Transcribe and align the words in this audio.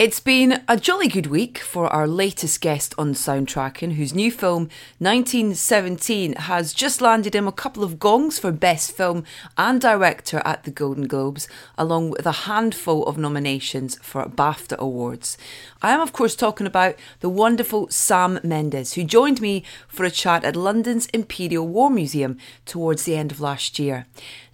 It's 0.00 0.18
been 0.18 0.62
a 0.66 0.78
jolly 0.78 1.08
good 1.08 1.26
week 1.26 1.58
for 1.58 1.86
our 1.88 2.08
latest 2.08 2.62
guest 2.62 2.94
on 2.96 3.12
Soundtracking, 3.12 3.96
whose 3.96 4.14
new 4.14 4.32
film, 4.32 4.70
1917, 4.96 6.32
has 6.36 6.72
just 6.72 7.02
landed 7.02 7.34
him 7.34 7.46
a 7.46 7.52
couple 7.52 7.84
of 7.84 7.98
gongs 7.98 8.38
for 8.38 8.50
Best 8.50 8.92
Film 8.92 9.24
and 9.58 9.78
Director 9.78 10.40
at 10.42 10.64
the 10.64 10.70
Golden 10.70 11.06
Globes, 11.06 11.48
along 11.76 12.08
with 12.08 12.24
a 12.24 12.48
handful 12.48 13.04
of 13.04 13.18
nominations 13.18 13.98
for 14.00 14.24
BAFTA 14.24 14.78
Awards. 14.78 15.36
I 15.82 15.92
am, 15.92 16.00
of 16.00 16.12
course, 16.12 16.36
talking 16.36 16.66
about 16.66 16.96
the 17.20 17.30
wonderful 17.30 17.88
Sam 17.88 18.38
Mendes, 18.44 18.92
who 18.92 19.02
joined 19.02 19.40
me 19.40 19.64
for 19.88 20.04
a 20.04 20.10
chat 20.10 20.44
at 20.44 20.54
London's 20.54 21.06
Imperial 21.06 21.66
War 21.66 21.88
Museum 21.88 22.36
towards 22.66 23.04
the 23.04 23.16
end 23.16 23.32
of 23.32 23.40
last 23.40 23.78
year. 23.78 24.04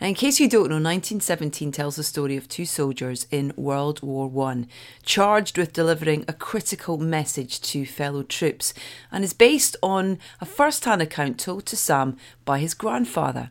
Now, 0.00 0.06
in 0.06 0.14
case 0.14 0.38
you 0.38 0.48
don't 0.48 0.68
know, 0.68 0.76
1917 0.76 1.72
tells 1.72 1.96
the 1.96 2.04
story 2.04 2.36
of 2.36 2.48
two 2.48 2.64
soldiers 2.64 3.26
in 3.32 3.52
World 3.56 4.02
War 4.02 4.28
One, 4.28 4.68
charged 5.04 5.58
with 5.58 5.72
delivering 5.72 6.24
a 6.28 6.32
critical 6.32 6.96
message 6.96 7.60
to 7.62 7.84
fellow 7.84 8.22
troops, 8.22 8.72
and 9.10 9.24
is 9.24 9.32
based 9.32 9.76
on 9.82 10.20
a 10.40 10.46
first 10.46 10.84
hand 10.84 11.02
account 11.02 11.40
told 11.40 11.66
to 11.66 11.76
Sam 11.76 12.16
by 12.44 12.60
his 12.60 12.72
grandfather. 12.72 13.50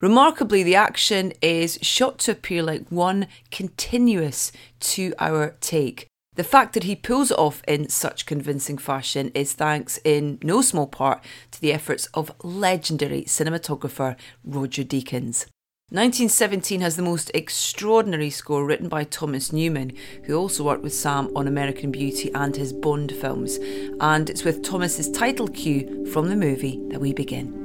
Remarkably, 0.00 0.64
the 0.64 0.74
action 0.74 1.32
is 1.40 1.78
shot 1.82 2.18
to 2.18 2.32
appear 2.32 2.64
like 2.64 2.88
one 2.88 3.28
continuous 3.52 4.50
two 4.80 5.14
hour 5.20 5.54
take. 5.60 6.08
The 6.34 6.44
fact 6.44 6.72
that 6.72 6.84
he 6.84 6.96
pulls 6.96 7.30
it 7.30 7.38
off 7.38 7.62
in 7.68 7.90
such 7.90 8.24
convincing 8.24 8.78
fashion 8.78 9.30
is 9.34 9.52
thanks 9.52 9.98
in 10.02 10.38
no 10.42 10.62
small 10.62 10.86
part 10.86 11.22
to 11.50 11.60
the 11.60 11.74
efforts 11.74 12.06
of 12.14 12.32
legendary 12.42 13.24
cinematographer 13.24 14.16
Roger 14.42 14.82
Deakins. 14.82 15.44
1917 15.90 16.80
has 16.80 16.96
the 16.96 17.02
most 17.02 17.30
extraordinary 17.34 18.30
score 18.30 18.64
written 18.64 18.88
by 18.88 19.04
Thomas 19.04 19.52
Newman, 19.52 19.92
who 20.24 20.34
also 20.34 20.64
worked 20.64 20.82
with 20.82 20.94
Sam 20.94 21.30
on 21.36 21.46
American 21.46 21.90
Beauty 21.90 22.32
and 22.32 22.56
his 22.56 22.72
Bond 22.72 23.12
films. 23.12 23.58
And 24.00 24.30
it's 24.30 24.42
with 24.42 24.62
Thomas's 24.62 25.10
title 25.10 25.48
cue 25.48 26.06
from 26.06 26.30
the 26.30 26.36
movie 26.36 26.80
that 26.88 27.00
we 27.00 27.12
begin. 27.12 27.61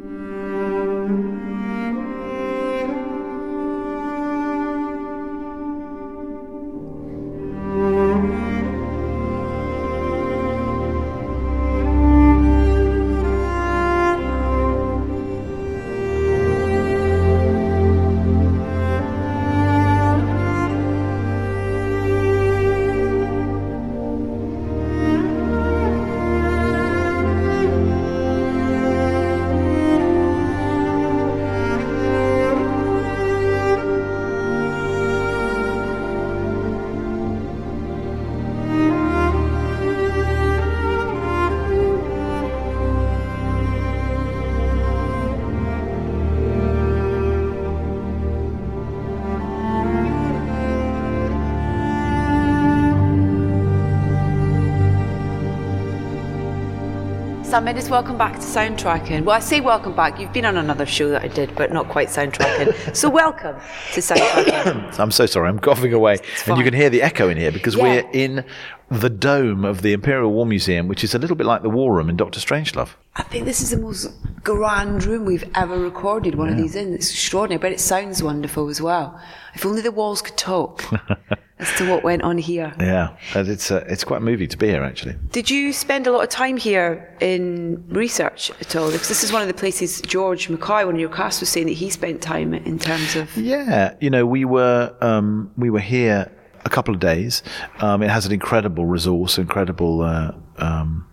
Mendes, 57.51 57.89
welcome 57.89 58.17
back 58.19 58.33
to 58.35 58.41
Soundtracking. 58.45 59.23
Well, 59.23 59.35
I 59.35 59.39
say 59.39 59.61
welcome 59.61 59.95
back. 59.95 60.19
You've 60.19 60.31
been 60.31 60.45
on 60.45 60.57
another 60.57 60.85
show 60.85 61.09
that 61.09 61.23
I 61.23 61.27
did, 61.27 61.55
but 61.55 61.71
not 61.73 61.89
quite 61.89 62.07
Soundtracking. 62.09 62.95
so 62.95 63.09
welcome 63.21 63.55
to 63.93 63.99
Soundtracking. 63.99 64.99
I'm 64.99 65.09
so 65.11 65.25
sorry, 65.25 65.49
I'm 65.49 65.57
coughing 65.57 65.91
away. 65.93 66.19
And 66.45 66.57
you 66.57 66.63
can 66.63 66.73
hear 66.75 66.89
the 66.91 67.01
echo 67.01 67.29
in 67.29 67.37
here 67.37 67.51
because 67.51 67.75
Yeah. 67.75 67.81
we're 67.83 68.09
in 68.13 68.45
the 68.91 69.09
dome 69.09 69.65
of 69.65 69.81
the 69.81 69.93
Imperial 69.93 70.31
War 70.31 70.45
Museum, 70.45 70.87
which 70.87 71.03
is 71.03 71.15
a 71.15 71.19
little 71.19 71.35
bit 71.35 71.47
like 71.47 71.63
the 71.63 71.69
War 71.69 71.95
Room 71.95 72.09
in 72.09 72.15
Doctor 72.15 72.39
Strangelove. 72.39 72.89
I 73.15 73.23
think 73.23 73.45
this 73.45 73.61
is 73.61 73.71
the 73.71 73.77
most 73.77 74.07
grand 74.43 75.03
room 75.05 75.25
we've 75.25 75.49
ever 75.55 75.79
recorded 75.79 76.35
one 76.35 76.49
of 76.49 76.57
these 76.57 76.75
in. 76.75 76.93
It's 76.93 77.09
extraordinary, 77.09 77.59
but 77.59 77.71
it 77.71 77.79
sounds 77.79 78.21
wonderful 78.21 78.69
as 78.69 78.81
well. 78.81 79.19
If 79.55 79.65
only 79.65 79.81
the 79.81 79.91
walls 79.91 80.21
could 80.21 80.37
talk 80.37 80.83
as 81.59 81.71
to 81.77 81.89
what 81.89 82.03
went 82.03 82.21
on 82.21 82.37
here. 82.37 82.73
Yeah, 82.79 83.15
and 83.33 83.47
it's 83.47 83.71
uh, 83.71 83.83
it's 83.87 84.03
quite 84.03 84.21
moving 84.21 84.47
to 84.47 84.57
be 84.57 84.67
here 84.67 84.83
actually. 84.83 85.15
Did 85.31 85.49
you 85.49 85.73
spend 85.73 86.07
a 86.07 86.11
lot 86.11 86.23
of 86.23 86.29
time 86.29 86.57
here 86.57 87.15
in 87.19 87.83
research 87.89 88.51
at 88.61 88.75
all? 88.75 88.91
Because 88.91 89.07
this 89.07 89.23
is 89.23 89.31
one 89.31 89.41
of 89.41 89.47
the 89.47 89.53
places 89.53 90.01
George 90.01 90.49
Mackay, 90.49 90.85
one 90.85 90.95
of 90.95 90.99
your 90.99 91.09
cast, 91.09 91.39
was 91.39 91.49
saying 91.49 91.67
that 91.67 91.73
he 91.73 91.89
spent 91.89 92.21
time 92.21 92.53
in 92.53 92.77
terms 92.79 93.15
of. 93.15 93.35
Yeah, 93.37 93.95
you 93.99 94.09
know, 94.09 94.25
we 94.25 94.45
were 94.45 94.95
um, 95.01 95.51
we 95.57 95.69
were 95.69 95.79
here 95.79 96.31
a 96.65 96.69
couple 96.69 96.93
of 96.93 96.99
days. 96.99 97.43
Um, 97.79 98.03
it 98.03 98.09
has 98.09 98.25
an 98.25 98.31
incredible 98.31 98.85
resource, 98.85 99.37
incredible 99.37 100.01
uh, 100.01 100.31
um, 100.57 101.07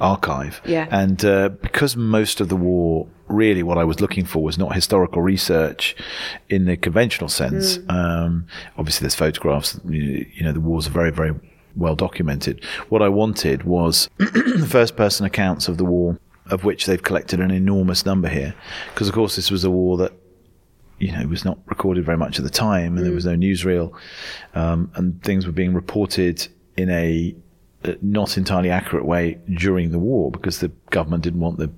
archive. 0.00 0.60
Yeah. 0.64 0.86
And 0.90 1.24
uh, 1.24 1.50
because 1.50 1.96
most 1.96 2.40
of 2.40 2.48
the 2.48 2.56
war, 2.56 3.06
really, 3.32 3.62
what 3.62 3.78
I 3.78 3.84
was 3.84 4.00
looking 4.00 4.24
for 4.24 4.42
was 4.42 4.58
not 4.58 4.74
historical 4.74 5.22
research 5.22 5.96
in 6.48 6.66
the 6.66 6.76
conventional 6.76 7.28
sense. 7.28 7.78
Um, 7.88 8.46
obviously, 8.76 9.04
there's 9.04 9.14
photographs. 9.14 9.80
You 9.88 10.26
know, 10.42 10.52
the 10.52 10.60
wars 10.60 10.86
are 10.86 10.90
very, 10.90 11.10
very 11.10 11.34
well 11.74 11.96
documented. 11.96 12.64
What 12.88 13.02
I 13.02 13.08
wanted 13.08 13.64
was 13.64 14.08
first-person 14.68 15.26
accounts 15.26 15.68
of 15.68 15.78
the 15.78 15.84
war. 15.84 16.18
Of 16.50 16.64
which 16.64 16.86
they've 16.86 17.02
collected 17.02 17.38
an 17.38 17.52
enormous 17.52 18.04
number 18.04 18.28
here, 18.28 18.52
because 18.92 19.08
of 19.08 19.14
course 19.14 19.36
this 19.36 19.50
was 19.50 19.62
a 19.62 19.70
war 19.70 19.96
that 19.98 20.12
you 20.98 21.10
know, 21.10 21.26
was 21.26 21.44
not 21.44 21.58
recorded 21.66 22.04
very 22.04 22.18
much 22.18 22.38
at 22.38 22.44
the 22.44 22.50
time, 22.50 22.96
and 22.96 23.06
there 23.06 23.12
was 23.12 23.24
no 23.24 23.34
newsreel, 23.34 23.92
um, 24.54 24.90
and 24.96 25.22
things 25.22 25.46
were 25.46 25.52
being 25.52 25.72
reported 25.72 26.46
in 26.76 26.90
a 26.90 27.34
uh, 27.84 27.94
not 28.00 28.36
entirely 28.36 28.70
accurate 28.70 29.04
way 29.04 29.38
during 29.54 29.90
the 29.90 29.98
war 29.98 30.30
because 30.30 30.60
the 30.60 30.68
government 30.90 31.24
didn't 31.24 31.40
want 31.40 31.58
the, 31.58 31.68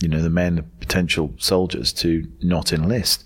you 0.00 0.08
know, 0.08 0.22
the 0.22 0.30
men, 0.30 0.68
potential 0.80 1.32
soldiers, 1.38 1.92
to 1.94 2.26
not 2.42 2.72
enlist. 2.72 3.24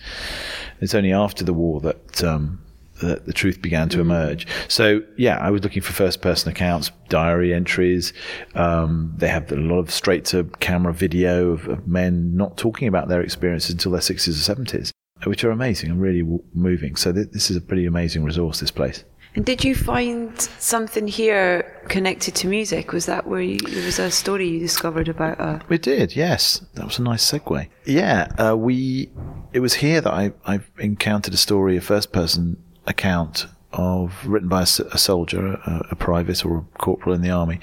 It's 0.80 0.94
only 0.94 1.12
after 1.12 1.44
the 1.44 1.54
war 1.54 1.80
that. 1.80 2.24
Um, 2.24 2.60
that 3.02 3.26
the 3.26 3.32
truth 3.32 3.60
began 3.60 3.88
to 3.88 4.00
emerge. 4.00 4.46
So 4.68 5.02
yeah, 5.16 5.36
I 5.38 5.50
was 5.50 5.64
looking 5.64 5.82
for 5.82 5.92
first-person 5.92 6.52
accounts, 6.52 6.92
diary 7.08 7.52
entries. 7.52 8.12
Um, 8.54 9.12
they 9.16 9.26
have 9.26 9.50
a 9.50 9.56
lot 9.56 9.80
of 9.80 9.90
straight-to-camera 9.90 10.94
video 10.94 11.50
of, 11.50 11.66
of 11.66 11.88
men 11.88 12.36
not 12.36 12.56
talking 12.56 12.86
about 12.86 13.08
their 13.08 13.20
experiences 13.20 13.72
until 13.72 13.90
their 13.90 14.00
sixties 14.00 14.38
or 14.38 14.42
seventies 14.42 14.92
which 15.24 15.42
are 15.44 15.50
amazing 15.50 15.90
and 15.90 16.00
really 16.00 16.20
w- 16.20 16.42
moving. 16.52 16.96
So 16.96 17.12
th- 17.12 17.30
this 17.32 17.50
is 17.50 17.56
a 17.56 17.60
pretty 17.60 17.86
amazing 17.86 18.24
resource. 18.24 18.60
This 18.60 18.70
place. 18.70 19.04
And 19.36 19.44
did 19.44 19.64
you 19.64 19.74
find 19.74 20.40
something 20.40 21.08
here 21.08 21.82
connected 21.88 22.36
to 22.36 22.46
music? 22.46 22.92
Was 22.92 23.06
that 23.06 23.26
where 23.26 23.40
you, 23.40 23.58
there 23.58 23.84
was 23.84 23.98
a 23.98 24.10
story 24.10 24.48
you 24.48 24.60
discovered 24.60 25.08
about 25.08 25.40
a. 25.40 25.60
We 25.68 25.78
did, 25.78 26.14
yes. 26.14 26.64
That 26.74 26.84
was 26.84 26.98
a 26.98 27.02
nice 27.02 27.28
segue. 27.28 27.68
Yeah, 27.84 28.32
uh, 28.38 28.56
we. 28.56 29.10
It 29.52 29.60
was 29.60 29.74
here 29.74 30.00
that 30.00 30.12
I 30.12 30.32
I 30.46 30.60
encountered 30.78 31.34
a 31.34 31.36
story, 31.36 31.76
a 31.76 31.80
first 31.80 32.12
person 32.12 32.62
account 32.86 33.46
of 33.72 34.24
written 34.24 34.48
by 34.48 34.62
a 34.62 34.66
soldier, 34.66 35.54
a, 35.54 35.86
a 35.90 35.96
private 35.96 36.44
or 36.44 36.58
a 36.58 36.78
corporal 36.78 37.14
in 37.14 37.22
the 37.22 37.30
army, 37.30 37.58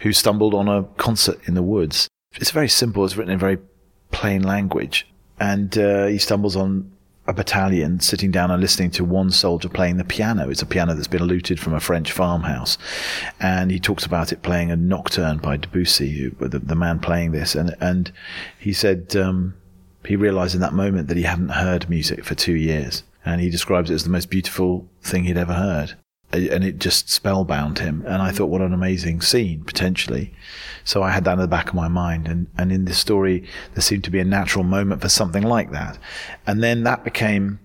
who 0.00 0.12
stumbled 0.12 0.52
on 0.52 0.68
a 0.68 0.82
concert 0.98 1.40
in 1.48 1.54
the 1.54 1.62
woods. 1.62 2.06
It's 2.34 2.50
very 2.50 2.68
simple. 2.68 3.04
It's 3.04 3.16
written 3.16 3.32
in 3.32 3.38
very 3.38 3.58
plain 4.10 4.42
language, 4.42 5.06
and 5.40 5.76
uh, 5.78 6.06
he 6.06 6.18
stumbles 6.18 6.54
on 6.54 6.92
a 7.26 7.32
battalion 7.32 8.00
sitting 8.00 8.30
down 8.30 8.50
and 8.50 8.60
listening 8.60 8.90
to 8.90 9.04
one 9.04 9.30
soldier 9.30 9.68
playing 9.68 9.96
the 9.96 10.04
piano. 10.04 10.50
It's 10.50 10.62
a 10.62 10.66
piano 10.66 10.94
that's 10.94 11.08
been 11.08 11.24
looted 11.24 11.58
from 11.58 11.72
a 11.72 11.80
French 11.80 12.12
farmhouse. 12.12 12.76
And 13.40 13.70
he 13.70 13.80
talks 13.80 14.04
about 14.04 14.32
it 14.32 14.42
playing 14.42 14.70
a 14.70 14.76
nocturne 14.76 15.38
by 15.38 15.56
Debussy, 15.56 16.28
the, 16.28 16.58
the 16.58 16.74
man 16.74 16.98
playing 16.98 17.32
this. 17.32 17.54
And, 17.54 17.74
and 17.80 18.12
he 18.58 18.72
said, 18.72 19.16
um, 19.16 19.54
he 20.04 20.16
realized 20.16 20.54
in 20.54 20.60
that 20.60 20.74
moment 20.74 21.08
that 21.08 21.16
he 21.16 21.22
hadn't 21.22 21.50
heard 21.50 21.88
music 21.88 22.24
for 22.24 22.34
two 22.34 22.54
years. 22.54 23.04
And 23.24 23.40
he 23.40 23.48
describes 23.48 23.90
it 23.90 23.94
as 23.94 24.04
the 24.04 24.10
most 24.10 24.28
beautiful 24.28 24.86
thing 25.00 25.24
he'd 25.24 25.38
ever 25.38 25.54
heard. 25.54 25.96
And 26.34 26.64
it 26.64 26.78
just 26.78 27.10
spellbound 27.10 27.78
him. 27.78 28.02
And 28.06 28.22
I 28.22 28.30
thought, 28.30 28.46
what 28.46 28.60
an 28.60 28.72
amazing 28.72 29.20
scene, 29.20 29.64
potentially. 29.64 30.34
So 30.84 31.02
I 31.02 31.10
had 31.10 31.24
that 31.24 31.34
in 31.34 31.38
the 31.38 31.48
back 31.48 31.68
of 31.68 31.74
my 31.74 31.88
mind. 31.88 32.28
And, 32.28 32.46
and 32.58 32.72
in 32.72 32.84
this 32.84 32.98
story, 32.98 33.44
there 33.74 33.82
seemed 33.82 34.04
to 34.04 34.10
be 34.10 34.20
a 34.20 34.24
natural 34.24 34.64
moment 34.64 35.00
for 35.00 35.08
something 35.08 35.42
like 35.42 35.70
that. 35.72 35.98
And 36.46 36.62
then 36.62 36.82
that 36.84 37.04
became 37.04 37.60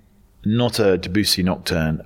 not 0.45 0.79
a 0.79 0.97
Debussy 0.97 1.43
nocturne, 1.43 2.01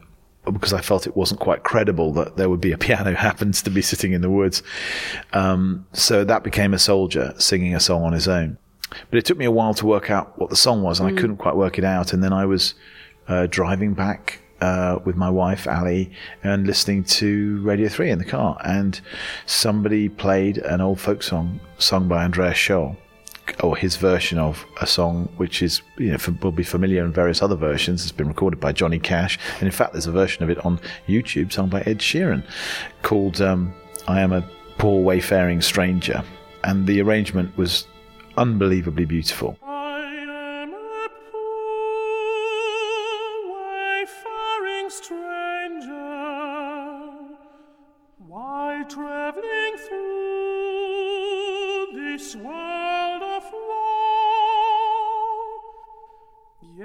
because 0.45 0.73
I 0.73 0.81
felt 0.81 1.07
it 1.07 1.15
wasn't 1.15 1.39
quite 1.39 1.63
credible 1.63 2.11
that 2.13 2.35
there 2.35 2.49
would 2.49 2.61
be 2.61 2.71
a 2.71 2.77
piano 2.79 3.13
happens 3.13 3.61
to 3.63 3.69
be 3.69 3.81
sitting 3.81 4.13
in 4.13 4.21
the 4.21 4.29
woods. 4.29 4.63
Um, 5.31 5.85
so 5.93 6.23
that 6.23 6.43
became 6.43 6.73
a 6.73 6.79
soldier 6.79 7.33
singing 7.37 7.75
a 7.75 7.79
song 7.79 8.03
on 8.03 8.13
his 8.13 8.27
own. 8.27 8.57
But 9.09 9.17
it 9.17 9.25
took 9.25 9.37
me 9.37 9.45
a 9.45 9.51
while 9.51 9.73
to 9.75 9.85
work 9.85 10.11
out 10.11 10.37
what 10.37 10.49
the 10.49 10.55
song 10.55 10.83
was, 10.83 10.99
and 10.99 11.09
I 11.09 11.19
couldn't 11.19 11.37
quite 11.37 11.55
work 11.55 11.77
it 11.77 11.83
out. 11.83 12.13
And 12.13 12.23
then 12.23 12.33
I 12.33 12.45
was 12.45 12.75
uh, 13.27 13.47
driving 13.49 13.93
back 13.93 14.42
uh, 14.63 14.99
with 15.03 15.17
my 15.17 15.29
wife 15.29 15.67
Ali 15.67 16.09
and 16.43 16.65
listening 16.65 17.03
to 17.03 17.61
Radio 17.63 17.89
Three 17.89 18.09
in 18.09 18.17
the 18.17 18.25
car, 18.25 18.57
and 18.63 18.99
somebody 19.45 20.07
played 20.07 20.57
an 20.57 20.79
old 20.79 20.99
folk 21.01 21.21
song 21.21 21.59
sung 21.77 22.07
by 22.07 22.23
Andreas 22.23 22.57
Scholl, 22.57 22.95
or 23.61 23.75
his 23.75 23.97
version 23.97 24.37
of 24.39 24.65
a 24.79 24.87
song 24.87 25.27
which 25.35 25.61
is 25.61 25.81
you 25.97 26.11
know 26.11 26.17
will 26.41 26.53
be 26.53 26.63
familiar 26.63 27.03
in 27.03 27.11
various 27.11 27.41
other 27.41 27.57
versions. 27.57 28.03
It's 28.03 28.13
been 28.13 28.29
recorded 28.29 28.61
by 28.61 28.71
Johnny 28.71 28.99
Cash, 28.99 29.37
and 29.55 29.63
in 29.63 29.71
fact, 29.71 29.91
there's 29.91 30.07
a 30.07 30.11
version 30.11 30.43
of 30.43 30.49
it 30.49 30.65
on 30.65 30.79
YouTube 31.09 31.51
sung 31.51 31.67
by 31.67 31.81
Ed 31.81 31.99
Sheeran 31.99 32.43
called 33.01 33.41
um, 33.41 33.73
"I 34.07 34.21
Am 34.21 34.31
a 34.31 34.47
Poor 34.77 35.03
Wayfaring 35.03 35.61
Stranger," 35.61 36.23
and 36.63 36.87
the 36.87 37.01
arrangement 37.01 37.57
was 37.57 37.85
unbelievably 38.37 39.05
beautiful. 39.05 39.57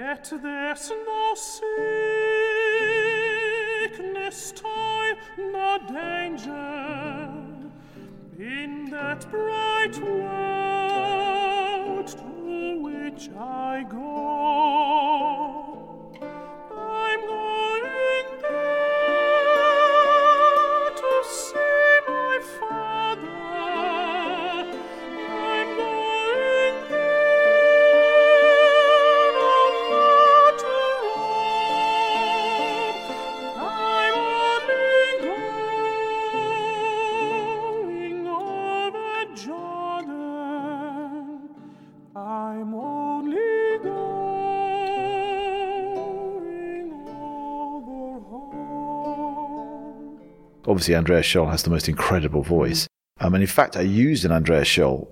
Yet 0.08 0.32
there's 0.42 0.90
no 0.90 1.34
obviously 50.78 50.94
Andreas 50.94 51.26
Scholl 51.26 51.50
has 51.50 51.64
the 51.64 51.70
most 51.70 51.88
incredible 51.88 52.44
voice. 52.44 52.86
Um, 53.18 53.34
and 53.34 53.42
in 53.42 53.48
fact, 53.48 53.76
I 53.76 53.80
used 53.80 54.24
an 54.24 54.30
Andreas 54.30 54.68
Scholl 54.68 55.08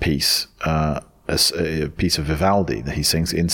piece, 0.00 0.46
uh, 0.64 1.00
as 1.28 1.52
a 1.52 1.90
piece 1.90 2.16
of 2.16 2.24
Vivaldi 2.24 2.80
that 2.80 2.94
he 2.94 3.02
sings 3.02 3.34
in 3.34 3.50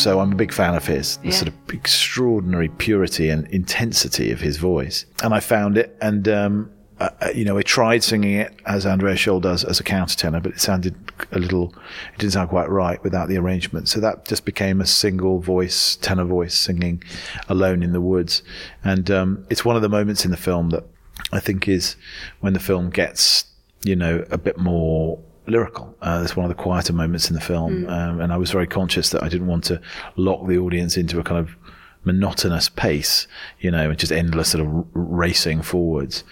ventris 0.00 0.04
So 0.04 0.20
I'm 0.20 0.32
a 0.32 0.36
big 0.36 0.52
fan 0.52 0.74
of 0.74 0.86
his, 0.86 1.16
the 1.18 1.28
Yeah. 1.28 1.34
sort 1.34 1.48
of 1.48 1.54
extraordinary 1.72 2.68
purity 2.68 3.28
and 3.28 3.46
intensity 3.48 4.32
of 4.32 4.40
his 4.40 4.56
voice. 4.56 5.06
And 5.22 5.34
I 5.34 5.40
found 5.40 5.76
it, 5.78 5.96
and 6.00 6.28
um, 6.28 6.70
uh, 7.00 7.08
you 7.34 7.44
know, 7.46 7.56
I 7.56 7.62
tried 7.62 8.02
singing 8.04 8.34
it 8.34 8.52
as 8.66 8.84
Andreas 8.84 9.20
Scholl 9.20 9.40
does 9.40 9.64
as 9.64 9.80
a 9.80 9.84
countertenor, 9.84 10.42
but 10.42 10.52
it 10.52 10.60
sounded 10.60 10.94
a 11.32 11.38
little, 11.38 11.72
it 12.14 12.18
didn't 12.18 12.32
sound 12.34 12.50
quite 12.50 12.68
right 12.68 13.02
without 13.02 13.28
the 13.28 13.38
arrangement. 13.38 13.88
So 13.88 14.00
that 14.00 14.26
just 14.26 14.44
became 14.44 14.80
a 14.82 14.86
single 14.86 15.38
voice, 15.40 15.96
tenor 15.96 16.24
voice 16.24 16.54
singing 16.54 17.02
alone 17.48 17.82
in 17.82 17.92
the 17.92 18.00
woods. 18.02 18.42
And 18.84 19.10
um, 19.10 19.46
it's 19.48 19.64
one 19.64 19.76
of 19.76 19.82
the 19.82 19.88
moments 19.88 20.24
in 20.26 20.30
the 20.30 20.36
film 20.36 20.70
that 20.70 20.84
I 21.32 21.40
think 21.40 21.68
is 21.68 21.96
when 22.40 22.52
the 22.52 22.60
film 22.60 22.90
gets, 22.90 23.44
you 23.82 23.96
know, 23.96 24.24
a 24.30 24.36
bit 24.36 24.58
more 24.58 25.18
lyrical. 25.50 25.94
Uh, 26.00 26.20
it's 26.24 26.36
one 26.36 26.44
of 26.44 26.56
the 26.56 26.62
quieter 26.62 26.92
moments 26.92 27.28
in 27.28 27.34
the 27.34 27.40
film, 27.40 27.88
um, 27.88 28.20
and 28.20 28.32
I 28.32 28.36
was 28.36 28.50
very 28.50 28.66
conscious 28.66 29.10
that 29.10 29.22
I 29.22 29.28
didn't 29.28 29.46
want 29.46 29.64
to 29.64 29.80
lock 30.16 30.46
the 30.46 30.58
audience 30.58 30.96
into 30.96 31.18
a 31.18 31.22
kind 31.22 31.38
of 31.38 31.56
monotonous 32.04 32.68
pace, 32.68 33.26
you 33.60 33.70
know, 33.70 33.90
and 33.90 33.98
just 33.98 34.12
endless 34.12 34.50
sort 34.50 34.66
of 34.66 34.74
r- 34.74 34.84
racing 34.94 35.62
forwards. 35.62 36.24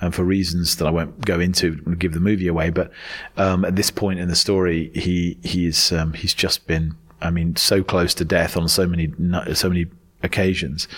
And 0.00 0.14
for 0.14 0.24
reasons 0.24 0.76
that 0.76 0.86
I 0.86 0.90
won't 0.90 1.24
go 1.24 1.38
into, 1.40 1.76
give 1.98 2.14
the 2.14 2.20
movie 2.20 2.46
away. 2.46 2.70
But 2.70 2.90
um, 3.36 3.64
at 3.64 3.76
this 3.76 3.90
point 3.90 4.18
in 4.18 4.28
the 4.28 4.36
story, 4.36 4.90
he 4.94 5.38
he's 5.42 5.92
um, 5.92 6.14
he's 6.14 6.34
just 6.34 6.66
been, 6.66 6.96
I 7.20 7.30
mean, 7.30 7.56
so 7.56 7.82
close 7.82 8.14
to 8.14 8.24
death 8.24 8.56
on 8.56 8.68
so 8.68 8.86
many 8.86 9.12
so 9.52 9.68
many 9.68 9.86
occasions. 10.22 10.88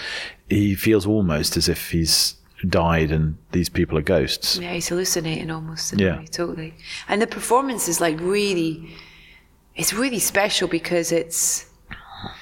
He 0.48 0.74
feels 0.74 1.06
almost 1.06 1.56
as 1.56 1.68
if 1.68 1.90
he's 1.90 2.36
died 2.68 3.10
and 3.10 3.36
these 3.52 3.68
people 3.68 3.98
are 3.98 4.02
ghosts. 4.02 4.58
Yeah, 4.58 4.72
he's 4.72 4.88
hallucinating 4.88 5.50
almost. 5.50 5.98
Yeah. 5.98 6.18
way, 6.18 6.26
totally. 6.26 6.74
And 7.08 7.20
the 7.20 7.26
performance 7.26 7.88
is 7.88 8.00
like 8.00 8.18
really, 8.20 8.90
it's 9.74 9.92
really 9.92 10.18
special 10.18 10.68
because 10.68 11.12
it's 11.12 11.66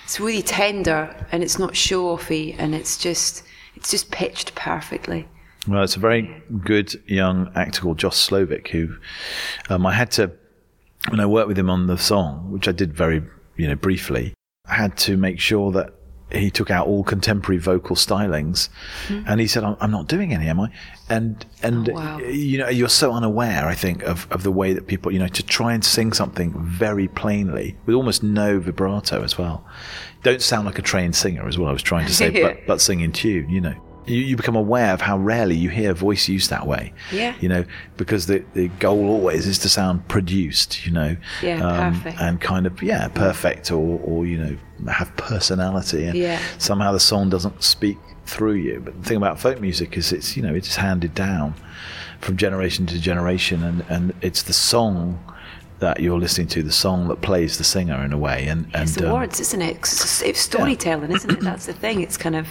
it's 0.05 0.21
really 0.21 0.43
tender 0.43 1.15
and 1.33 1.43
it's 1.43 1.59
not 1.59 1.75
show 1.75 2.17
offy 2.17 2.55
and 2.59 2.75
it's 2.75 2.99
just 2.99 3.45
it's 3.75 3.91
just 3.91 4.11
pitched 4.11 4.55
perfectly. 4.55 5.27
Well, 5.67 5.83
it's 5.83 5.97
a 5.97 6.01
very 6.01 6.43
good 6.65 7.01
young 7.07 7.51
actor 7.55 7.83
called 7.83 7.99
Josh 7.99 8.17
Slovick 8.17 8.69
who 8.69 8.97
um, 9.69 9.87
I 9.87 9.93
had 9.93 10.11
to, 10.13 10.33
when 11.09 11.21
I 11.21 11.27
worked 11.27 11.49
with 11.49 11.59
him 11.59 11.69
on 11.69 11.87
the 11.87 11.99
song, 11.99 12.51
which 12.51 12.67
I 12.67 12.73
did 12.73 12.95
very, 12.95 13.23
you 13.57 13.69
know, 13.69 13.75
briefly, 13.75 14.35
I 14.67 14.75
had 14.75 14.97
to 14.99 15.17
make 15.17 15.39
sure 15.39 15.71
that 15.73 15.95
he 16.33 16.51
took 16.51 16.71
out 16.71 16.87
all 16.87 17.03
contemporary 17.05 17.59
vocal 17.59 17.97
stylings, 17.97 18.69
hmm. 19.09 19.23
and 19.27 19.41
he 19.41 19.47
said, 19.47 19.65
"I'm, 19.65 19.77
I'm 19.81 19.91
not 19.91 20.07
doing 20.07 20.33
any, 20.33 20.49
am 20.49 20.61
I?" 20.61 20.71
And 21.09 21.45
and 21.63 21.89
Oh, 21.91 21.93
wow. 21.95 22.19
you 22.19 22.59
know, 22.59 22.69
you're 22.69 22.89
so 22.89 23.13
unaware, 23.13 23.67
I 23.67 23.75
think, 23.75 24.03
of 24.05 24.27
of 24.31 24.43
the 24.43 24.53
way 24.53 24.73
that 24.73 24.87
people, 24.87 25.13
you 25.13 25.19
know, 25.19 25.29
to 25.29 25.43
try 25.43 25.73
and 25.75 25.85
sing 25.85 26.13
something 26.13 26.55
very 26.57 27.09
plainly 27.09 27.77
with 27.87 27.95
almost 27.95 28.23
no 28.23 28.61
vibrato 28.61 29.23
as 29.23 29.37
well. 29.39 29.65
Don't 30.23 30.43
sound 30.43 30.67
like 30.67 30.79
a 30.79 30.83
trained 30.83 31.17
singer, 31.17 31.49
is 31.49 31.59
what 31.59 31.69
I 31.69 31.73
was 31.73 31.83
trying 31.83 32.07
to 32.07 32.15
say, 32.15 32.31
Yeah. 32.33 32.43
but 32.49 32.67
but 32.67 32.81
sing 32.81 33.01
in 33.01 33.13
tune, 33.13 33.49
you 33.49 33.61
know. 33.61 33.75
You, 34.11 34.21
you 34.23 34.37
become 34.37 34.57
aware 34.57 34.93
of 34.93 35.01
how 35.01 35.17
rarely 35.19 35.57
you 35.57 35.69
hear 35.71 35.95
voice 35.95 36.29
used 36.29 36.51
that 36.51 36.67
way. 36.67 36.93
Yeah. 37.13 37.35
You 37.41 37.49
know, 37.49 37.65
because 37.97 38.27
the, 38.27 38.45
the 38.55 38.69
goal 38.81 39.09
always 39.09 39.47
is 39.47 39.59
to 39.61 39.69
sound 39.69 40.07
produced, 40.09 40.85
you 40.85 40.93
know. 40.93 41.17
Yeah, 41.43 41.65
um, 41.65 41.95
perfect. 41.95 42.21
And 42.21 42.41
kind 42.41 42.67
of, 42.67 42.83
yeah, 42.83 43.09
perfect 43.09 43.71
or, 43.71 44.01
or, 44.05 44.27
you 44.27 44.37
know, 44.39 44.57
have 44.93 45.15
personality. 45.17 46.05
And 46.07 46.17
Yeah. 46.19 46.41
somehow 46.59 46.93
the 46.93 47.01
song 47.01 47.31
doesn't 47.31 47.63
speak 47.63 47.97
through 48.27 48.55
you. 48.55 48.81
But 48.85 49.01
the 49.01 49.09
thing 49.09 49.17
about 49.17 49.39
folk 49.41 49.61
music 49.61 49.97
is 49.97 50.13
it's, 50.13 50.37
you 50.37 50.43
know, 50.43 50.55
it's 50.55 50.77
handed 50.77 51.15
down 51.15 51.55
from 52.21 52.37
generation 52.37 52.87
to 52.87 53.01
generation. 53.01 53.63
And, 53.63 53.85
and 53.89 54.13
it's 54.23 54.43
the 54.43 54.53
song 54.53 55.19
that 55.79 56.01
you're 56.01 56.19
listening 56.19 56.47
to, 56.49 56.63
the 56.63 56.73
song 56.73 57.09
that 57.09 57.23
plays 57.23 57.57
the 57.57 57.65
singer 57.65 58.05
in 58.05 58.13
a 58.13 58.19
way. 58.19 58.47
And, 58.49 58.67
and 58.75 58.83
It's 58.83 58.97
the 58.97 59.07
um, 59.07 59.15
words, 59.15 59.41
isn't 59.41 59.63
it? 59.63 59.81
'Cause 59.81 59.95
It's, 60.03 60.23
it's 60.23 60.41
storytelling, 60.41 61.11
isn't 61.11 61.31
it? 61.31 61.41
That's 61.41 61.65
the 61.67 61.73
thing. 61.73 62.03
It's 62.03 62.19
kind 62.19 62.37
of, 62.37 62.47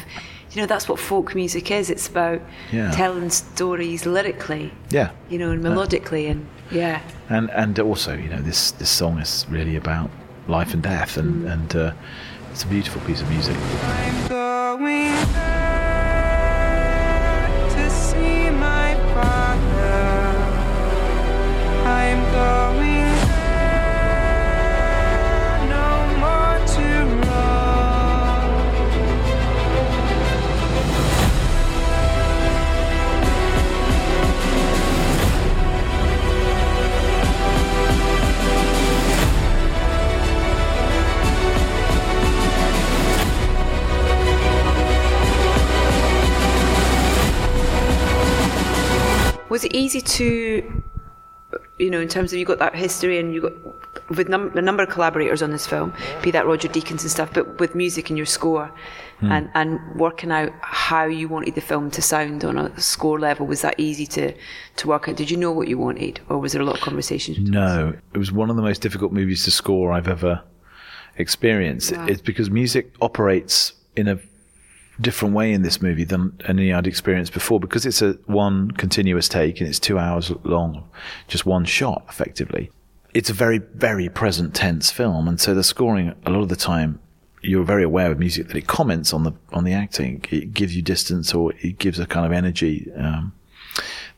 you 0.52 0.62
know, 0.62 0.66
that's 0.68 0.90
what 0.90 1.00
folk 1.00 1.36
music 1.36 1.70
is. 1.72 1.90
It's 1.90 2.08
about 2.08 2.42
Yeah. 2.72 2.92
telling 2.92 3.30
stories 3.30 4.06
lyrically, 4.06 4.72
Yeah. 4.90 5.10
you 5.30 5.38
know, 5.38 5.52
and 5.52 5.64
melodically, 5.64 6.30
and 6.30 6.46
yeah. 6.72 7.02
and 7.30 7.50
and 7.52 7.80
also 7.80 8.14
you 8.14 8.30
know 8.30 8.42
this 8.42 8.72
this 8.72 8.90
song 8.90 9.20
is 9.20 9.46
really 9.50 9.76
about 9.76 10.10
life 10.48 10.74
and 10.74 10.82
death 10.84 11.18
and 11.18 11.44
Mm. 11.46 11.52
and 11.54 11.76
uh, 11.76 11.92
it's 12.52 12.64
a 12.64 12.68
beautiful 12.68 13.02
piece 13.02 13.22
of 13.22 13.30
music 13.30 13.56
I'm 21.86 22.24
going 22.32 23.09
Was 49.50 49.66
it 49.66 49.74
easy 49.76 50.02
to, 50.02 50.84
you 51.80 51.90
know, 51.90 52.00
in 52.00 52.08
terms 52.08 52.32
of 52.32 52.40
you 52.40 52.46
got 52.46 52.60
that 52.60 52.76
history 52.76 53.20
and 53.20 53.34
you 53.34 53.42
got 53.42 54.10
with 54.10 54.30
num- 54.30 54.56
a 54.56 54.62
number 54.62 54.84
of 54.84 54.90
collaborators 54.90 55.42
on 55.42 55.52
this 55.52 55.66
film, 55.68 55.94
be 56.22 56.32
that 56.32 56.46
Roger 56.46 56.68
Deakins 56.68 57.02
and 57.02 57.12
stuff, 57.12 57.32
but 57.34 57.60
with 57.60 57.76
music 57.76 58.10
and 58.10 58.18
your 58.18 58.26
score, 58.26 58.72
hmm. 59.20 59.32
and 59.32 59.50
and 59.54 59.80
working 60.00 60.32
out 60.32 60.52
how 60.62 61.06
you 61.06 61.28
wanted 61.28 61.56
the 61.56 61.62
film 61.62 61.92
to 61.92 62.02
sound 62.02 62.44
on 62.44 62.58
a 62.58 62.80
score 62.80 63.20
level, 63.20 63.46
was 63.48 63.62
that 63.62 63.76
easy 63.80 64.06
to 64.08 64.34
to 64.78 64.88
work 64.88 65.10
out? 65.10 65.16
Did 65.16 65.30
you 65.32 65.38
know 65.38 65.52
what 65.52 65.68
you 65.68 65.78
wanted, 65.78 66.22
or 66.30 66.38
was 66.38 66.54
there 66.54 66.62
a 66.62 66.66
lot 66.66 66.76
of 66.76 66.82
conversations? 66.82 67.38
no 67.40 67.94
it 68.14 68.18
was 68.18 68.32
one 68.32 68.50
of 68.50 68.56
the 68.56 68.62
most 68.62 68.82
difficult 68.82 69.12
movies 69.12 69.44
to 69.44 69.52
score 69.52 69.92
i've 69.92 70.08
ever 70.08 70.42
experienced 71.18 71.92
Wow. 71.92 72.06
it's 72.08 72.22
because 72.22 72.50
music 72.50 72.94
operates 73.02 73.74
in 73.96 74.08
a 74.08 74.20
different 75.02 75.34
way 75.34 75.54
in 75.54 75.62
this 75.62 75.82
movie 75.82 76.04
than 76.04 76.38
any 76.46 76.74
I'd 76.74 76.88
experienced 76.88 77.34
before 77.34 77.60
because 77.60 77.86
it's 77.86 78.02
a 78.02 78.14
one 78.26 78.72
continuous 78.72 79.30
take 79.30 79.60
and 79.60 79.70
it's 79.70 79.80
two 79.80 79.98
hours 79.98 80.32
long, 80.44 80.90
just 81.28 81.46
one 81.46 81.66
shot 81.66 82.06
effectively. 82.10 82.72
It's 83.14 83.30
a 83.30 83.34
very, 83.34 83.58
very 83.58 84.10
present 84.10 84.54
tense 84.54 84.92
film. 84.92 85.28
And 85.28 85.40
so 85.40 85.56
the 85.56 85.64
scoring 85.64 86.14
a 86.26 86.30
lot 86.30 86.42
of 86.42 86.50
the 86.50 86.56
time 86.56 87.00
you're 87.42 87.64
very 87.64 87.84
aware 87.84 88.10
with 88.10 88.20
music 88.20 88.48
that 88.50 88.58
it 88.58 88.68
comments 88.68 89.14
on 89.14 89.24
the, 89.24 89.34
on 89.54 89.64
the 89.64 89.72
acting. 89.72 90.24
It 90.30 90.54
gives 90.54 90.76
you 90.76 90.82
distance 90.82 91.34
or 91.34 91.54
it 91.60 91.78
gives 91.78 91.98
a 92.00 92.06
kind 92.06 92.26
of 92.26 92.32
energy, 92.32 92.92
um, 92.98 93.34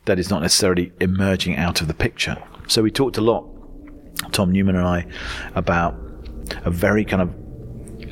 that 0.04 0.18
is 0.18 0.30
not 0.30 0.42
necessarily 0.42 0.92
emerging 1.00 1.56
out 1.56 1.80
of 1.80 1.86
the 1.86 1.94
picture. 1.94 2.36
So 2.66 2.82
we 2.82 2.90
talked 2.90 3.18
a 3.18 3.20
lot, 3.20 3.46
Tom 4.32 4.50
Newman 4.50 4.76
and 4.76 4.86
I, 4.86 5.06
about 5.54 5.94
a 6.64 6.70
very 6.70 7.04
kind 7.04 7.22
of 7.22 7.34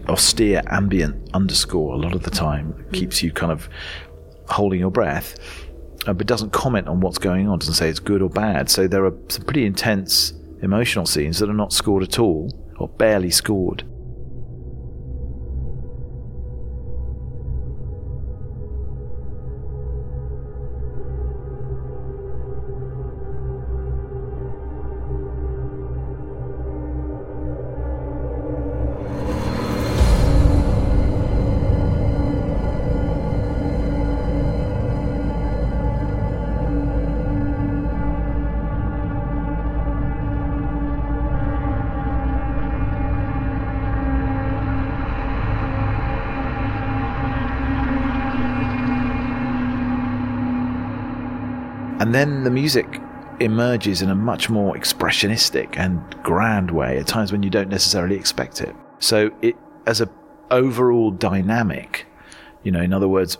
austere 0.08 0.62
ambient 0.66 1.16
underscore 1.34 1.94
a 1.94 1.98
lot 1.98 2.14
of 2.14 2.22
the 2.22 2.30
time 2.30 2.84
keeps 2.92 3.22
you 3.22 3.30
kind 3.32 3.52
of 3.52 3.68
holding 4.48 4.80
your 4.80 4.90
breath 4.90 5.38
uh, 6.06 6.12
but 6.12 6.26
doesn't 6.26 6.52
comment 6.52 6.88
on 6.88 7.00
what's 7.00 7.18
going 7.18 7.48
on 7.48 7.58
doesn't 7.58 7.74
say 7.74 7.88
it's 7.88 7.98
good 7.98 8.22
or 8.22 8.30
bad. 8.30 8.70
So 8.70 8.88
there 8.88 9.04
are 9.04 9.14
some 9.28 9.44
pretty 9.44 9.66
intense 9.66 10.32
emotional 10.62 11.06
scenes 11.06 11.38
that 11.38 11.48
are 11.48 11.54
not 11.54 11.72
scored 11.72 12.02
at 12.02 12.18
all 12.18 12.50
or 12.78 12.88
barely 12.88 13.30
scored 13.30 13.84
then 52.20 52.44
the 52.44 52.50
music 52.50 53.00
emerges 53.40 54.02
in 54.02 54.10
a 54.10 54.14
much 54.14 54.50
more 54.50 54.74
expressionistic 54.74 55.76
and 55.78 55.98
grand 56.22 56.70
way 56.70 56.98
at 56.98 57.06
times 57.06 57.32
when 57.32 57.42
you 57.42 57.48
don't 57.48 57.70
necessarily 57.70 58.14
expect 58.14 58.60
it. 58.60 58.76
So 58.98 59.30
it, 59.40 59.56
as 59.86 60.02
a 60.02 60.10
overall 60.50 61.10
dynamic, 61.10 62.06
you 62.62 62.70
know, 62.70 62.82
in 62.82 62.92
other 62.92 63.08
words, 63.08 63.38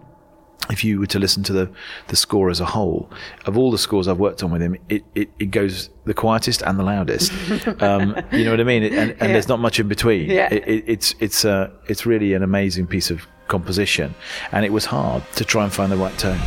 if 0.70 0.82
you 0.82 1.00
were 1.00 1.06
to 1.06 1.18
listen 1.18 1.42
to 1.42 1.52
the, 1.52 1.70
the 2.08 2.16
score 2.16 2.48
as 2.48 2.60
a 2.60 2.64
whole, 2.64 3.10
of 3.44 3.58
all 3.58 3.70
the 3.70 3.76
scores 3.76 4.08
I've 4.08 4.18
worked 4.18 4.42
on 4.42 4.50
with 4.50 4.62
him, 4.62 4.76
it, 4.88 5.04
it, 5.14 5.28
it 5.38 5.50
goes 5.50 5.90
the 6.06 6.14
quietest 6.14 6.62
and 6.62 6.78
the 6.78 6.84
loudest. 6.84 7.30
Um, 7.80 8.16
you 8.32 8.44
know 8.44 8.52
what 8.52 8.60
I 8.60 8.64
mean? 8.64 8.84
And, 8.84 9.10
and 9.20 9.34
there's 9.34 9.48
not 9.48 9.60
much 9.60 9.78
in 9.78 9.88
between. 9.88 10.30
Yeah. 10.30 10.48
It, 10.50 10.66
it, 10.66 10.84
it's, 10.86 11.14
it's, 11.20 11.44
uh, 11.44 11.70
it's 11.88 12.06
really 12.06 12.32
an 12.32 12.42
amazing 12.42 12.86
piece 12.86 13.10
of 13.10 13.26
composition. 13.48 14.14
And 14.52 14.64
it 14.64 14.72
was 14.72 14.86
hard 14.86 15.22
to 15.34 15.44
try 15.44 15.64
and 15.64 15.72
find 15.72 15.92
the 15.92 15.96
right 15.98 16.16
tone. 16.18 16.40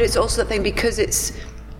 But 0.00 0.06
it's 0.06 0.16
also 0.16 0.42
the 0.42 0.48
thing 0.48 0.62
because 0.62 0.98
it's 0.98 1.32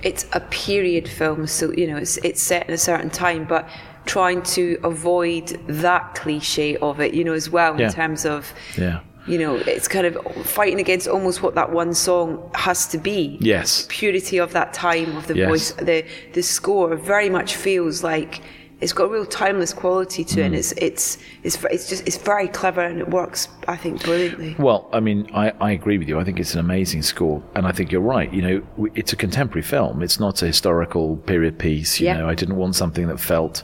it's 0.02 0.26
a 0.34 0.40
period 0.50 1.08
film, 1.08 1.46
so 1.46 1.72
you 1.72 1.86
know 1.86 1.96
it's 1.96 2.18
it's 2.18 2.42
set 2.42 2.68
in 2.68 2.74
a 2.74 2.78
certain 2.78 3.08
time, 3.08 3.44
but 3.46 3.66
trying 4.04 4.42
to 4.42 4.78
avoid 4.84 5.46
that 5.68 6.14
cliche 6.14 6.76
of 6.78 7.00
it, 7.00 7.14
you 7.14 7.24
know, 7.24 7.32
as 7.32 7.48
well 7.48 7.78
Yeah. 7.78 7.86
in 7.86 7.92
terms 7.92 8.26
of 8.26 8.52
Yeah. 8.76 9.00
you 9.26 9.38
know, 9.38 9.54
it's 9.56 9.88
kind 9.88 10.06
of 10.06 10.14
fighting 10.44 10.80
against 10.80 11.06
almost 11.08 11.42
what 11.42 11.54
that 11.54 11.70
one 11.72 11.94
song 11.94 12.50
has 12.54 12.86
to 12.88 12.98
be. 12.98 13.38
Yes. 13.40 13.86
Purity 13.88 14.36
of 14.38 14.52
that 14.52 14.74
time, 14.74 15.16
of 15.16 15.26
the 15.26 15.36
Yes. 15.36 15.48
voice, 15.48 15.72
the 15.72 16.04
the 16.34 16.42
score 16.42 16.94
very 16.96 17.30
much 17.30 17.56
feels 17.56 18.02
like 18.04 18.40
it's 18.80 18.92
got 18.92 19.04
a 19.04 19.08
real 19.08 19.26
timeless 19.26 19.72
quality 19.72 20.24
to 20.24 20.40
it, 20.40 20.42
Mm. 20.42 20.46
and 20.46 20.54
it's 20.54 20.72
it's 20.72 21.18
it's 21.42 21.62
it's 21.64 21.88
just 21.88 22.06
it's 22.06 22.16
very 22.16 22.48
clever 22.48 22.80
and 22.80 22.98
it 23.00 23.08
works, 23.10 23.48
I 23.68 23.76
think, 23.76 24.02
brilliantly. 24.02 24.56
Well, 24.58 24.88
I 24.92 25.00
mean, 25.00 25.28
I, 25.34 25.52
I 25.60 25.72
agree 25.72 25.98
with 25.98 26.08
you. 26.08 26.18
I 26.18 26.24
think 26.24 26.40
it's 26.40 26.54
an 26.54 26.60
amazing 26.60 27.02
score, 27.02 27.42
and 27.54 27.66
I 27.66 27.72
think 27.72 27.92
you're 27.92 28.00
right. 28.00 28.32
You 28.32 28.42
know, 28.42 28.90
it's 28.94 29.12
a 29.12 29.16
contemporary 29.16 29.62
film. 29.62 30.02
It's 30.02 30.18
not 30.18 30.42
a 30.42 30.46
historical 30.46 31.16
period 31.18 31.58
piece. 31.58 32.00
You 32.00 32.06
Yeah. 32.06 32.18
know, 32.18 32.28
I 32.28 32.34
didn't 32.34 32.56
want 32.56 32.74
something 32.74 33.06
that 33.08 33.20
felt 33.20 33.62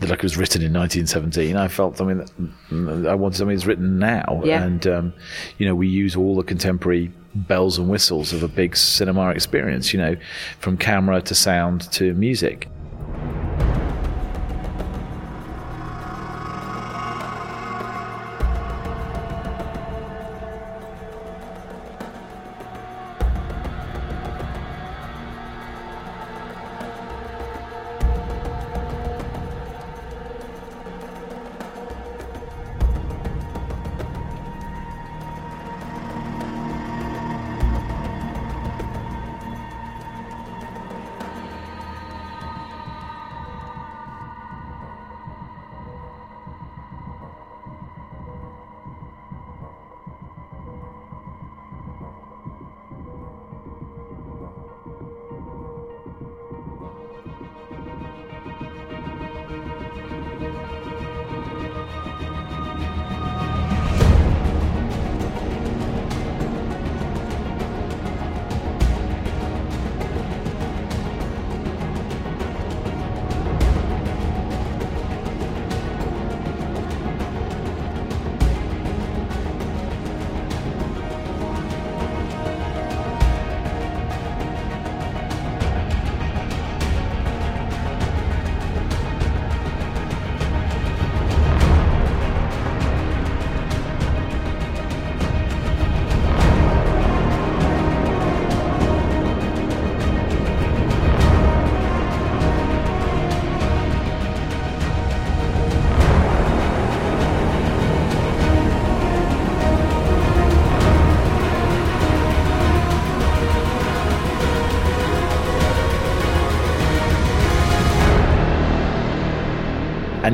that 0.00 0.10
like 0.10 0.18
it 0.18 0.22
was 0.24 0.36
written 0.36 0.60
in 0.62 0.72
1917. 0.72 1.56
I 1.56 1.68
felt 1.68 1.96
something 1.96 2.18
that 2.18 2.30
mm, 2.70 3.08
I 3.08 3.14
wanted 3.14 3.36
something 3.36 3.56
that's 3.56 3.66
written 3.66 3.98
now. 3.98 4.42
Yeah. 4.44 4.62
And 4.64 4.86
um, 4.86 5.12
you 5.58 5.66
know, 5.66 5.74
we 5.74 5.88
use 5.88 6.16
all 6.16 6.34
the 6.36 6.42
contemporary 6.42 7.12
bells 7.34 7.78
and 7.78 7.88
whistles 7.88 8.32
of 8.32 8.42
a 8.42 8.48
big 8.48 8.76
cinema 8.76 9.30
experience. 9.30 9.92
You 9.94 10.00
know, 10.00 10.16
from 10.58 10.76
camera 10.76 11.22
to 11.22 11.34
sound 11.34 11.82
to 11.92 12.12
music. 12.14 12.68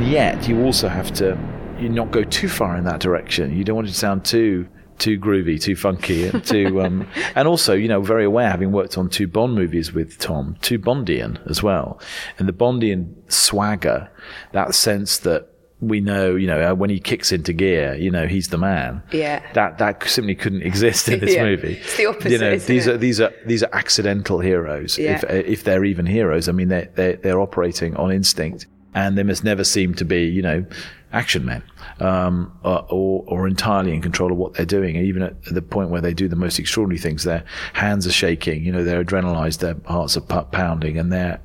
Yet 0.08 0.48
you 0.48 0.62
also 0.64 0.88
have 0.88 1.12
to 1.14 1.36
you 1.78 1.88
not 1.88 2.10
go 2.10 2.24
too 2.24 2.48
far 2.48 2.76
in 2.76 2.84
that 2.84 3.00
direction. 3.00 3.56
You 3.56 3.64
don't 3.64 3.76
want 3.76 3.88
it 3.88 3.92
to 3.92 3.96
sound 3.96 4.24
too 4.24 4.66
too 4.98 5.16
groovy, 5.18 5.60
too 5.60 5.76
funky, 5.76 6.26
and 6.26 6.44
too 6.54 6.80
um, 6.82 7.06
and 7.36 7.46
also 7.46 7.74
you 7.74 7.86
know 7.88 8.00
very 8.00 8.24
aware 8.24 8.50
having 8.50 8.72
worked 8.72 8.98
on 8.98 9.08
two 9.08 9.28
Bond 9.28 9.54
movies 9.54 9.92
with 9.92 10.18
Tom, 10.18 10.56
too 10.60 10.78
Bondian 10.78 11.38
as 11.48 11.62
well, 11.62 12.00
and 12.38 12.48
the 12.48 12.52
Bondian 12.52 13.14
swagger, 13.30 14.10
that 14.52 14.74
sense 14.74 15.18
that 15.18 15.48
we 15.80 16.00
know, 16.00 16.34
you 16.34 16.48
know, 16.48 16.74
when 16.74 16.90
he 16.90 16.98
kicks 16.98 17.30
into 17.30 17.52
gear, 17.52 17.94
you 17.94 18.10
know, 18.10 18.26
he's 18.26 18.48
the 18.48 18.58
man. 18.58 19.00
Yeah. 19.12 19.40
That 19.52 19.78
that 19.78 20.02
simply 20.08 20.34
couldn't 20.34 20.62
exist 20.62 21.08
in 21.08 21.20
this 21.20 21.34
Yeah. 21.36 21.44
movie. 21.44 21.74
It's 21.74 21.96
the 21.96 22.06
opposite, 22.06 22.32
You 22.32 22.38
know, 22.38 22.56
these 22.58 22.88
it? 22.88 22.94
are 22.94 22.98
these 22.98 23.20
are 23.20 23.32
these 23.46 23.62
are 23.62 23.70
accidental 23.72 24.40
heroes. 24.40 24.98
Yeah. 24.98 25.20
If 25.22 25.46
if 25.46 25.62
they're 25.62 25.84
even 25.84 26.04
heroes, 26.06 26.48
I 26.48 26.52
mean, 26.52 26.66
they 26.66 26.88
they 26.96 27.14
they're 27.14 27.40
operating 27.40 27.94
on 27.94 28.10
instinct, 28.10 28.66
and 28.98 29.16
they 29.16 29.22
must 29.22 29.44
never 29.44 29.62
seem 29.62 29.94
to 29.94 30.04
be, 30.04 30.24
you 30.24 30.42
know, 30.42 30.66
action 31.12 31.44
men, 31.44 31.62
um, 32.00 32.52
or, 32.64 33.24
or 33.28 33.46
entirely 33.46 33.94
in 33.94 34.02
control 34.02 34.32
of 34.32 34.38
what 34.38 34.54
they're 34.54 34.66
doing. 34.66 34.96
Even 34.96 35.22
at 35.22 35.44
the 35.44 35.62
point 35.62 35.90
where 35.90 36.00
they 36.00 36.12
do 36.12 36.26
the 36.26 36.36
most 36.36 36.58
extraordinary 36.58 36.98
things, 36.98 37.22
their 37.22 37.44
hands 37.74 38.08
are 38.08 38.12
shaking. 38.12 38.64
You 38.64 38.72
know, 38.72 38.82
they're 38.82 39.04
adrenalized, 39.04 39.60
their 39.60 39.76
hearts 39.86 40.16
are 40.16 40.44
pounding, 40.46 40.98
and 40.98 41.12
they're 41.12 41.40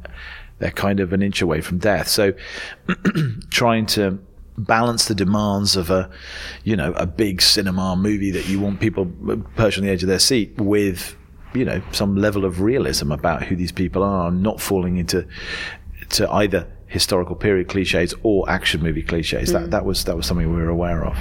they're 0.57 0.71
kind 0.71 0.99
of 0.99 1.13
an 1.13 1.21
inch 1.21 1.43
away 1.43 1.61
from 1.61 1.77
death. 1.77 2.07
So, 2.07 2.33
trying 3.51 3.85
to 3.87 4.19
balance 4.57 5.05
the 5.05 5.15
demands 5.15 5.75
of 5.75 5.91
a, 5.91 6.09
you 6.63 6.75
know, 6.75 6.93
a 6.93 7.05
big 7.05 7.41
cinema 7.41 7.95
movie 7.95 8.31
that 8.31 8.47
you 8.47 8.59
want 8.59 8.79
people 8.79 9.05
perched 9.55 9.77
on 9.77 9.83
the 9.83 9.91
edge 9.91 10.01
of 10.01 10.09
their 10.09 10.19
seat 10.19 10.55
with, 10.57 11.15
you 11.53 11.65
know, 11.65 11.83
some 11.91 12.15
level 12.15 12.45
of 12.45 12.61
realism 12.61 13.11
about 13.11 13.43
who 13.43 13.55
these 13.55 13.71
people 13.71 14.01
are, 14.01 14.29
and 14.29 14.41
not 14.41 14.59
falling 14.59 14.97
into 14.97 15.27
to 16.09 16.29
either 16.31 16.67
historical 16.93 17.35
period 17.35 17.67
cliches 17.67 18.13
or 18.21 18.47
action 18.47 18.79
movie 18.83 19.01
cliches. 19.01 19.51
That 19.51 19.63
mm. 19.63 19.71
that 19.71 19.83
was 19.83 20.05
that 20.05 20.15
was 20.15 20.27
something 20.27 20.47
we 20.47 20.61
were 20.61 20.69
aware 20.69 21.03
of. 21.03 21.17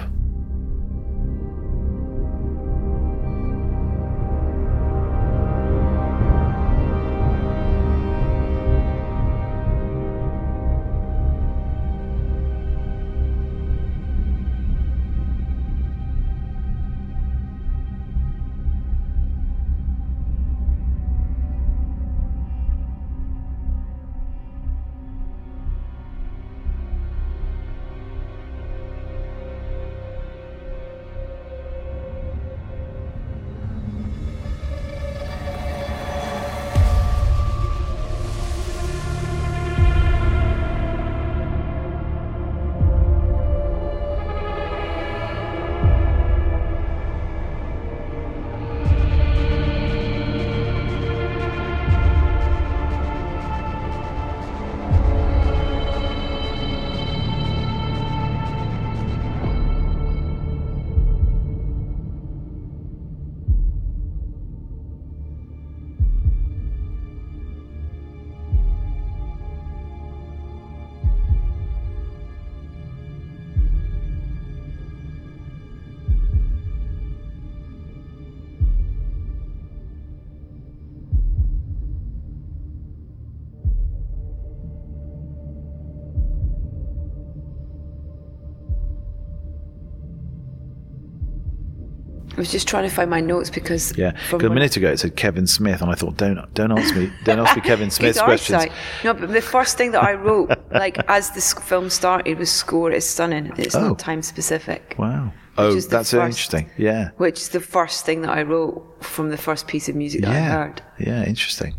Was 92.43 92.51
just 92.53 92.69
trying 92.69 92.89
to 92.89 92.95
find 92.95 93.09
my 93.09 93.21
notes 93.21 93.49
because 93.51 93.97
Yeah, 93.97 94.13
a 94.33 94.39
minute 94.39 94.77
ago 94.77 94.91
it 94.91 94.99
said 94.99 95.17
Kevin 95.17 95.47
Smith, 95.47 95.81
and 95.83 95.91
I 95.91 95.95
thought, 95.95 96.17
don't 96.17 96.39
don't 96.55 96.73
ask 96.79 96.95
me, 96.97 97.11
don't 97.25 97.39
ask 97.41 97.57
me 97.57 97.63
Kevin 97.71 97.91
Smith's 97.91 98.21
questions. 98.21 98.57
eyesight. 98.63 98.73
No, 99.05 99.15
but 99.15 99.31
the 99.33 99.41
first 99.41 99.77
thing 99.79 99.93
that 99.93 100.03
I 100.03 100.13
wrote, 100.15 100.51
like 100.73 100.99
as 101.09 101.31
this 101.31 101.53
film 101.55 101.89
started, 101.91 102.39
was 102.39 102.51
score. 102.51 102.91
It's 102.91 103.07
stunning. 103.07 103.53
It's 103.57 103.75
Oh. 103.75 103.89
not 103.89 103.99
time 103.99 104.23
specific. 104.23 104.95
Wow. 104.99 105.33
Oh, 105.59 105.75
that's 105.75 106.11
first- 106.11 106.15
interesting. 106.15 106.71
Yeah. 106.79 107.11
Which 107.19 107.39
is 107.41 107.49
the 107.51 107.61
first 107.61 108.07
thing 108.07 108.23
that 108.23 108.31
I 108.31 108.43
wrote 108.43 108.83
from 109.05 109.29
the 109.31 109.37
first 109.37 109.67
piece 109.69 109.89
of 109.89 109.95
music 109.95 110.23
that 110.23 110.31
I 110.31 110.41
heard. 110.41 110.83
Yeah. 110.99 111.25
Interesting. 111.25 111.75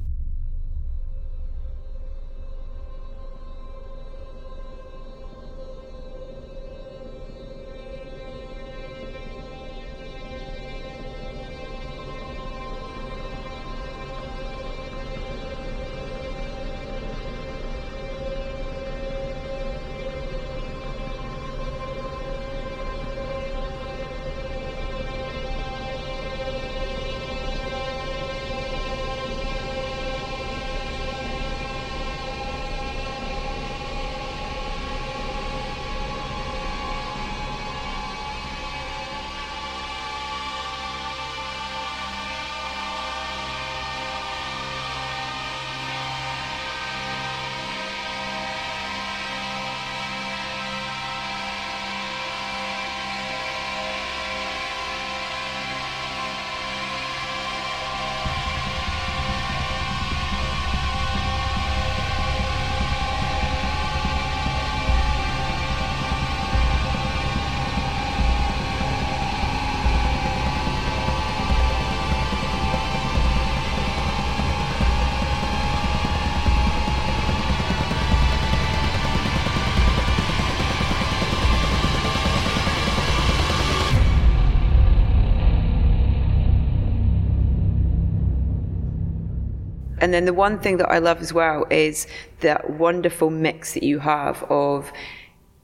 And 90.14 90.20
then 90.20 90.26
the 90.26 90.34
one 90.40 90.60
thing 90.60 90.78
that 90.78 90.92
I 90.92 91.00
love 91.00 91.22
as 91.22 91.34
well 91.34 91.66
is 91.72 92.06
that 92.42 92.70
wonderful 92.70 93.32
mix 93.32 93.74
that 93.74 93.82
you 93.82 93.98
have 93.98 94.44
of 94.44 94.92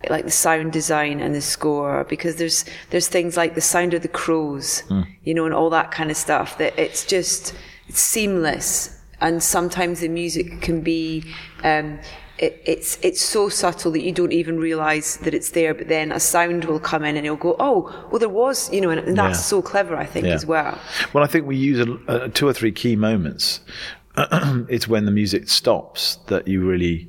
like 0.09 0.25
the 0.25 0.31
sound 0.31 0.73
design 0.73 1.19
and 1.19 1.35
the 1.35 1.41
score 1.41 2.03
because 2.09 2.37
there's 2.37 2.65
there's 2.89 3.07
things 3.07 3.37
like 3.37 3.53
the 3.53 3.61
sound 3.61 3.93
of 3.93 4.01
the 4.01 4.07
crows, 4.07 4.81
you 5.23 5.35
know, 5.35 5.45
and 5.45 5.53
all 5.53 5.69
that 5.69 5.91
kind 5.91 6.09
of 6.09 6.17
stuff 6.17 6.57
that 6.57 6.73
it's 6.79 7.05
just 7.05 7.53
it's 7.87 7.99
seamless 8.01 8.97
and 9.21 9.43
sometimes 9.43 9.99
the 9.99 10.07
music 10.09 10.61
can 10.61 10.81
be 10.81 11.23
um, 11.63 11.99
it, 12.39 12.59
it's 12.65 12.97
it's 13.03 13.21
so 13.21 13.49
subtle 13.49 13.91
that 13.91 14.01
you 14.01 14.11
don't 14.13 14.31
even 14.31 14.57
realize 14.57 15.17
that 15.17 15.33
it's 15.35 15.49
there 15.51 15.73
but 15.75 15.89
then 15.89 16.11
a 16.11 16.19
sound 16.19 16.63
will 16.65 16.79
come 16.79 17.03
in 17.03 17.17
and 17.17 17.25
it'll 17.25 17.35
go 17.37 17.55
oh 17.59 17.79
well 18.09 18.17
there 18.19 18.29
was 18.29 18.71
you 18.73 18.79
know 18.81 18.89
and, 18.89 19.01
and 19.01 19.17
that's 19.17 19.37
Yeah. 19.39 19.43
so 19.43 19.61
clever 19.61 19.95
I 19.97 20.05
think 20.05 20.25
Yeah. 20.25 20.33
as 20.35 20.45
well 20.45 20.79
Well, 21.13 21.23
I 21.23 21.27
think 21.27 21.45
we 21.45 21.57
use 21.57 21.79
a, 21.85 21.99
a, 22.07 22.29
two 22.29 22.47
or 22.47 22.53
three 22.53 22.71
key 22.71 22.95
moments. 22.95 23.59
it's 24.69 24.87
when 24.87 25.05
the 25.05 25.11
music 25.11 25.49
stops 25.49 26.17
that 26.27 26.47
you 26.47 26.67
really, 26.67 27.07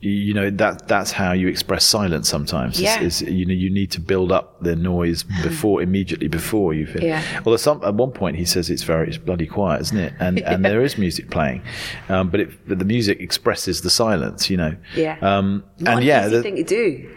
you, 0.00 0.32
know, 0.34 0.48
that 0.50 0.86
that's 0.86 1.10
how 1.12 1.32
you 1.32 1.48
express 1.48 1.84
silence. 1.84 2.28
Sometimes, 2.28 2.80
Yeah. 2.80 3.00
is, 3.00 3.20
is 3.22 3.30
you 3.30 3.44
know 3.46 3.52
you 3.54 3.68
need 3.70 3.90
to 3.92 4.00
build 4.00 4.30
up 4.30 4.62
the 4.62 4.76
noise 4.76 5.22
before 5.42 5.82
immediately 5.82 6.28
before 6.28 6.72
you. 6.74 6.86
Feel. 6.86 7.02
Yeah. 7.02 7.22
Although 7.44 7.56
some 7.56 7.82
at 7.84 7.94
one 7.94 8.12
point 8.12 8.36
he 8.36 8.44
says 8.44 8.70
it's 8.70 8.84
very 8.84 9.08
it's 9.08 9.16
bloody 9.18 9.46
quiet, 9.46 9.80
isn't 9.82 9.98
it? 9.98 10.12
And 10.20 10.38
and 10.40 10.64
there 10.64 10.82
is 10.82 10.98
music 10.98 11.30
playing, 11.30 11.62
um, 12.08 12.30
but 12.30 12.40
it 12.40 12.68
but 12.68 12.78
the 12.78 12.84
music 12.84 13.20
expresses 13.20 13.80
the 13.82 13.90
silence. 13.90 14.48
You 14.48 14.56
know. 14.58 14.76
yeah 14.96 15.16
Um, 15.20 15.64
and 15.78 15.88
an 15.88 16.02
yeah, 16.02 16.28
the, 16.28 16.42
thing 16.42 16.56
to 16.56 16.62
do 16.62 17.08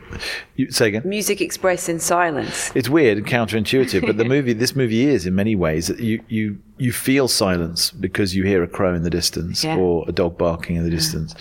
you, 0.56 0.72
say 0.72 0.88
again. 0.90 1.04
music 1.06 1.40
expressed 1.42 1.88
in 1.88 2.00
silence 2.00 2.72
It's 2.76 2.90
weird 2.90 3.18
and 3.18 3.26
counterintuitive, 3.28 4.02
but 4.06 4.18
the 4.18 4.26
movie, 4.36 4.54
this 4.54 4.76
movie 4.76 5.06
is 5.08 5.26
in 5.26 5.34
many 5.36 5.56
ways 5.56 5.88
that 5.88 6.00
you, 6.00 6.22
you, 6.28 6.58
you 6.78 6.92
feel 6.92 7.28
silence 7.30 7.92
because 7.92 8.36
you 8.36 8.44
hear 8.44 8.62
a 8.62 8.68
crow 8.68 8.94
in 8.94 9.04
the 9.04 9.10
distance 9.10 9.64
Yeah. 9.64 9.78
or 9.78 10.04
a 10.08 10.12
dog 10.12 10.38
barking 10.38 10.76
in 10.76 10.84
the 10.84 10.90
distance. 10.90 11.34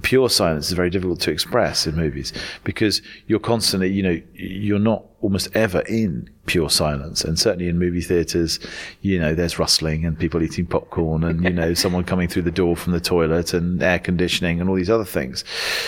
Pure 0.00 0.30
silence 0.30 0.68
is 0.68 0.72
very 0.72 0.88
difficult 0.88 1.20
to 1.20 1.30
express 1.30 1.86
in 1.86 1.94
movies 1.94 2.32
because 2.64 3.02
you're 3.26 3.38
constantly, 3.38 3.90
you 3.90 4.02
know, 4.02 4.20
you're 4.34 4.78
not 4.78 5.04
almost 5.20 5.48
ever 5.54 5.80
in 5.80 6.28
pure 6.46 6.70
silence. 6.70 7.22
And 7.22 7.38
certainly 7.38 7.68
in 7.68 7.78
movie 7.78 8.00
theaters, 8.00 8.58
you 9.02 9.18
know, 9.18 9.34
there's 9.34 9.58
rustling 9.58 10.04
and 10.04 10.18
people 10.18 10.42
eating 10.42 10.66
popcorn 10.66 11.24
and, 11.24 11.44
you 11.44 11.50
know, 11.50 11.74
someone 11.84 12.04
coming 12.04 12.26
through 12.26 12.42
the 12.42 12.50
door 12.50 12.76
from 12.76 12.92
the 12.92 13.00
toilet 13.00 13.54
and 13.54 13.82
air 13.82 13.98
conditioning 13.98 14.60
and 14.60 14.68
all 14.68 14.76
these 14.76 14.90
other 14.90 15.04
things. 15.04 15.44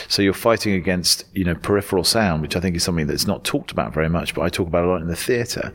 So 0.09 0.23
you're 0.23 0.33
fighting 0.33 0.75
against, 0.75 1.25
you 1.33 1.45
know, 1.45 1.55
peripheral 1.55 2.05
sound, 2.05 2.43
which 2.43 2.57
I 2.57 2.61
think 2.61 2.77
is 2.77 2.85
something 2.85 3.07
that's 3.07 3.27
not 3.27 3.45
talked 3.45 3.73
about 3.73 3.93
very 3.93 4.09
much, 4.09 4.35
but 4.35 4.43
I 4.43 4.49
talk 4.49 4.69
about 4.69 4.85
a 4.85 4.89
lot 4.89 5.01
in 5.01 5.09
the 5.09 5.17
theater, 5.17 5.73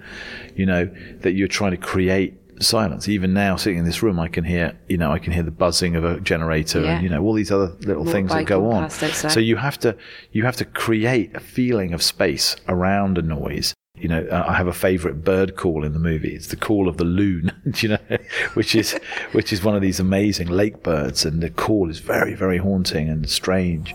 you 0.55 0.65
know, 0.65 0.89
that 1.21 1.33
you're 1.33 1.47
trying 1.47 1.71
to 1.71 1.77
create 1.77 2.35
silence. 2.59 3.07
Even 3.07 3.33
now, 3.33 3.55
sitting 3.55 3.79
in 3.79 3.85
this 3.85 4.01
room, 4.03 4.19
I 4.19 4.27
can 4.27 4.43
hear, 4.43 4.77
you 4.87 4.97
know, 4.97 5.11
I 5.11 5.19
can 5.19 5.33
hear 5.33 5.43
the 5.43 5.51
buzzing 5.51 5.95
of 5.95 6.03
a 6.03 6.19
generator 6.19 6.81
Yeah. 6.81 6.95
and, 6.95 7.03
you 7.03 7.09
know, 7.09 7.23
all 7.23 7.33
these 7.33 7.51
other 7.51 7.73
little 7.81 8.05
things 8.05 8.31
that 8.31 8.45
go 8.45 8.71
on. 8.71 8.89
So 8.89 9.39
you 9.39 9.55
have 9.57 9.79
to, 9.79 9.95
you 10.31 10.43
have 10.45 10.55
to 10.57 10.65
create 10.65 11.35
a 11.35 11.39
feeling 11.39 11.93
of 11.93 12.01
space 12.03 12.55
around 12.67 13.17
a 13.17 13.21
noise. 13.21 13.73
You 13.97 14.07
know, 14.07 14.27
I 14.31 14.53
have 14.53 14.67
a 14.67 14.73
favorite 14.73 15.25
bird 15.25 15.57
call 15.57 15.83
in 15.83 15.91
the 15.91 15.99
movie. 15.99 16.33
It's 16.33 16.47
the 16.47 16.55
call 16.55 16.87
of 16.87 16.95
the 16.97 17.03
loon, 17.03 17.51
you 17.77 17.89
know, 17.89 17.97
which 18.53 18.73
is, 18.75 18.93
which 19.33 19.51
is 19.51 19.63
one 19.63 19.75
of 19.75 19.81
these 19.81 19.99
amazing 19.99 20.47
lake 20.47 20.83
birds. 20.83 21.25
And 21.25 21.41
the 21.43 21.49
call 21.49 21.89
is 21.89 21.99
very, 21.99 22.33
very 22.33 22.57
haunting 22.59 23.09
and 23.09 23.29
strange. 23.29 23.93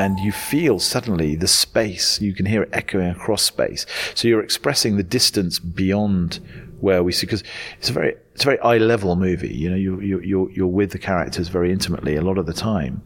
And 0.00 0.18
you 0.18 0.32
feel 0.32 0.78
suddenly 0.78 1.36
the 1.36 1.46
space. 1.46 2.22
You 2.22 2.32
can 2.32 2.46
hear 2.46 2.62
it 2.62 2.70
echoing 2.72 3.10
across 3.10 3.42
space. 3.42 3.84
So 4.14 4.28
you're 4.28 4.42
expressing 4.42 4.96
the 4.96 5.02
distance 5.02 5.58
beyond 5.58 6.40
where 6.80 7.02
we 7.02 7.12
see. 7.12 7.26
Because 7.26 7.44
it's 7.78 7.90
a 7.90 7.92
very 7.92 8.14
it's 8.32 8.42
a 8.42 8.46
very 8.46 8.60
eye 8.60 8.78
level 8.78 9.14
movie. 9.14 9.54
You 9.54 9.68
know, 9.68 9.76
you 9.76 10.00
you 10.00 10.20
you're 10.20 10.50
you're 10.52 10.66
with 10.66 10.92
the 10.92 10.98
characters 10.98 11.48
very 11.48 11.70
intimately 11.70 12.16
a 12.16 12.22
lot 12.22 12.38
of 12.38 12.46
the 12.46 12.54
time, 12.54 13.02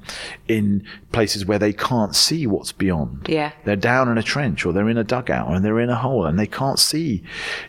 in 0.46 0.87
places 1.11 1.44
where 1.44 1.59
they 1.59 1.72
can't 1.72 2.14
see 2.14 2.46
what's 2.46 2.70
beyond. 2.70 3.26
Yeah. 3.28 3.50
they're 3.64 3.74
down 3.74 4.09
in 4.09 4.16
a 4.16 4.22
trench 4.22 4.64
or 4.64 4.72
they're 4.72 4.88
in 4.88 4.96
a 4.96 5.02
dugout 5.02 5.50
or 5.50 5.59
they're 5.59 5.80
in 5.80 5.90
a 5.90 5.96
hole 5.96 6.24
and 6.24 6.38
they 6.38 6.46
can't 6.46 6.78
see. 6.78 7.24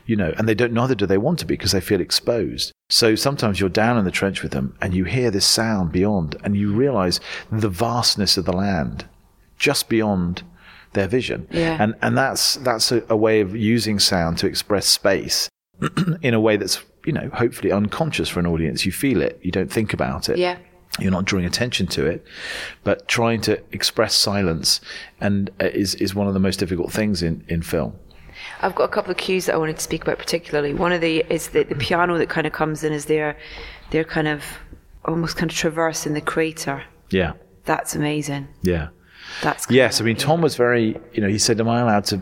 You 0.06 0.18
know, 0.18 0.36
and 0.38 0.48
they 0.48 0.54
don't. 0.54 0.72
Neither 0.72 0.94
do 0.94 1.08
they 1.08 1.18
want 1.18 1.40
to 1.40 1.48
be 1.48 1.56
because 1.56 1.72
they 1.72 1.82
feel 1.82 2.00
exposed. 2.00 2.74
So 2.92 3.16
sometimes 3.16 3.60
you're 3.60 3.70
down 3.70 3.98
in 3.98 4.06
the 4.06 4.12
trench 4.12 4.44
with 4.44 4.52
them 4.52 4.78
and 4.80 4.94
you 4.94 5.06
hear 5.06 5.32
this 5.32 5.48
sound 5.48 5.92
beyond 5.92 6.36
and 6.44 6.56
you 6.56 6.72
realize 6.72 7.20
the 7.52 7.70
vastness 7.70 8.38
of 8.38 8.46
the 8.46 8.54
land 8.54 9.06
just 9.58 9.90
beyond 9.90 10.44
their 10.94 11.08
vision. 11.08 11.48
Yeah. 11.52 11.78
And 11.80 11.94
and 12.02 12.18
that's 12.18 12.56
that's 12.56 12.92
a, 12.92 13.04
a 13.10 13.16
way 13.16 13.42
of 13.42 13.56
using 13.56 14.00
sound 14.00 14.38
to 14.40 14.48
express 14.48 14.88
space 14.88 15.50
in 16.22 16.34
a 16.34 16.40
way 16.40 16.58
that's, 16.58 16.84
you 17.06 17.14
know, 17.14 17.30
hopefully 17.34 17.72
unconscious 17.72 18.30
for 18.30 18.40
an 18.40 18.48
audience. 18.48 18.86
You 18.86 18.92
feel 18.92 19.22
it, 19.22 19.40
you 19.44 19.52
don't 19.52 19.72
think 19.72 19.94
about 19.94 20.30
it. 20.30 20.38
Yeah. 20.38 20.58
You're 20.98 21.12
not 21.12 21.26
drawing 21.26 21.46
attention 21.46 21.88
to 21.88 22.06
it, 22.06 22.26
but 22.86 23.10
trying 23.10 23.42
to 23.42 23.62
express 23.74 24.16
silence 24.16 24.80
and 25.20 25.50
uh, 25.62 25.66
is 25.66 25.96
is 25.96 26.16
one 26.16 26.28
of 26.28 26.34
the 26.34 26.40
most 26.40 26.58
difficult 26.58 26.92
things 26.92 27.22
in 27.22 27.44
in 27.48 27.62
film. 27.62 27.94
I've 28.62 28.76
got 28.76 28.86
a 28.86 28.90
couple 28.90 29.12
of 29.12 29.18
cues 29.18 29.46
that 29.46 29.56
I 29.56 29.58
wanted 29.58 29.78
to 29.78 29.82
speak 29.82 30.04
about 30.04 30.18
particularly. 30.18 30.74
One 30.74 30.92
of 30.92 31.02
the 31.02 31.26
is 31.30 31.50
the, 31.50 31.64
the 31.64 31.76
piano 31.76 32.18
that 32.18 32.30
kind 32.30 32.48
of 32.48 32.54
comes 32.54 32.84
in 32.84 32.94
as 32.94 33.06
they're 33.06 33.38
they're 33.92 34.06
kind 34.06 34.28
of 34.28 34.44
almost 35.04 35.36
kind 35.36 35.52
of 35.52 35.58
traversing 35.58 36.14
the 36.14 36.22
crater. 36.22 36.84
Yeah. 37.10 37.34
That's 37.66 37.96
amazing. 37.96 38.48
Yeah. 38.62 38.90
That's 39.42 39.70
Yes, 39.70 40.02
I 40.02 40.04
mean 40.04 40.16
Tom 40.16 40.42
was 40.42 40.56
very, 40.56 40.98
you 41.14 41.22
know, 41.22 41.28
he 41.28 41.38
said, 41.38 41.60
"Am 41.60 41.70
I 41.70 41.82
allowed 41.82 42.06
to 42.06 42.22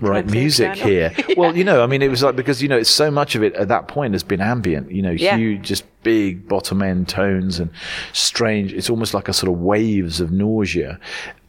write 0.00 0.26
music 0.26 0.74
piano?" 0.74 0.90
here?" 0.90 1.14
Well, 1.36 1.56
you 1.56 1.64
know, 1.64 1.82
I 1.82 1.86
mean, 1.86 2.02
it 2.02 2.08
was 2.08 2.22
like 2.22 2.36
because 2.36 2.62
you 2.62 2.68
know, 2.68 2.76
it's 2.78 2.90
so 2.90 3.10
much 3.10 3.34
of 3.34 3.42
it 3.42 3.54
at 3.54 3.68
that 3.68 3.88
point 3.88 4.14
has 4.14 4.22
been 4.22 4.40
ambient. 4.40 4.90
You 4.90 5.02
know, 5.02 5.10
Yeah. 5.12 5.36
huge, 5.36 5.62
just 5.62 5.84
big 6.02 6.48
bottom 6.48 6.82
end 6.82 7.08
tones 7.08 7.60
and 7.60 7.70
strange. 8.12 8.72
It's 8.72 8.90
almost 8.90 9.14
like 9.14 9.28
a 9.28 9.32
sort 9.32 9.52
of 9.52 9.58
waves 9.60 10.20
of 10.20 10.30
nausea. 10.32 10.98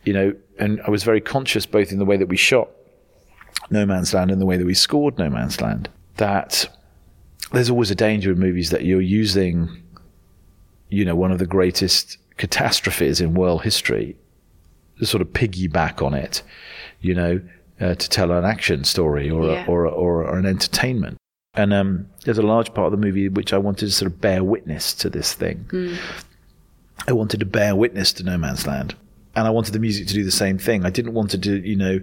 You 0.03 0.13
know, 0.13 0.33
and 0.59 0.81
I 0.85 0.89
was 0.89 1.03
very 1.03 1.21
conscious 1.21 1.65
both 1.65 1.91
in 1.91 1.97
the 1.99 2.05
way 2.05 2.17
that 2.17 2.27
we 2.27 2.37
shot 2.37 2.69
No 3.71 3.85
Man's 3.85 4.13
Land 4.13 4.31
and 4.31 4.39
the 4.41 4.45
way 4.45 4.57
that 4.57 4.65
we 4.65 4.73
scored 4.73 5.17
No 5.17 5.29
Man's 5.29 5.61
Land 5.61 5.89
that 6.17 6.67
there's 7.51 7.69
always 7.69 7.89
a 7.89 7.95
danger 7.95 8.31
in 8.31 8.39
movies 8.39 8.69
that 8.69 8.83
you're 8.85 9.01
using, 9.01 9.69
you 10.89 11.05
know, 11.05 11.15
one 11.15 11.31
of 11.31 11.39
the 11.39 11.45
greatest 11.45 12.17
catastrophes 12.37 13.21
in 13.21 13.33
world 13.33 13.63
history 13.63 14.15
to 14.15 14.22
sort 15.01 15.21
of 15.21 15.29
piggyback 15.29 16.05
on 16.05 16.13
it, 16.13 16.43
you 17.01 17.13
know, 17.15 17.41
uh, 17.81 17.95
to 17.95 18.09
tell 18.09 18.31
an 18.31 18.45
action 18.45 18.83
story 18.83 19.29
or, 19.29 19.45
Yeah. 19.45 19.65
a, 19.65 19.67
or, 19.67 19.85
a, 19.85 19.89
or, 19.89 20.23
or 20.25 20.37
an 20.37 20.45
entertainment. 20.45 21.17
And 21.55 21.73
um, 21.73 22.07
there's 22.25 22.37
a 22.37 22.43
large 22.43 22.73
part 22.73 22.85
of 22.85 22.91
the 22.99 23.05
movie 23.05 23.29
which 23.29 23.53
I 23.53 23.57
wanted 23.57 23.85
to 23.87 23.91
sort 23.91 24.11
of 24.11 24.19
bear 24.21 24.43
witness 24.43 24.93
to 24.95 25.09
this 25.09 25.33
thing. 25.33 25.65
I 27.07 27.11
wanted 27.13 27.39
to 27.41 27.45
bear 27.45 27.75
witness 27.75 28.13
to 28.13 28.23
No 28.23 28.37
Man's 28.37 28.65
Land. 28.65 28.95
And 29.35 29.47
I 29.47 29.49
wanted 29.49 29.73
the 29.73 29.79
music 29.79 30.07
to 30.07 30.13
do 30.13 30.23
the 30.23 30.31
same 30.31 30.59
thing. 30.59 30.85
I 30.85 30.91
didn't 30.91 31.13
want 31.15 31.31
to 31.31 31.37
do, 31.37 31.57
you 31.57 31.75
know, 31.75 31.99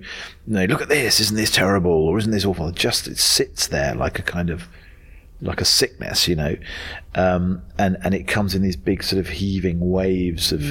no, 0.49 0.65
look 0.65 0.83
at 0.83 0.89
this, 0.89 1.21
isn't 1.21 1.37
this 1.37 1.51
terrible 1.53 1.93
or 1.93 2.19
isn't 2.19 2.33
this 2.33 2.45
awful? 2.45 2.67
It 2.69 2.75
just 2.75 3.07
it 3.07 3.19
sits 3.19 3.69
there 3.69 3.95
like 3.95 4.19
a 4.19 4.23
kind 4.23 4.51
of 4.51 4.69
like 5.43 5.61
a 5.61 5.65
sickness, 5.65 6.29
you 6.29 6.37
know, 6.37 6.57
um, 7.15 7.63
and 7.79 7.97
and 8.05 8.15
it 8.15 8.27
comes 8.27 8.55
in 8.55 8.63
these 8.63 8.77
big 8.77 9.03
sort 9.03 9.21
of 9.21 9.29
heaving 9.29 9.81
waves 9.81 10.53
of 10.53 10.63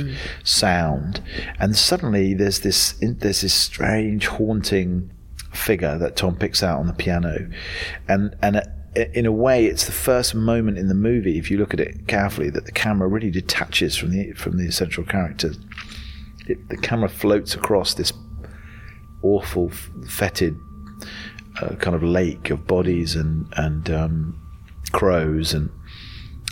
sound, 0.43 1.21
and 1.60 1.75
suddenly 1.75 2.34
there's 2.34 2.60
this 2.60 2.93
there's 3.01 3.41
this 3.41 3.53
strange 3.53 4.27
haunting 4.27 5.12
figure 5.53 5.97
that 5.97 6.15
Tom 6.15 6.36
picks 6.36 6.62
out 6.63 6.79
on 6.79 6.88
the 6.88 6.93
piano, 6.93 7.49
and 8.08 8.36
and. 8.41 8.62
in 9.13 9.27
a 9.27 9.32
way, 9.32 9.67
it's 9.67 9.86
the 9.86 9.91
first 9.91 10.34
moment 10.34 10.77
in 10.79 10.88
the 10.88 10.95
movie, 10.95 11.38
if 11.38 11.51
you 11.51 11.58
look 11.60 11.75
at 11.75 11.79
it 11.79 12.08
carefully, 12.08 12.49
that 12.49 12.65
the 12.65 12.71
camera 12.71 13.08
really 13.08 13.29
detaches 13.29 13.95
from 13.95 14.10
the 14.10 14.32
from 14.34 14.58
the 14.58 14.65
essential 14.65 15.03
characters. 15.03 15.60
It, 16.47 16.69
the 16.69 16.77
camera 16.77 17.08
floats 17.08 17.53
across 17.53 17.93
this 17.93 18.12
awful, 19.21 19.69
fetid 20.08 20.58
uh, 21.62 21.75
kind 21.75 21.95
of 21.95 22.03
lake 22.03 22.49
of 22.49 22.65
bodies 22.65 23.15
and 23.15 23.47
and 23.58 23.89
um, 23.89 24.39
crows 24.91 25.54
and 25.54 25.69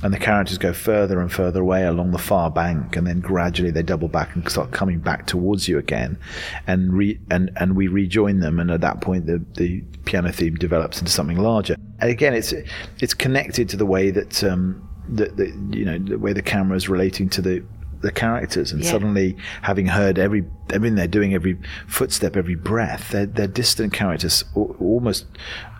and 0.04 0.13
the 0.13 0.19
characters 0.19 0.60
go 0.60 0.73
further 0.73 1.19
and 1.19 1.32
further 1.34 1.62
away 1.62 1.84
along 1.84 2.12
the 2.12 2.19
far 2.19 2.52
bank 2.52 2.95
and 2.95 3.08
then 3.08 3.19
gradually 3.19 3.71
they 3.71 3.82
double 3.82 4.08
back 4.08 4.36
and 4.36 4.47
start 4.47 4.71
coming 4.71 5.00
back 5.00 5.26
towards 5.26 5.67
you 5.67 5.80
again. 5.80 6.19
And 6.67 6.93
re- 6.93 7.19
and 7.32 7.50
and 7.56 7.76
we 7.76 7.88
rejoin 7.88 8.39
them 8.39 8.60
and 8.60 8.69
at 8.69 8.82
that 8.82 9.02
point 9.02 9.26
the 9.26 9.43
the 9.56 9.82
piano 10.06 10.32
theme 10.32 10.54
develops 10.56 11.00
into 11.00 11.12
something 11.12 11.39
larger. 11.39 11.76
And 12.00 12.12
again 12.12 12.36
it's 12.36 12.54
it's 13.00 13.15
connected 13.15 13.69
to 13.69 13.78
the 13.78 13.88
way 13.88 14.12
that 14.12 14.43
um 14.43 14.88
that, 15.10 15.36
that 15.38 15.47
you 15.76 15.84
know 15.86 15.97
the 15.97 16.19
way 16.19 16.32
the 16.32 16.43
camera 16.43 16.78
is 16.78 16.88
relating 16.89 17.28
to 17.30 17.41
the 17.41 17.63
the 18.02 18.12
characters. 18.12 18.71
And 18.71 18.84
Yeah. 18.84 18.91
suddenly 18.91 19.36
having 19.63 19.88
heard 19.88 20.19
every 20.19 20.45
everything 20.69 20.93
they're 20.95 21.08
doing 21.08 21.34
every 21.34 21.58
footstep 21.88 22.38
every 22.38 22.54
breath 22.54 23.10
they're, 23.13 23.26
they're 23.26 23.47
distant 23.47 23.93
characters 23.93 24.43
almost 24.54 25.26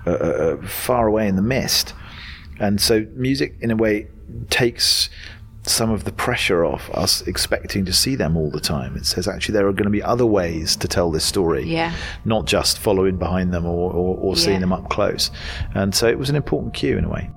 uh, 0.08 0.12
uh, 0.12 0.58
far 0.66 1.06
away 1.08 1.28
in 1.28 1.36
the 1.36 1.44
mist 1.44 1.94
and 2.60 2.80
so 2.82 3.06
music 3.14 3.56
in 3.62 3.72
a 3.72 3.76
way 3.76 4.08
takes 4.50 5.10
some 5.64 5.90
of 5.92 6.06
the 6.06 6.12
pressure 6.14 6.64
off 6.64 6.90
us 6.92 7.22
expecting 7.24 7.84
to 7.84 7.92
see 7.92 8.16
them 8.16 8.38
all 8.38 8.50
the 8.50 8.60
time 8.62 8.96
it 8.96 9.06
says 9.06 9.28
actually 9.28 9.52
there 9.54 9.68
are 9.68 9.74
going 9.74 9.84
to 9.84 9.90
be 9.90 10.02
other 10.02 10.26
ways 10.26 10.78
to 10.78 10.88
tell 10.88 11.12
this 11.12 11.26
story 11.26 11.64
Yeah. 11.66 11.94
not 12.24 12.46
just 12.46 12.80
following 12.80 13.18
behind 13.18 13.54
them 13.54 13.66
or, 13.66 13.92
or, 13.92 14.18
or 14.18 14.36
seeing 14.38 14.56
Yeah. 14.56 14.60
them 14.62 14.74
up 14.74 14.90
close 14.90 15.30
and 15.76 15.94
so 15.94 16.08
it 16.08 16.18
was 16.18 16.30
an 16.30 16.38
important 16.38 16.74
cue 16.74 16.98
in 16.98 17.04
a 17.04 17.10
way 17.10 17.30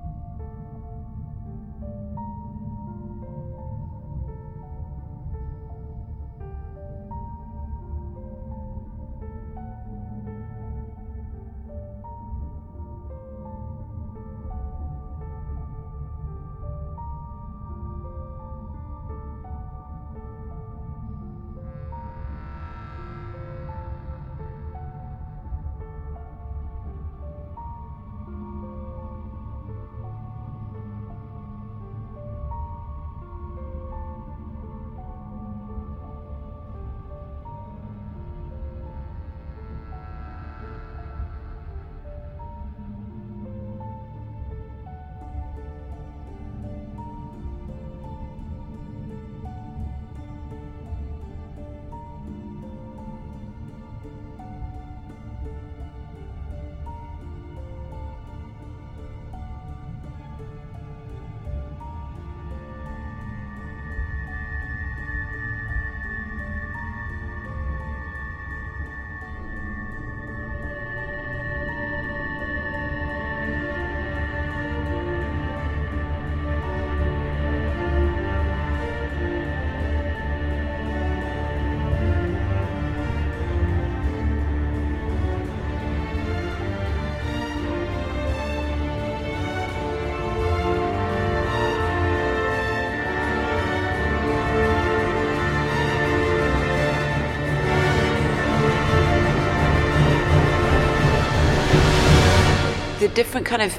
different 103.13 103.45
kind 103.45 103.61
of 103.61 103.77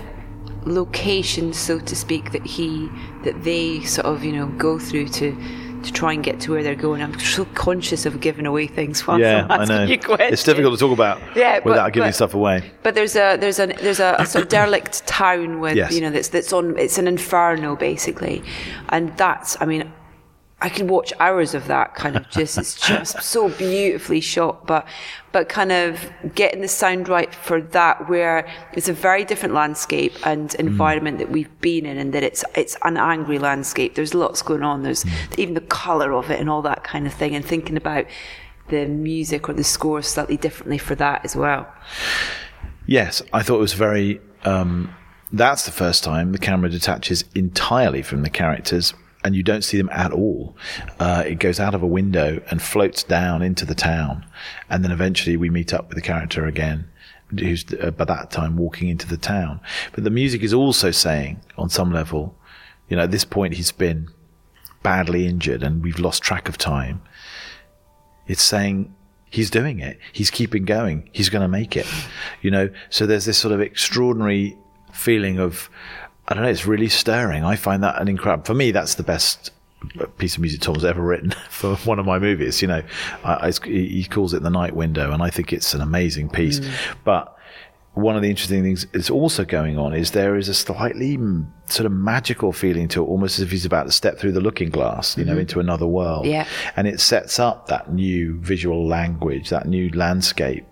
locations, 0.65 1.59
so 1.59 1.79
to 1.81 1.97
speak, 1.97 2.33
that 2.33 2.45
he 2.47 2.89
that 3.25 3.43
they 3.45 3.81
sort 3.85 4.07
of 4.07 4.25
you 4.25 4.33
know 4.33 4.47
go 4.59 4.79
through 4.79 5.09
to 5.09 5.37
to 5.83 5.93
try 5.93 6.13
and 6.13 6.23
get 6.23 6.39
to 6.39 6.53
where 6.53 6.63
they're 6.63 6.77
going. 6.77 7.03
I'm 7.03 7.19
so 7.19 7.45
conscious 7.47 8.07
of 8.07 8.21
giving 8.21 8.47
away 8.47 8.69
things. 8.69 9.05
While 9.07 9.19
yeah 9.19 9.47
i 9.51 9.65
know 9.65 9.85
it's 9.89 10.45
difficult 10.45 10.75
to 10.75 10.79
talk 10.81 10.93
about 10.93 11.21
Yeah, 11.35 11.59
but- 11.59 11.65
without 11.71 11.93
giving 11.93 12.09
but- 12.09 12.15
stuff 12.15 12.35
away 12.35 12.71
But 12.85 12.95
there's 12.95 13.17
a 13.17 13.37
there's 13.37 13.59
a 13.59 13.67
there's 13.67 13.99
a, 14.01 14.15
a 14.19 14.27
sort 14.27 14.45
of 14.45 14.49
derelict 14.49 15.05
town 15.07 15.59
with 15.61 15.77
Yes. 15.77 15.93
you 15.93 16.01
know 16.01 16.11
that's 16.11 16.29
that's 16.29 16.53
on 16.53 16.79
it's 16.79 16.99
an 16.99 17.09
inferno 17.09 17.75
basically, 17.77 18.43
and 18.91 19.17
that's 19.17 19.57
I 19.61 19.67
mean. 19.67 19.93
I 20.63 20.69
could 20.69 20.89
watch 20.89 21.13
hours 21.19 21.55
of 21.55 21.67
that 21.67 21.97
kind 21.97 22.17
of 22.17 22.31
just 22.31 22.57
it's 22.57 22.81
just 22.81 23.21
so 23.23 23.49
beautifully 23.49 24.21
shot 24.21 24.67
but 24.67 24.87
but 25.33 25.49
kind 25.49 25.73
of 25.73 26.11
getting 26.35 26.61
the 26.61 26.69
sound 26.69 27.09
right 27.09 27.35
for 27.35 27.61
that 27.61 28.09
where 28.09 28.49
it's 28.73 28.89
a 28.89 28.93
very 28.93 29.25
different 29.25 29.55
landscape 29.55 30.15
and 30.25 30.55
environment 30.55 31.19
that 31.19 31.31
we've 31.31 31.61
been 31.61 31.85
in 31.85 31.99
and 31.99 32.15
that 32.15 32.23
it's 32.23 32.45
it's 32.55 32.77
an 32.85 32.97
angry 32.97 33.39
landscape. 33.39 33.97
There's 33.97 34.15
lots 34.15 34.41
going 34.41 34.63
on. 34.63 34.83
There's 34.83 35.05
even 35.37 35.55
the 35.55 35.63
color 35.63 36.13
of 36.13 36.31
it 36.31 36.39
and 36.39 36.49
all 36.49 36.63
that 36.63 36.85
kind 36.85 37.07
of 37.07 37.13
thing 37.13 37.35
and 37.35 37.45
thinking 37.45 37.77
about 37.77 38.07
the 38.69 38.87
music 38.87 39.49
or 39.49 39.55
the 39.55 39.65
score 39.65 40.01
slightly 40.03 40.37
differently 40.37 40.79
for 40.79 40.95
that 40.95 41.25
as 41.25 41.35
well. 41.35 41.67
Yes, 42.87 43.21
I 43.33 43.43
thought 43.43 43.57
it 43.57 43.61
was 43.61 43.75
very. 43.75 44.21
Um, 44.45 44.95
that's 45.33 45.65
the 45.65 45.73
first 45.73 46.05
time 46.05 46.33
the 46.33 46.39
camera 46.39 46.69
detaches 46.69 47.25
entirely 47.35 48.03
from 48.03 48.23
the 48.23 48.31
characters, 48.31 48.93
and 49.25 49.35
you 49.37 49.43
don't 49.43 49.63
see 49.63 49.77
them 49.77 49.91
at 49.91 50.13
all. 50.13 50.57
Uh, 50.99 51.23
it 51.27 51.37
goes 51.37 51.61
out 51.61 51.75
of 51.75 51.83
a 51.83 51.87
window 51.87 52.43
and 52.51 52.61
floats 52.61 53.03
down 53.03 53.43
into 53.43 53.65
the 53.65 53.75
town, 53.75 54.25
and 54.69 54.85
then 54.85 54.91
eventually 54.91 55.37
we 55.37 55.51
meet 55.51 55.73
up 55.73 55.89
with 55.89 55.97
the 55.97 56.03
character 56.03 56.47
again, 56.47 56.89
who's 57.31 57.65
uh, 57.81 57.91
by 57.91 58.05
that 58.05 58.31
time 58.31 58.57
walking 58.57 58.89
into 58.89 59.07
the 59.07 59.17
town. 59.17 59.61
But 59.93 60.05
the 60.05 60.11
music 60.11 60.43
is 60.43 60.53
also 60.53 60.91
saying, 60.91 61.41
on 61.57 61.69
some 61.71 61.93
level, 61.93 62.37
you 62.89 62.97
know, 62.97 63.05
at 63.05 63.11
this 63.11 63.25
point 63.25 63.55
he's 63.55 63.73
been 63.73 64.09
badly 64.83 65.27
injured 65.27 65.63
and 65.63 65.83
we've 65.83 66.01
lost 66.01 66.23
track 66.23 66.49
of 66.49 66.59
time 66.59 67.01
It's 68.27 68.43
saying 68.43 68.95
he's 69.31 69.51
doing 69.51 69.79
it. 69.81 69.99
He's 70.13 70.31
keeping 70.31 70.65
going. 70.65 71.09
He's 71.13 71.29
going 71.29 71.43
to 71.43 71.49
make 71.49 71.77
it. 71.77 71.87
You 72.41 72.51
know, 72.51 72.71
so 72.91 73.07
there's 73.07 73.25
this 73.25 73.39
sort 73.39 73.53
of 73.55 73.61
extraordinary 73.61 74.57
feeling 74.93 75.39
of, 75.39 75.71
I 76.29 76.35
don't 76.35 76.45
know, 76.45 76.51
it's 76.51 76.67
really 76.67 76.89
stirring. 76.89 77.45
I 77.45 77.57
find 77.57 77.83
that 77.83 78.01
an 78.01 78.09
incredible, 78.09 78.45
for 78.45 78.55
me, 78.55 78.71
that's 78.71 78.95
the 78.95 79.03
best 79.03 79.51
piece 80.19 80.37
of 80.37 80.41
music 80.41 80.61
Tom's 80.61 80.85
ever 80.85 81.03
written 81.03 81.33
for 81.51 81.77
one 81.77 81.99
of 81.99 82.07
my 82.07 82.19
movies. 82.19 82.63
You 82.63 82.69
know, 82.69 82.83
I, 83.25 83.49
I, 83.49 83.53
he 83.67 84.05
calls 84.05 84.35
it 84.35 84.43
the 84.43 84.51
night 84.51 84.75
window 84.75 85.13
and 85.13 85.23
I 85.23 85.31
think 85.31 85.53
it's 85.53 85.75
an 85.75 85.81
amazing 85.81 86.31
piece, 86.31 86.61
but 87.05 87.37
one 87.95 88.17
of 88.17 88.23
the 88.23 88.31
interesting 88.31 88.63
things 88.63 88.87
that's 88.93 89.11
also 89.11 89.45
going 89.45 89.79
on 89.79 89.93
is 89.93 90.13
there 90.13 90.37
is 90.37 90.49
a 90.49 90.55
slightly 90.55 91.19
mm, 91.19 91.47
sort 91.67 91.85
of 91.85 91.93
magical 91.93 92.51
feeling 92.51 92.89
to 92.89 93.03
it, 93.03 93.07
almost 93.07 93.39
as 93.39 93.43
if 93.43 93.51
he's 93.51 93.67
about 93.67 93.85
to 93.85 93.93
step 93.93 94.19
through 94.19 94.33
the 94.33 94.41
looking 94.41 94.71
glass, 94.71 95.17
you 95.19 95.25
know, 95.27 95.37
into 95.37 95.61
another 95.61 95.87
world. 95.87 96.25
Yeah. 96.25 96.47
And 96.75 96.89
it 96.89 97.01
sets 97.01 97.39
up 97.39 97.67
that 97.67 97.93
new 97.93 98.39
visual 98.41 98.87
language, 98.87 99.51
that 99.51 99.69
new 99.69 99.91
landscape, 99.91 100.65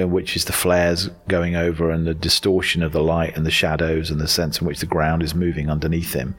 uh, 0.00 0.06
which 0.06 0.36
is 0.36 0.44
the 0.44 0.52
flares 0.52 1.08
going 1.28 1.56
over 1.56 1.90
and 1.90 2.06
the 2.06 2.14
distortion 2.14 2.82
of 2.82 2.92
the 2.92 3.02
light 3.02 3.36
and 3.36 3.44
the 3.44 3.50
shadows 3.50 4.10
and 4.10 4.20
the 4.20 4.28
sense 4.28 4.60
in 4.60 4.66
which 4.66 4.80
the 4.80 4.86
ground 4.86 5.22
is 5.22 5.34
moving 5.34 5.70
underneath 5.70 6.12
him. 6.12 6.34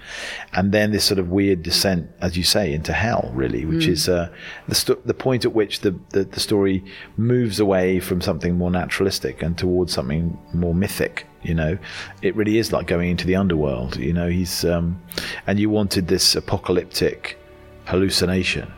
And 0.53 0.71
then 0.71 0.91
this 0.91 1.05
sort 1.05 1.19
of 1.19 1.29
weird 1.29 1.63
descent, 1.63 2.09
as 2.21 2.37
you 2.37 2.43
say, 2.43 2.73
into 2.73 2.93
hell, 2.93 3.31
really, 3.33 3.65
which 3.65 3.87
is 3.87 4.09
uh, 4.09 4.29
the, 4.67 4.97
the 5.05 5.13
point 5.13 5.45
at 5.45 5.53
which 5.53 5.81
the, 5.81 5.97
the, 6.09 6.23
the 6.23 6.39
story 6.39 6.83
moves 7.17 7.59
away 7.59 7.99
from 7.99 8.21
something 8.21 8.57
more 8.57 8.71
naturalistic 8.71 9.41
and 9.41 9.57
towards 9.57 9.93
something 9.93 10.37
more 10.53 10.73
mythic. 10.73 11.25
You 11.41 11.53
know, 11.53 11.77
it 12.21 12.35
really 12.35 12.57
is 12.57 12.73
like 12.73 12.87
going 12.87 13.09
into 13.09 13.25
the 13.25 13.35
underworld. 13.35 13.95
You 13.95 14.13
know, 14.13 14.29
he's, 14.29 14.65
um, 14.65 15.01
and 15.47 15.59
you 15.59 15.69
wanted 15.69 16.07
this 16.07 16.35
apocalyptic 16.35 17.37
hallucination 17.85 18.71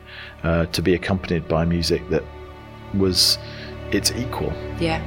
uh, 0.43 0.65
to 0.67 0.81
be 0.81 0.93
accompanied 0.93 1.47
by 1.47 1.65
music 1.65 2.07
that 2.09 2.23
was 2.93 3.37
its 3.93 4.11
equal. 4.11 4.53
Yeah. 4.79 5.01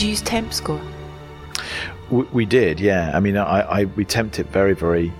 You 0.00 0.08
use 0.08 0.22
temp 0.22 0.52
score? 0.54 0.80
We, 2.10 2.22
we 2.32 2.46
did, 2.46 2.80
yeah. 2.80 3.10
I 3.14 3.20
mean, 3.20 3.36
I, 3.36 3.80
I 3.80 3.84
we 3.84 4.04
temped 4.04 4.38
it 4.38 4.46
very, 4.46 4.74
very 4.74 5.12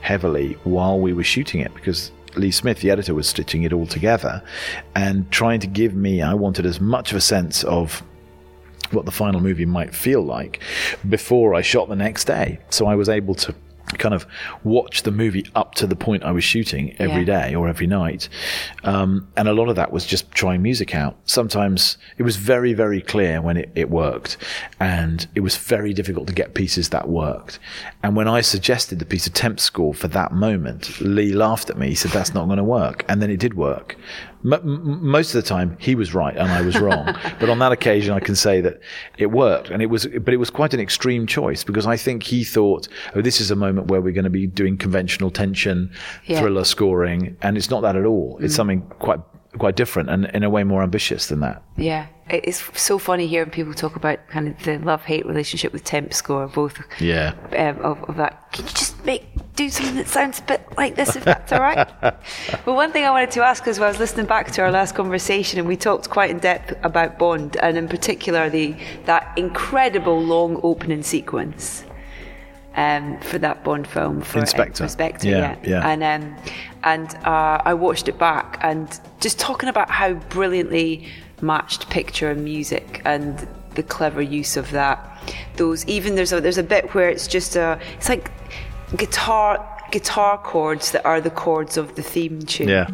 heavily 0.00 0.58
while 0.64 1.00
we 1.00 1.14
were 1.14 1.24
shooting 1.24 1.60
it 1.60 1.72
because 1.74 2.12
Lee 2.36 2.50
Smith, 2.50 2.80
the 2.80 2.90
editor, 2.90 3.14
was 3.14 3.26
stitching 3.26 3.62
it 3.62 3.72
all 3.72 3.86
together 3.86 4.42
and 4.94 5.30
trying 5.30 5.60
to 5.60 5.66
give 5.66 5.94
me. 5.94 6.20
I 6.20 6.34
wanted 6.34 6.66
as 6.66 6.78
much 6.78 7.10
of 7.10 7.16
a 7.16 7.22
sense 7.22 7.64
of 7.64 8.02
what 8.90 9.06
the 9.06 9.10
final 9.10 9.40
movie 9.40 9.64
might 9.64 9.94
feel 9.94 10.22
like 10.22 10.62
before 11.08 11.54
I 11.54 11.62
shot 11.62 11.88
the 11.88 11.96
next 11.96 12.24
day. 12.24 12.58
So 12.68 12.86
I 12.86 12.94
was 12.94 13.08
able 13.08 13.34
to 13.36 13.54
kind 13.98 14.14
of 14.14 14.26
watch 14.64 15.02
the 15.02 15.10
movie 15.10 15.46
up 15.54 15.74
to 15.76 15.86
the 15.86 15.96
point 15.96 16.22
I 16.24 16.32
was 16.32 16.44
shooting 16.44 16.94
every 16.98 17.20
Yeah. 17.24 17.48
day 17.48 17.54
or 17.54 17.68
every 17.68 17.86
night. 17.86 18.28
Um, 18.84 19.28
and 19.36 19.48
a 19.48 19.52
lot 19.52 19.68
of 19.68 19.76
that 19.76 19.92
was 19.92 20.04
just 20.06 20.30
trying 20.32 20.62
music 20.62 20.94
out. 20.94 21.16
Sometimes 21.24 21.96
it 22.18 22.22
was 22.22 22.36
very, 22.36 22.74
very 22.74 23.00
clear 23.00 23.40
when 23.40 23.56
it, 23.56 23.70
it 23.74 23.90
worked. 23.90 24.36
And 24.80 25.26
it 25.34 25.40
was 25.40 25.56
very 25.56 25.92
difficult 25.92 26.26
to 26.28 26.34
get 26.34 26.54
pieces 26.54 26.90
that 26.90 27.08
worked. 27.08 27.58
And 28.02 28.14
when 28.16 28.28
I 28.28 28.40
suggested 28.40 28.98
the 28.98 29.04
piece 29.06 29.26
of 29.26 29.34
temp 29.34 29.60
score 29.60 29.94
for 29.94 30.08
that 30.08 30.32
moment, 30.32 31.00
Lee 31.00 31.32
laughed 31.32 31.70
at 31.70 31.78
me. 31.78 31.88
He 31.88 31.94
said, 31.94 32.10
that's 32.10 32.34
not 32.34 32.46
going 32.46 32.58
to 32.58 32.64
work. 32.64 33.04
And 33.08 33.22
then 33.22 33.30
it 33.30 33.38
did 33.40 33.54
work. 33.54 33.96
M- 34.44 35.04
most 35.04 35.34
of 35.34 35.42
the 35.42 35.48
time 35.48 35.76
he 35.80 35.94
was 35.94 36.14
right 36.14 36.36
and 36.36 36.50
I 36.50 36.62
was 36.62 36.78
wrong. 36.78 37.06
but 37.40 37.48
on 37.48 37.58
that 37.58 37.72
occasion, 37.72 38.14
I 38.14 38.20
can 38.20 38.36
say 38.36 38.60
that 38.60 38.80
it 39.16 39.26
worked. 39.26 39.70
And 39.70 39.82
it 39.82 39.86
was, 39.86 40.06
but 40.06 40.32
it 40.32 40.38
was 40.38 40.50
quite 40.50 40.74
an 40.74 40.80
extreme 40.80 41.26
choice 41.26 41.64
because 41.64 41.86
I 41.86 41.96
think 41.96 42.22
he 42.22 42.44
thought, 42.44 42.88
oh, 43.14 43.22
this 43.22 43.40
is 43.40 43.50
a 43.50 43.56
moment 43.56 43.88
where 43.88 44.00
we're 44.00 44.12
going 44.12 44.24
to 44.24 44.30
be 44.30 44.46
doing 44.46 44.76
conventional 44.76 45.30
tension, 45.30 45.90
Yeah. 46.26 46.40
thriller 46.40 46.64
scoring. 46.64 47.36
And 47.42 47.56
it's 47.56 47.70
not 47.70 47.80
that 47.82 47.96
at 47.96 48.04
all. 48.04 48.38
It's 48.40 48.54
mm. 48.54 48.56
something 48.56 48.82
quite, 48.98 49.20
quite 49.58 49.76
different 49.76 50.08
and 50.10 50.26
in 50.26 50.42
a 50.42 50.50
way 50.50 50.64
more 50.64 50.82
ambitious 50.82 51.26
than 51.26 51.40
that. 51.40 51.62
Yeah, 51.76 52.06
it's 52.28 52.62
so 52.80 52.98
funny 52.98 53.26
hearing 53.26 53.50
people 53.50 53.74
talk 53.74 53.96
about 53.96 54.26
kind 54.28 54.48
of 54.48 54.62
the 54.64 54.78
love-hate 54.78 55.26
relationship 55.26 55.72
with 55.72 55.84
temp 55.84 56.12
score, 56.14 56.46
both 56.48 56.78
Yeah. 57.00 57.34
um, 57.56 57.78
of, 57.84 58.02
of 58.08 58.16
that. 58.16 58.50
Can 58.52 58.64
you 58.66 58.70
just 58.72 59.04
make 59.04 59.26
do 59.56 59.68
something 59.68 59.96
that 59.96 60.06
sounds 60.08 60.38
a 60.38 60.42
bit 60.42 60.62
like 60.76 60.94
this, 60.94 61.16
if 61.16 61.24
that's 61.24 61.52
all 61.52 61.60
right? 61.60 61.88
well, 62.66 62.76
one 62.76 62.92
thing 62.92 63.04
I 63.04 63.10
wanted 63.10 63.30
to 63.32 63.44
ask 63.44 63.66
is, 63.66 63.78
I 63.80 63.88
was 63.88 63.98
listening 63.98 64.26
back 64.26 64.50
to 64.52 64.62
our 64.62 64.70
last 64.70 64.94
conversation, 64.94 65.58
and 65.58 65.66
we 65.66 65.76
talked 65.76 66.08
quite 66.10 66.30
in 66.30 66.38
depth 66.38 66.74
about 66.84 67.18
Bond, 67.18 67.56
and 67.56 67.76
in 67.76 67.88
particular 67.88 68.48
the 68.48 68.76
that 69.06 69.32
incredible 69.36 70.20
long 70.22 70.60
opening 70.62 71.02
sequence. 71.02 71.84
Um, 72.78 73.18
for 73.22 73.38
that 73.38 73.64
Bond 73.64 73.88
film, 73.88 74.20
for 74.20 74.46
Spectre. 74.46 74.86
Spectre, 74.86 75.28
Yeah, 75.28 75.56
yeah, 75.64 75.68
yeah. 75.68 75.88
and 75.88 76.00
um, 76.04 76.36
and 76.84 77.12
uh, 77.26 77.60
I 77.64 77.74
watched 77.74 78.08
it 78.08 78.18
back 78.18 78.58
and 78.62 79.00
just 79.18 79.40
talking 79.40 79.68
about 79.68 79.90
how 79.90 80.12
brilliantly 80.14 81.08
matched 81.42 81.90
picture 81.90 82.30
and 82.30 82.44
music 82.44 83.02
and 83.04 83.48
the 83.74 83.82
clever 83.82 84.22
use 84.22 84.56
of 84.56 84.70
that. 84.70 84.98
Those 85.56 85.84
even 85.86 86.14
there's 86.14 86.32
a 86.32 86.40
there's 86.40 86.58
a 86.58 86.62
bit 86.62 86.94
where 86.94 87.08
it's 87.10 87.26
just 87.26 87.56
a 87.56 87.80
it's 87.96 88.08
like 88.08 88.30
guitar 88.96 89.58
guitar 89.90 90.38
chords 90.38 90.92
that 90.92 91.04
are 91.04 91.20
the 91.20 91.30
chords 91.30 91.76
of 91.76 91.96
the 91.96 92.02
theme 92.02 92.42
tune. 92.42 92.68
Yeah. 92.68 92.86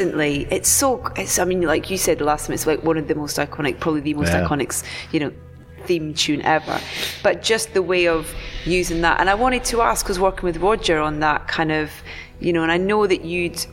Instantly, 0.00 0.46
it's 0.50 0.68
so. 0.68 1.04
It's. 1.16 1.38
I 1.38 1.44
mean, 1.44 1.62
like 1.62 1.90
you 1.90 1.98
said 1.98 2.20
last 2.20 2.46
time, 2.46 2.54
it's 2.54 2.66
like 2.66 2.82
one 2.82 2.96
of 2.96 3.08
the 3.08 3.14
most 3.14 3.36
iconic, 3.36 3.80
probably 3.80 4.00
the 4.00 4.14
most 4.14 4.28
Yeah. 4.32 4.46
iconic, 4.46 4.82
you 5.12 5.20
know, 5.20 5.32
theme 5.86 6.14
tune 6.14 6.42
ever. 6.42 6.80
But 7.22 7.42
just 7.42 7.74
the 7.74 7.82
way 7.82 8.06
of 8.08 8.32
using 8.64 9.00
that, 9.02 9.20
and 9.20 9.28
I 9.28 9.34
wanted 9.34 9.64
to 9.66 9.82
ask, 9.82 10.04
because 10.04 10.20
working 10.20 10.44
with 10.44 10.58
Roger 10.58 10.98
on 10.98 11.20
that 11.20 11.48
kind 11.48 11.72
of, 11.72 11.90
you 12.40 12.52
know, 12.52 12.62
and 12.62 12.70
I 12.72 12.76
know 12.76 13.06
that 13.06 13.24
you'd 13.24 13.64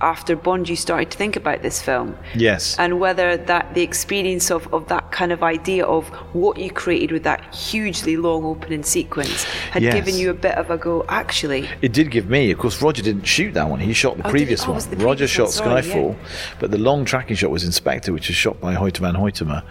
after 0.00 0.36
Bond, 0.36 0.68
you 0.68 0.76
started 0.76 1.10
to 1.12 1.16
think 1.16 1.36
about 1.36 1.62
this 1.62 1.80
film 1.80 2.16
Yes. 2.34 2.76
and 2.78 3.00
whether 3.00 3.36
that 3.36 3.74
the 3.74 3.82
experience 3.82 4.50
of, 4.50 4.72
of 4.74 4.88
that 4.88 5.10
kind 5.12 5.32
of 5.32 5.42
idea 5.42 5.84
of 5.86 6.08
what 6.34 6.58
you 6.58 6.70
created 6.70 7.12
with 7.12 7.22
that 7.22 7.54
hugely 7.54 8.16
long 8.16 8.44
opening 8.44 8.82
sequence 8.82 9.44
had 9.70 9.82
Yes. 9.82 9.94
given 9.94 10.16
you 10.16 10.30
a 10.30 10.34
bit 10.34 10.56
of 10.56 10.70
a 10.70 10.76
go 10.76 11.04
actually 11.08 11.68
It 11.80 11.92
did 11.92 12.10
give 12.10 12.28
me, 12.28 12.50
of 12.50 12.58
course. 12.58 12.82
Roger 12.82 13.02
didn't 13.02 13.24
shoot 13.24 13.54
that 13.54 13.68
one; 13.68 13.80
he 13.80 13.92
shot 13.92 14.16
the 14.18 14.26
Oh, 14.26 14.30
previous? 14.30 14.62
Oh, 14.64 14.68
one. 14.68 14.74
was 14.76 14.86
the 14.86 14.96
Roger 14.96 15.26
previous 15.26 15.30
shot 15.30 15.42
one, 15.44 15.52
sorry, 15.52 15.82
Skyfall, 15.82 16.16
but 16.58 16.70
the 16.70 16.78
long 16.78 17.04
tracking 17.04 17.36
shot 17.36 17.50
was 17.50 17.62
Spectre, 17.74 18.12
which 18.12 18.28
was 18.28 18.36
shot 18.36 18.60
by 18.60 18.74
Hoyte 18.74 18.98
van 18.98 19.14
Hoytema. 19.14 19.62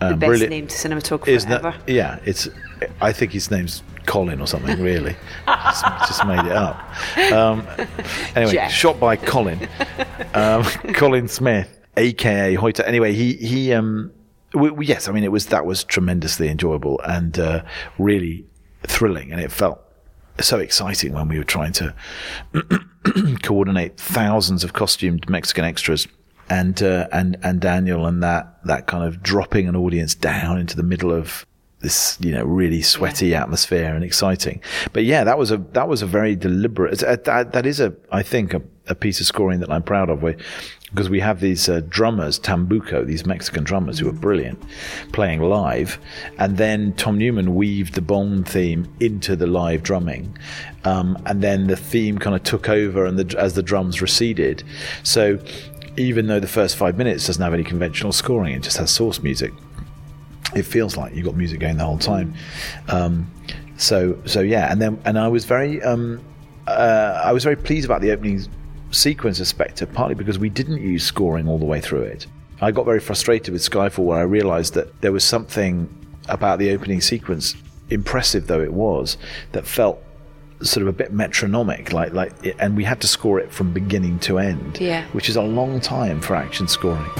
the 0.00 0.06
Um, 0.08 0.18
best 0.18 0.28
brilliant- 0.28 0.50
named 0.50 0.68
cinematographer 0.68 1.28
ever 1.46 1.60
that? 1.70 1.74
Yeah, 1.88 2.18
it's. 2.24 2.48
I 3.00 3.12
think 3.12 3.32
his 3.32 3.50
name's 3.50 3.82
Colin 4.06 4.40
or 4.40 4.46
something. 4.46 4.80
Really, 4.82 5.16
just, 5.46 5.84
just 6.08 6.26
made 6.26 6.40
it 6.44 6.52
up. 6.52 6.76
Um, 7.32 7.66
anyway, 8.36 8.52
Jeff. 8.52 8.70
shot 8.72 8.98
by 8.98 9.16
Colin, 9.16 9.68
um, 10.34 10.64
Colin 10.94 11.28
Smith, 11.28 11.80
aka 11.96 12.54
Hoyte. 12.56 12.80
Anyway, 12.86 13.12
he 13.12 13.34
he. 13.34 13.72
Um, 13.72 14.12
we, 14.54 14.70
we- 14.70 14.86
yes, 14.86 15.08
I 15.08 15.12
mean 15.12 15.24
it 15.24 15.32
was 15.32 15.46
that 15.46 15.64
was 15.66 15.84
tremendously 15.84 16.48
enjoyable 16.48 17.00
and 17.04 17.38
uh, 17.38 17.62
really 17.98 18.44
thrilling, 18.86 19.32
and 19.32 19.40
it 19.40 19.50
felt 19.52 19.80
so 20.40 20.58
exciting 20.58 21.12
when 21.12 21.28
we 21.28 21.38
were 21.38 21.44
trying 21.44 21.72
to 21.72 21.94
coordinate 23.42 23.98
thousands 23.98 24.64
of 24.64 24.72
costumed 24.72 25.28
Mexican 25.28 25.64
extras. 25.64 26.06
And, 26.50 26.82
uh, 26.82 27.08
and, 27.12 27.38
and 27.42 27.60
Daniel 27.60 28.04
and 28.06 28.22
that, 28.22 28.58
that 28.64 28.86
kind 28.86 29.04
of 29.04 29.22
dropping 29.22 29.68
an 29.68 29.76
audience 29.76 30.14
down 30.14 30.58
into 30.58 30.76
the 30.76 30.82
middle 30.82 31.10
of 31.12 31.46
this, 31.82 32.16
you 32.20 32.32
know, 32.32 32.44
really 32.44 32.82
sweaty 32.82 33.34
atmosphere 33.34 33.94
and 33.94 34.04
exciting. 34.04 34.60
But 34.92 35.04
yeah, 35.04 35.24
that 35.24 35.38
was 35.38 35.50
a, 35.50 35.58
that 35.72 35.88
was 35.88 36.02
a 36.02 36.06
very 36.06 36.36
deliberate, 36.36 36.98
that, 37.00 37.24
that 37.52 37.66
is 37.66 37.80
a, 37.80 37.94
I 38.10 38.22
think, 38.22 38.54
a, 38.54 38.62
a 38.88 38.94
piece 38.94 39.20
of 39.20 39.26
scoring 39.26 39.60
that 39.60 39.70
I'm 39.70 39.82
proud 39.82 40.08
of. 40.08 40.22
Where, 40.22 40.36
because 40.90 41.08
we 41.08 41.20
have 41.20 41.40
these 41.40 41.70
uh, 41.70 41.80
drummers, 41.88 42.38
Tambuco, 42.38 43.06
these 43.06 43.24
Mexican 43.24 43.64
drummers 43.64 43.98
who 43.98 44.08
are 44.08 44.12
brilliant, 44.12 44.62
playing 45.12 45.40
live, 45.40 45.98
and 46.38 46.58
then 46.58 46.92
Tom 46.94 47.16
Newman 47.16 47.54
weaved 47.54 47.94
the 47.94 48.02
Bond 48.02 48.46
theme 48.46 48.86
into 49.00 49.34
the 49.34 49.46
live 49.46 49.82
drumming, 49.82 50.36
um, 50.84 51.16
and 51.24 51.42
then 51.42 51.66
the 51.66 51.76
theme 51.76 52.18
kind 52.18 52.36
of 52.36 52.42
took 52.42 52.68
over, 52.68 53.06
and 53.06 53.18
the, 53.18 53.38
as 53.38 53.54
the 53.54 53.62
drums 53.62 54.02
receded, 54.02 54.62
so 55.02 55.38
even 55.96 56.26
though 56.26 56.40
the 56.40 56.46
first 56.46 56.76
five 56.76 56.98
minutes 56.98 57.26
doesn't 57.26 57.42
have 57.42 57.54
any 57.54 57.64
conventional 57.64 58.12
scoring, 58.12 58.54
it 58.54 58.62
just 58.62 58.76
has 58.76 58.90
source 58.90 59.22
music. 59.22 59.52
It 60.54 60.62
feels 60.64 60.96
like 60.96 61.14
you've 61.14 61.24
got 61.24 61.36
music 61.36 61.60
going 61.60 61.76
the 61.78 61.84
whole 61.84 61.98
time. 61.98 62.34
Um, 62.88 63.30
so 63.76 64.18
so 64.26 64.40
yeah, 64.40 64.70
and 64.70 64.80
then 64.80 65.00
and 65.04 65.18
I 65.18 65.28
was 65.28 65.44
very 65.44 65.82
um, 65.82 66.20
uh, 66.66 67.20
I 67.24 67.32
was 67.32 67.42
very 67.44 67.56
pleased 67.56 67.84
about 67.84 68.00
the 68.00 68.10
opening 68.12 68.46
sequence 68.90 69.40
of 69.40 69.46
Spectre, 69.48 69.86
partly 69.86 70.14
because 70.14 70.38
we 70.38 70.48
didn't 70.50 70.80
use 70.82 71.04
scoring 71.04 71.48
all 71.48 71.58
the 71.58 71.64
way 71.64 71.80
through 71.80 72.02
it. 72.02 72.26
I 72.60 72.70
got 72.70 72.84
very 72.84 73.00
frustrated 73.00 73.52
with 73.52 73.62
Skyfall 73.62 74.04
where 74.04 74.18
I 74.18 74.22
realised 74.22 74.74
that 74.74 75.00
there 75.00 75.10
was 75.12 75.24
something 75.24 75.88
about 76.28 76.58
the 76.60 76.70
opening 76.70 77.00
sequence, 77.00 77.56
impressive 77.90 78.46
though 78.46 78.60
it 78.60 78.72
was, 78.72 79.16
that 79.52 79.66
felt 79.66 80.00
sort 80.60 80.82
of 80.82 80.86
a 80.88 80.92
bit 80.92 81.12
metronomic, 81.12 81.92
like 81.92 82.12
like, 82.12 82.32
and 82.60 82.76
we 82.76 82.84
had 82.84 83.00
to 83.00 83.08
score 83.08 83.40
it 83.40 83.50
from 83.50 83.72
beginning 83.72 84.20
to 84.20 84.38
end, 84.38 84.78
Yeah. 84.80 85.04
which 85.12 85.28
is 85.28 85.34
a 85.34 85.42
long 85.42 85.80
time 85.80 86.20
for 86.20 86.36
action 86.36 86.68
scoring. 86.68 87.10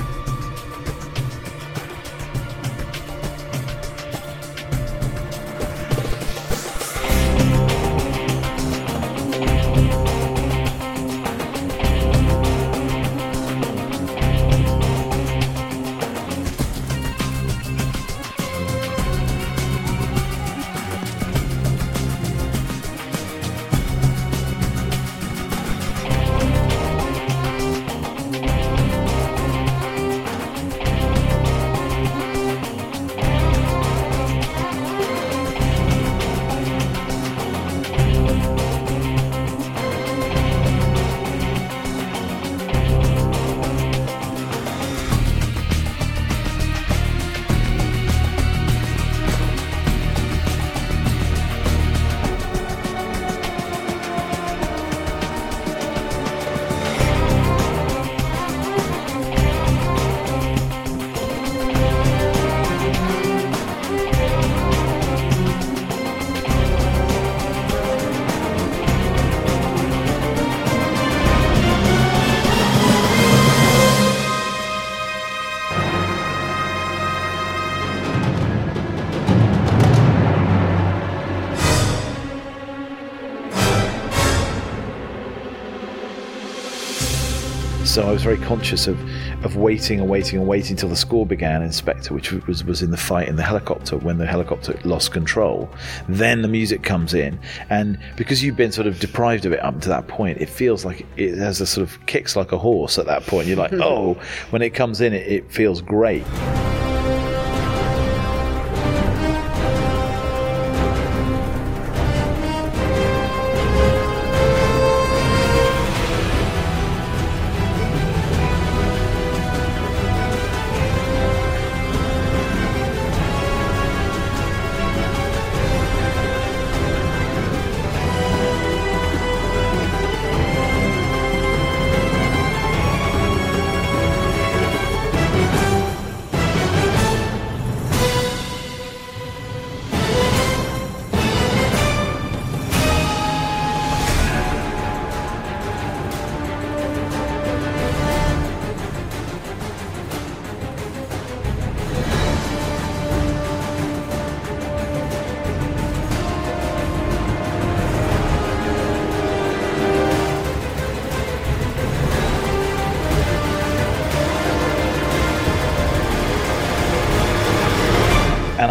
So 87.92 88.08
I 88.08 88.10
was 88.10 88.22
very 88.22 88.38
conscious 88.38 88.86
of, 88.86 88.98
of 89.44 89.56
waiting 89.56 90.00
and 90.00 90.08
waiting 90.08 90.38
and 90.38 90.48
waiting 90.48 90.70
until 90.72 90.88
the 90.88 90.96
score 90.96 91.26
began 91.26 91.60
in 91.60 91.70
Spectre, 91.72 92.14
which 92.14 92.32
was, 92.32 92.64
was 92.64 92.80
in 92.80 92.90
the 92.90 92.96
fight 92.96 93.28
in 93.28 93.36
the 93.36 93.42
helicopter 93.42 93.98
when 93.98 94.16
the 94.16 94.24
helicopter 94.24 94.80
lost 94.84 95.12
control. 95.12 95.68
Then 96.08 96.40
the 96.40 96.48
music 96.48 96.82
comes 96.82 97.12
in. 97.12 97.38
And 97.68 97.98
because 98.16 98.42
you've 98.42 98.56
been 98.56 98.72
sort 98.72 98.86
of 98.86 98.98
deprived 98.98 99.44
of 99.44 99.52
it 99.52 99.62
up 99.62 99.78
to 99.82 99.90
that 99.90 100.08
point, 100.08 100.40
it 100.40 100.48
feels 100.48 100.86
like 100.86 101.04
it 101.18 101.36
has 101.36 101.60
a 101.60 101.66
sort 101.66 101.86
of 101.86 102.06
kicks 102.06 102.34
like 102.34 102.52
a 102.52 102.58
horse 102.58 102.96
at 102.96 103.04
that 103.04 103.26
point. 103.26 103.46
You're 103.46 103.58
like, 103.58 103.72
oh, 103.74 104.14
when 104.48 104.62
it 104.62 104.70
comes 104.70 105.02
in, 105.02 105.12
it, 105.12 105.26
it 105.30 105.52
feels 105.52 105.82
great. 105.82 106.24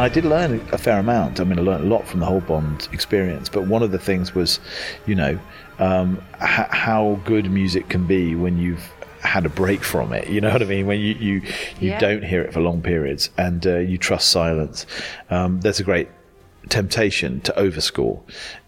I 0.02 0.10
did 0.10 0.26
learn 0.26 0.60
a 0.72 0.78
fair 0.80 0.97
amount. 0.99 1.39
I 1.39 1.43
mean, 1.43 1.60
I 1.60 1.62
learned 1.62 1.84
a 1.84 1.88
lot 1.88 2.08
from 2.08 2.20
the 2.22 2.26
whole 2.26 2.41
Bond 2.41 2.88
experience. 2.91 3.49
But 3.49 3.68
one 3.68 3.84
of 3.84 3.91
the 3.91 3.99
things 3.99 4.34
was, 4.34 4.60
you 5.06 5.14
know, 5.14 5.38
um, 5.78 6.20
h- 6.41 6.68
how 6.72 7.20
good 7.24 7.52
music 7.52 7.88
can 7.89 8.08
be 8.08 8.34
when 8.34 8.58
you've 8.58 8.84
had 9.22 9.45
a 9.45 9.49
break 9.49 9.84
from 9.84 10.12
it. 10.14 10.28
You 10.28 10.41
know 10.41 10.52
what 10.52 10.64
I 10.64 10.66
mean? 10.66 10.88
When 10.88 10.99
you 10.99 11.14
you, 11.14 11.34
you 11.80 11.89
Yeah. 11.91 11.99
don't 11.99 12.24
hear 12.24 12.41
it 12.41 12.52
for 12.52 12.62
long 12.62 12.82
periods 12.82 13.30
and 13.38 13.66
uh, 13.68 13.78
you 13.78 13.99
trust 13.99 14.30
silence. 14.32 14.88
Um, 15.30 15.62
there's 15.62 15.80
a 15.80 15.84
great 15.84 16.10
temptation 16.70 17.41
to 17.41 17.54
overscore, 17.54 18.20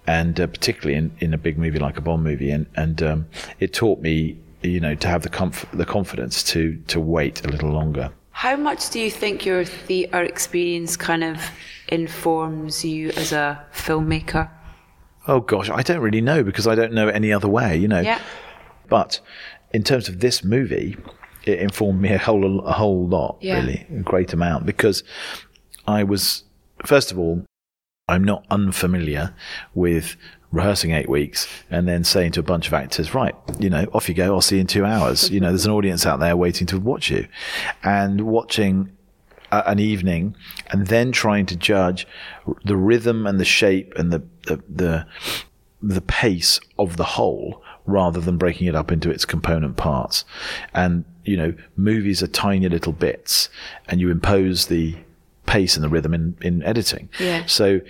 and 0.05 0.39
uh, 0.39 0.45
particularly 0.47 0.95
in, 0.97 1.11
in 1.19 1.34
a 1.34 1.38
big 1.38 1.57
movie 1.57 1.79
like 1.79 1.97
a 1.97 2.01
Bond 2.01 2.23
movie. 2.23 2.51
And 2.51 2.67
and 2.75 3.01
um, 3.01 3.25
it 3.59 3.73
taught 3.73 4.01
me, 4.01 4.38
you 4.61 4.79
know, 4.79 4.93
to 4.93 5.07
have 5.07 5.23
the 5.23 5.29
comf- 5.29 5.69
the 5.75 5.86
confidence 5.86 6.43
to 6.53 6.77
to 6.88 6.99
wait 6.99 7.43
a 7.43 7.47
little 7.47 7.71
longer. 7.71 8.11
How 8.34 8.55
much 8.57 8.89
do 8.89 8.99
you 8.99 9.09
think 9.09 9.45
your 9.45 9.63
theatre 9.63 10.21
experience 10.23 10.97
kind 10.97 11.23
of 11.23 11.39
informs 11.88 12.84
you 12.84 13.09
as 13.11 13.31
a 13.31 13.63
filmmaker? 13.73 14.49
Oh 15.27 15.39
gosh, 15.39 15.69
I 15.69 15.81
don't 15.84 16.01
really 16.01 16.19
know 16.19 16.43
because 16.43 16.67
I 16.67 16.75
don't 16.75 16.93
know 16.93 17.07
any 17.07 17.31
other 17.31 17.47
way, 17.47 17.77
you 17.77 17.88
know. 17.88 18.01
Yeah. 18.01 18.19
But 18.89 19.19
in 19.73 19.84
terms 19.84 20.09
of 20.09 20.19
this 20.19 20.43
movie, 20.43 20.97
it 21.45 21.59
informed 21.59 22.01
me 22.01 22.09
a 22.11 22.17
whole 22.17 22.61
a 22.65 22.73
whole 22.73 23.07
lot, 23.07 23.38
Yeah. 23.39 23.59
really, 23.59 23.86
a 23.95 24.01
great 24.01 24.34
amount 24.34 24.65
because 24.65 25.03
I 25.88 26.03
was 26.03 26.43
first 26.86 27.11
of 27.11 27.19
all, 27.19 27.45
I'm 28.09 28.23
not 28.23 28.45
unfamiliar 28.49 29.34
with 29.73 30.17
rehearsing 30.54 30.91
eight 30.91 31.10
weeks 31.10 31.47
and 31.70 31.88
then 31.88 32.04
saying 32.04 32.32
to 32.34 32.39
a 32.39 32.43
bunch 32.43 32.68
of 32.68 32.74
actors, 32.74 33.14
right, 33.14 33.36
you 33.60 33.70
know, 33.70 33.86
off 33.93 34.08
you 34.08 34.16
go, 34.16 34.36
I'll 34.36 34.41
see 34.41 34.56
you 34.56 34.62
in 34.62 34.68
two 34.68 34.86
hours. 34.86 35.30
You 35.30 35.39
know, 35.39 35.49
there's 35.49 35.66
an 35.66 35.72
audience 35.72 36.06
out 36.06 36.20
there 36.20 36.38
waiting 36.38 36.68
to 36.68 36.80
watch 36.80 37.10
you. 37.10 37.28
And 37.84 38.22
watching 38.22 38.95
a- 39.51 39.68
an 39.68 39.80
evening 39.80 40.36
and 40.70 40.88
then 40.88 41.12
trying 41.12 41.47
to 41.47 41.56
judge 41.56 42.08
the 42.64 42.78
rhythm 42.78 43.26
and 43.28 43.39
the 43.39 43.45
shape 43.45 43.93
and 43.97 44.12
the, 44.14 44.24
the, 44.47 44.64
the, 44.70 45.08
the 45.82 46.01
pace 46.01 46.60
of 46.78 46.97
the 46.97 47.04
whole 47.04 47.62
rather 47.86 48.22
than 48.22 48.38
breaking 48.38 48.68
it 48.68 48.76
up 48.76 48.91
into 48.91 49.10
its 49.10 49.26
component 49.26 49.76
parts. 49.76 50.24
And, 50.74 51.04
you 51.26 51.36
know, 51.36 51.54
movies 51.76 52.22
are 52.24 52.28
tiny 52.28 52.70
little 52.70 52.93
bits 52.93 53.49
and 53.88 53.99
you 53.99 54.12
impose 54.12 54.68
the 54.68 54.95
pace 55.45 55.76
and 55.76 55.84
the 55.84 55.89
rhythm 55.89 56.14
in, 56.14 56.38
in 56.41 56.64
editing. 56.64 57.10
Yeah. 57.20 57.45
So 57.47 57.82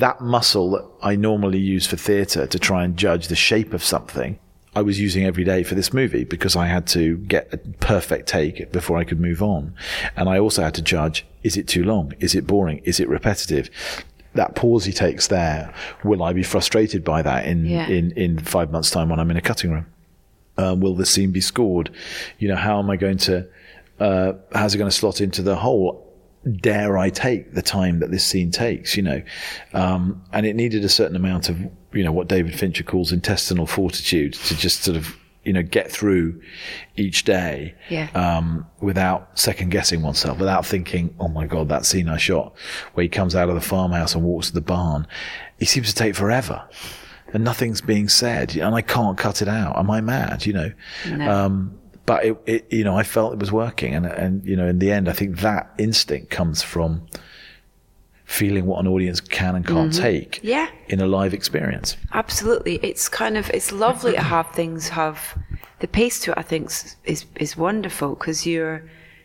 that 0.00 0.20
muscle 0.20 0.70
that 0.72 0.84
I 1.02 1.16
normally 1.16 1.58
use 1.58 1.86
for 1.86 1.96
theatre 1.96 2.46
to 2.46 2.58
try 2.58 2.84
and 2.84 2.96
judge 2.96 3.28
the 3.28 3.36
shape 3.36 3.72
of 3.72 3.82
something, 3.82 4.38
I 4.74 4.82
was 4.82 5.00
using 5.00 5.24
every 5.24 5.44
day 5.44 5.62
for 5.62 5.74
this 5.74 5.92
movie 5.92 6.24
because 6.24 6.54
I 6.54 6.66
had 6.66 6.86
to 6.88 7.16
get 7.16 7.52
a 7.52 7.56
perfect 7.56 8.28
take 8.28 8.72
before 8.72 8.98
I 8.98 9.04
could 9.04 9.20
move 9.20 9.42
on. 9.42 9.74
And 10.16 10.28
I 10.28 10.38
also 10.38 10.62
had 10.62 10.74
to 10.74 10.82
judge, 10.82 11.24
is 11.42 11.56
it 11.56 11.66
too 11.66 11.82
long? 11.82 12.12
Is 12.20 12.34
it 12.34 12.46
boring? 12.46 12.82
Is 12.84 13.00
it 13.00 13.08
repetitive? 13.08 13.70
That 14.34 14.54
pause 14.54 14.84
he 14.84 14.92
takes 14.92 15.28
there, 15.28 15.72
will 16.04 16.22
I 16.22 16.34
be 16.34 16.42
frustrated 16.42 17.02
by 17.04 17.22
that 17.22 17.46
in, 17.46 17.64
Yeah. 17.64 17.88
in, 17.88 18.10
in 18.12 18.38
five 18.38 18.70
months' 18.70 18.90
time 18.90 19.08
when 19.08 19.18
I'm 19.18 19.30
in 19.30 19.36
a 19.36 19.42
cutting 19.42 19.70
room? 19.72 19.86
um, 20.58 20.80
will 20.80 20.94
the 20.94 21.04
scene 21.04 21.32
be 21.32 21.40
scored? 21.42 21.90
You 22.38 22.48
know, 22.48 22.56
how 22.56 22.78
am 22.78 22.88
I 22.88 22.96
going 22.96 23.18
to, 23.18 23.46
uh, 24.00 24.32
how's 24.54 24.74
it 24.74 24.78
going 24.78 24.90
to 24.90 24.96
slot 24.96 25.20
into 25.20 25.42
the 25.42 25.54
whole? 25.56 26.05
Dare 26.60 26.96
I 26.96 27.10
take 27.10 27.54
the 27.54 27.62
time 27.62 27.98
that 28.00 28.10
this 28.10 28.24
scene 28.24 28.50
takes, 28.50 28.96
you 28.96 29.02
know? 29.02 29.22
Um, 29.72 30.22
and 30.32 30.46
it 30.46 30.54
needed 30.54 30.84
a 30.84 30.88
certain 30.88 31.16
amount 31.16 31.48
of, 31.48 31.58
you 31.92 32.04
know, 32.04 32.12
what 32.12 32.28
David 32.28 32.56
Fincher 32.58 32.84
calls 32.84 33.10
intestinal 33.12 33.66
fortitude 33.66 34.34
to 34.34 34.56
just 34.56 34.84
sort 34.84 34.96
of, 34.96 35.16
you 35.44 35.52
know, 35.52 35.62
get 35.62 35.90
through 35.90 36.40
each 36.96 37.24
day, 37.24 37.74
Yeah. 37.88 38.08
um, 38.14 38.66
without 38.80 39.38
second 39.38 39.70
guessing 39.70 40.02
oneself, 40.02 40.38
without 40.38 40.64
thinking, 40.66 41.14
oh 41.18 41.28
my 41.28 41.46
God, 41.46 41.68
that 41.68 41.84
scene 41.84 42.08
I 42.08 42.16
shot 42.16 42.54
where 42.94 43.02
he 43.02 43.08
comes 43.08 43.34
out 43.34 43.48
of 43.48 43.54
the 43.54 43.60
farmhouse 43.60 44.14
and 44.14 44.22
walks 44.24 44.48
to 44.48 44.54
the 44.54 44.60
barn, 44.60 45.06
he 45.58 45.64
seems 45.64 45.88
to 45.88 45.94
take 45.94 46.14
forever 46.14 46.62
and 47.32 47.42
nothing's 47.42 47.80
being 47.80 48.08
said 48.08 48.54
and 48.56 48.74
I 48.74 48.82
can't 48.82 49.18
cut 49.18 49.42
it 49.42 49.48
out. 49.48 49.76
Am 49.78 49.90
I 49.90 50.00
mad? 50.00 50.46
You 50.46 50.52
know? 50.52 50.72
Um, 51.28 51.78
but 52.06 52.24
it, 52.24 52.36
it, 52.46 52.72
you 52.72 52.84
know, 52.84 52.96
I 52.96 53.02
felt 53.02 53.32
it 53.32 53.38
was 53.38 53.52
working 53.52 53.94
and, 53.94 54.06
and, 54.06 54.44
you 54.44 54.56
know, 54.56 54.68
in 54.68 54.78
the 54.78 54.92
end, 54.92 55.08
I 55.08 55.12
think 55.12 55.40
that 55.40 55.72
instinct 55.76 56.30
comes 56.30 56.62
from 56.62 57.06
feeling 58.24 58.66
what 58.66 58.80
an 58.80 58.86
audience 58.88 59.20
can 59.20 59.54
and 59.54 59.66
can't 59.66 59.92
mm-hmm. 59.92 60.02
take 60.02 60.40
Yeah. 60.42 60.68
in 60.88 61.00
a 61.00 61.06
live 61.06 61.34
experience. 61.34 61.96
Absolutely. 62.12 62.76
It's 62.82 63.08
kind 63.08 63.36
of 63.36 63.50
it's 63.50 63.70
lovely 63.72 64.12
to 64.12 64.20
have 64.20 64.50
things 64.50 64.88
have 64.88 65.38
the 65.80 65.86
pace 65.86 66.18
to 66.20 66.32
it. 66.32 66.38
I 66.38 66.42
think 66.42 66.66
is 66.66 66.96
is, 67.04 67.26
is 67.36 67.56
wonderful 67.56 68.14
because 68.14 68.46
you're 68.46 68.82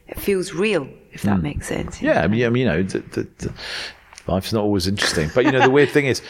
it 0.08 0.20
feels 0.20 0.54
real 0.54 0.88
if 1.14 1.24
that 1.24 1.40
mm. 1.40 1.44
makes 1.44 1.68
sense. 1.68 2.02
Yeah, 2.02 2.22
I 2.22 2.28
mean, 2.28 2.46
I 2.46 2.50
mean, 2.50 2.62
you 2.62 2.68
know, 2.68 2.84
the, 2.84 3.00
the, 3.00 3.28
the, 3.40 3.54
life's 4.32 4.54
not 4.54 4.64
always 4.64 4.88
interesting. 4.88 5.30
But 5.36 5.46
you 5.46 5.52
know, 5.52 5.62
the 5.62 5.70
weird 5.70 5.90
thing 5.90 6.06
is, 6.06 6.22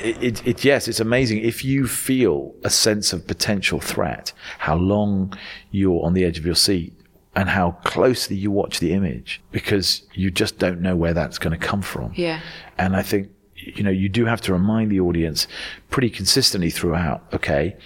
it, 0.00 0.22
it, 0.22 0.46
it, 0.46 0.64
yes, 0.64 0.88
it's 0.88 1.00
amazing 1.00 1.38
if 1.38 1.64
you 1.64 1.86
feel 1.86 2.54
a 2.64 2.70
sense 2.70 3.12
of 3.12 3.26
potential 3.26 3.80
threat, 3.80 4.32
how 4.58 4.76
long 4.76 5.36
you're 5.70 6.04
on 6.04 6.14
the 6.14 6.24
edge 6.24 6.38
of 6.38 6.46
your 6.46 6.56
seat. 6.56 6.92
And 7.36 7.48
how 7.48 7.72
closely 7.82 8.36
you 8.36 8.52
watch 8.52 8.78
the 8.78 8.92
image 8.92 9.42
because 9.50 10.02
you 10.12 10.30
just 10.30 10.60
don't 10.60 10.80
know 10.80 10.94
where 10.94 11.12
that's 11.12 11.36
going 11.36 11.50
to 11.50 11.66
come 11.66 11.82
from. 11.82 12.12
Yeah. 12.14 12.38
And 12.78 12.94
I 12.94 13.02
think, 13.02 13.28
you 13.56 13.82
know, 13.82 13.90
you 13.90 14.08
do 14.08 14.24
have 14.24 14.40
to 14.42 14.52
remind 14.52 14.92
the 14.92 15.00
audience 15.00 15.48
pretty 15.90 16.10
consistently 16.10 16.70
throughout, 16.70 17.24
okay, 17.32 17.76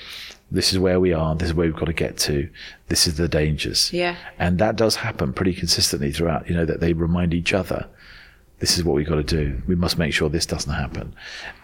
this 0.50 0.70
is 0.70 0.78
where 0.78 1.00
we 1.00 1.14
are. 1.14 1.34
This 1.34 1.48
is 1.48 1.54
where 1.54 1.66
we've 1.66 1.74
got 1.74 1.86
to 1.86 1.94
get 1.94 2.18
to. 2.18 2.50
This 2.88 3.06
is 3.06 3.16
the 3.16 3.26
dangers. 3.26 3.90
Yeah. 3.90 4.16
And 4.38 4.58
that 4.58 4.76
does 4.76 4.96
happen 4.96 5.32
pretty 5.32 5.54
consistently 5.54 6.12
throughout, 6.12 6.46
you 6.46 6.54
know, 6.54 6.66
that 6.66 6.80
they 6.80 6.92
remind 6.92 7.32
each 7.32 7.54
other, 7.54 7.88
this 8.58 8.76
is 8.76 8.84
what 8.84 8.94
we've 8.94 9.08
got 9.08 9.16
to 9.16 9.22
do. 9.22 9.62
We 9.66 9.76
must 9.76 9.98
make 9.98 10.12
sure 10.12 10.28
this 10.28 10.46
doesn't 10.46 10.72
happen. 10.72 11.14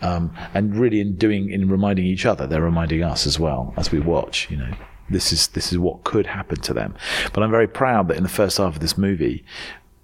Um, 0.00 0.32
and 0.54 0.76
really 0.76 1.00
in 1.00 1.16
doing, 1.16 1.50
in 1.50 1.68
reminding 1.68 2.06
each 2.06 2.24
other, 2.24 2.46
they're 2.46 2.62
reminding 2.62 3.02
us 3.02 3.26
as 3.26 3.38
well 3.38 3.74
as 3.76 3.90
we 3.90 3.98
watch, 3.98 4.48
you 4.50 4.56
know, 4.56 4.72
this 5.10 5.32
is, 5.32 5.48
this 5.48 5.72
is 5.72 5.78
what 5.78 6.04
could 6.04 6.26
happen 6.26 6.60
to 6.60 6.72
them. 6.72 6.94
But 7.32 7.42
I'm 7.42 7.50
very 7.50 7.66
proud 7.68 8.08
that 8.08 8.16
in 8.16 8.22
the 8.22 8.28
first 8.28 8.58
half 8.58 8.74
of 8.74 8.80
this 8.80 8.96
movie, 8.96 9.44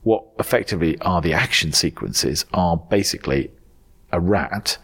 what 0.02 0.24
effectively 0.38 0.98
are 1.00 1.20
the 1.20 1.32
action 1.32 1.72
sequences 1.72 2.44
are 2.52 2.76
basically 2.76 3.50
a 4.12 4.20
rat, 4.20 4.78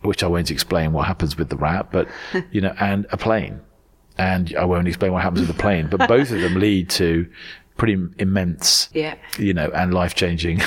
which 0.00 0.22
I 0.22 0.26
won't 0.26 0.50
explain 0.50 0.92
what 0.92 1.06
happens 1.06 1.36
with 1.36 1.50
the 1.50 1.56
rat, 1.56 1.92
but, 1.92 2.08
you 2.50 2.60
know, 2.60 2.74
and 2.80 3.06
a 3.10 3.16
plane. 3.16 3.60
And 4.18 4.54
I 4.58 4.64
won't 4.64 4.88
explain 4.88 5.12
what 5.12 5.22
happens 5.22 5.46
with 5.46 5.56
the 5.56 5.62
plane, 5.62 5.88
but 5.90 6.08
both 6.08 6.30
of 6.30 6.40
them 6.40 6.54
lead 6.54 6.90
to 6.90 7.26
pretty 7.76 7.96
immense, 8.18 8.88
Yeah. 8.92 9.14
you 9.38 9.54
know, 9.54 9.70
and 9.74 9.92
life 9.94 10.14
changing 10.14 10.60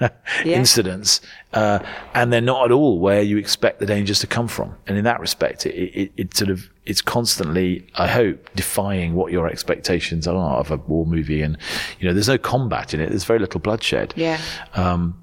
incidents. 0.44 1.20
Uh, 1.52 1.80
and 2.14 2.32
they're 2.32 2.40
not 2.40 2.66
at 2.66 2.72
all 2.72 2.98
where 2.98 3.22
you 3.22 3.36
expect 3.36 3.78
the 3.80 3.86
dangers 3.86 4.18
to 4.20 4.26
come 4.26 4.48
from. 4.48 4.74
And 4.86 4.96
in 4.96 5.04
that 5.04 5.20
respect, 5.20 5.66
it, 5.66 5.74
it, 5.74 6.12
it 6.16 6.36
sort 6.36 6.50
of, 6.50 6.68
it's 6.86 7.02
constantly, 7.02 7.86
I 7.96 8.06
hope, 8.08 8.48
defying 8.54 9.14
what 9.14 9.32
your 9.32 9.48
expectations 9.48 10.26
are 10.26 10.56
of 10.58 10.70
a 10.70 10.76
war 10.76 11.06
movie. 11.06 11.42
And, 11.42 11.58
you 12.00 12.08
know, 12.08 12.14
there's 12.14 12.28
no 12.28 12.38
combat 12.38 12.94
in 12.94 13.00
it. 13.00 13.10
There's 13.10 13.24
very 13.24 13.38
little 13.38 13.60
bloodshed. 13.60 14.14
Yeah. 14.16 14.40
Um, 14.74 15.18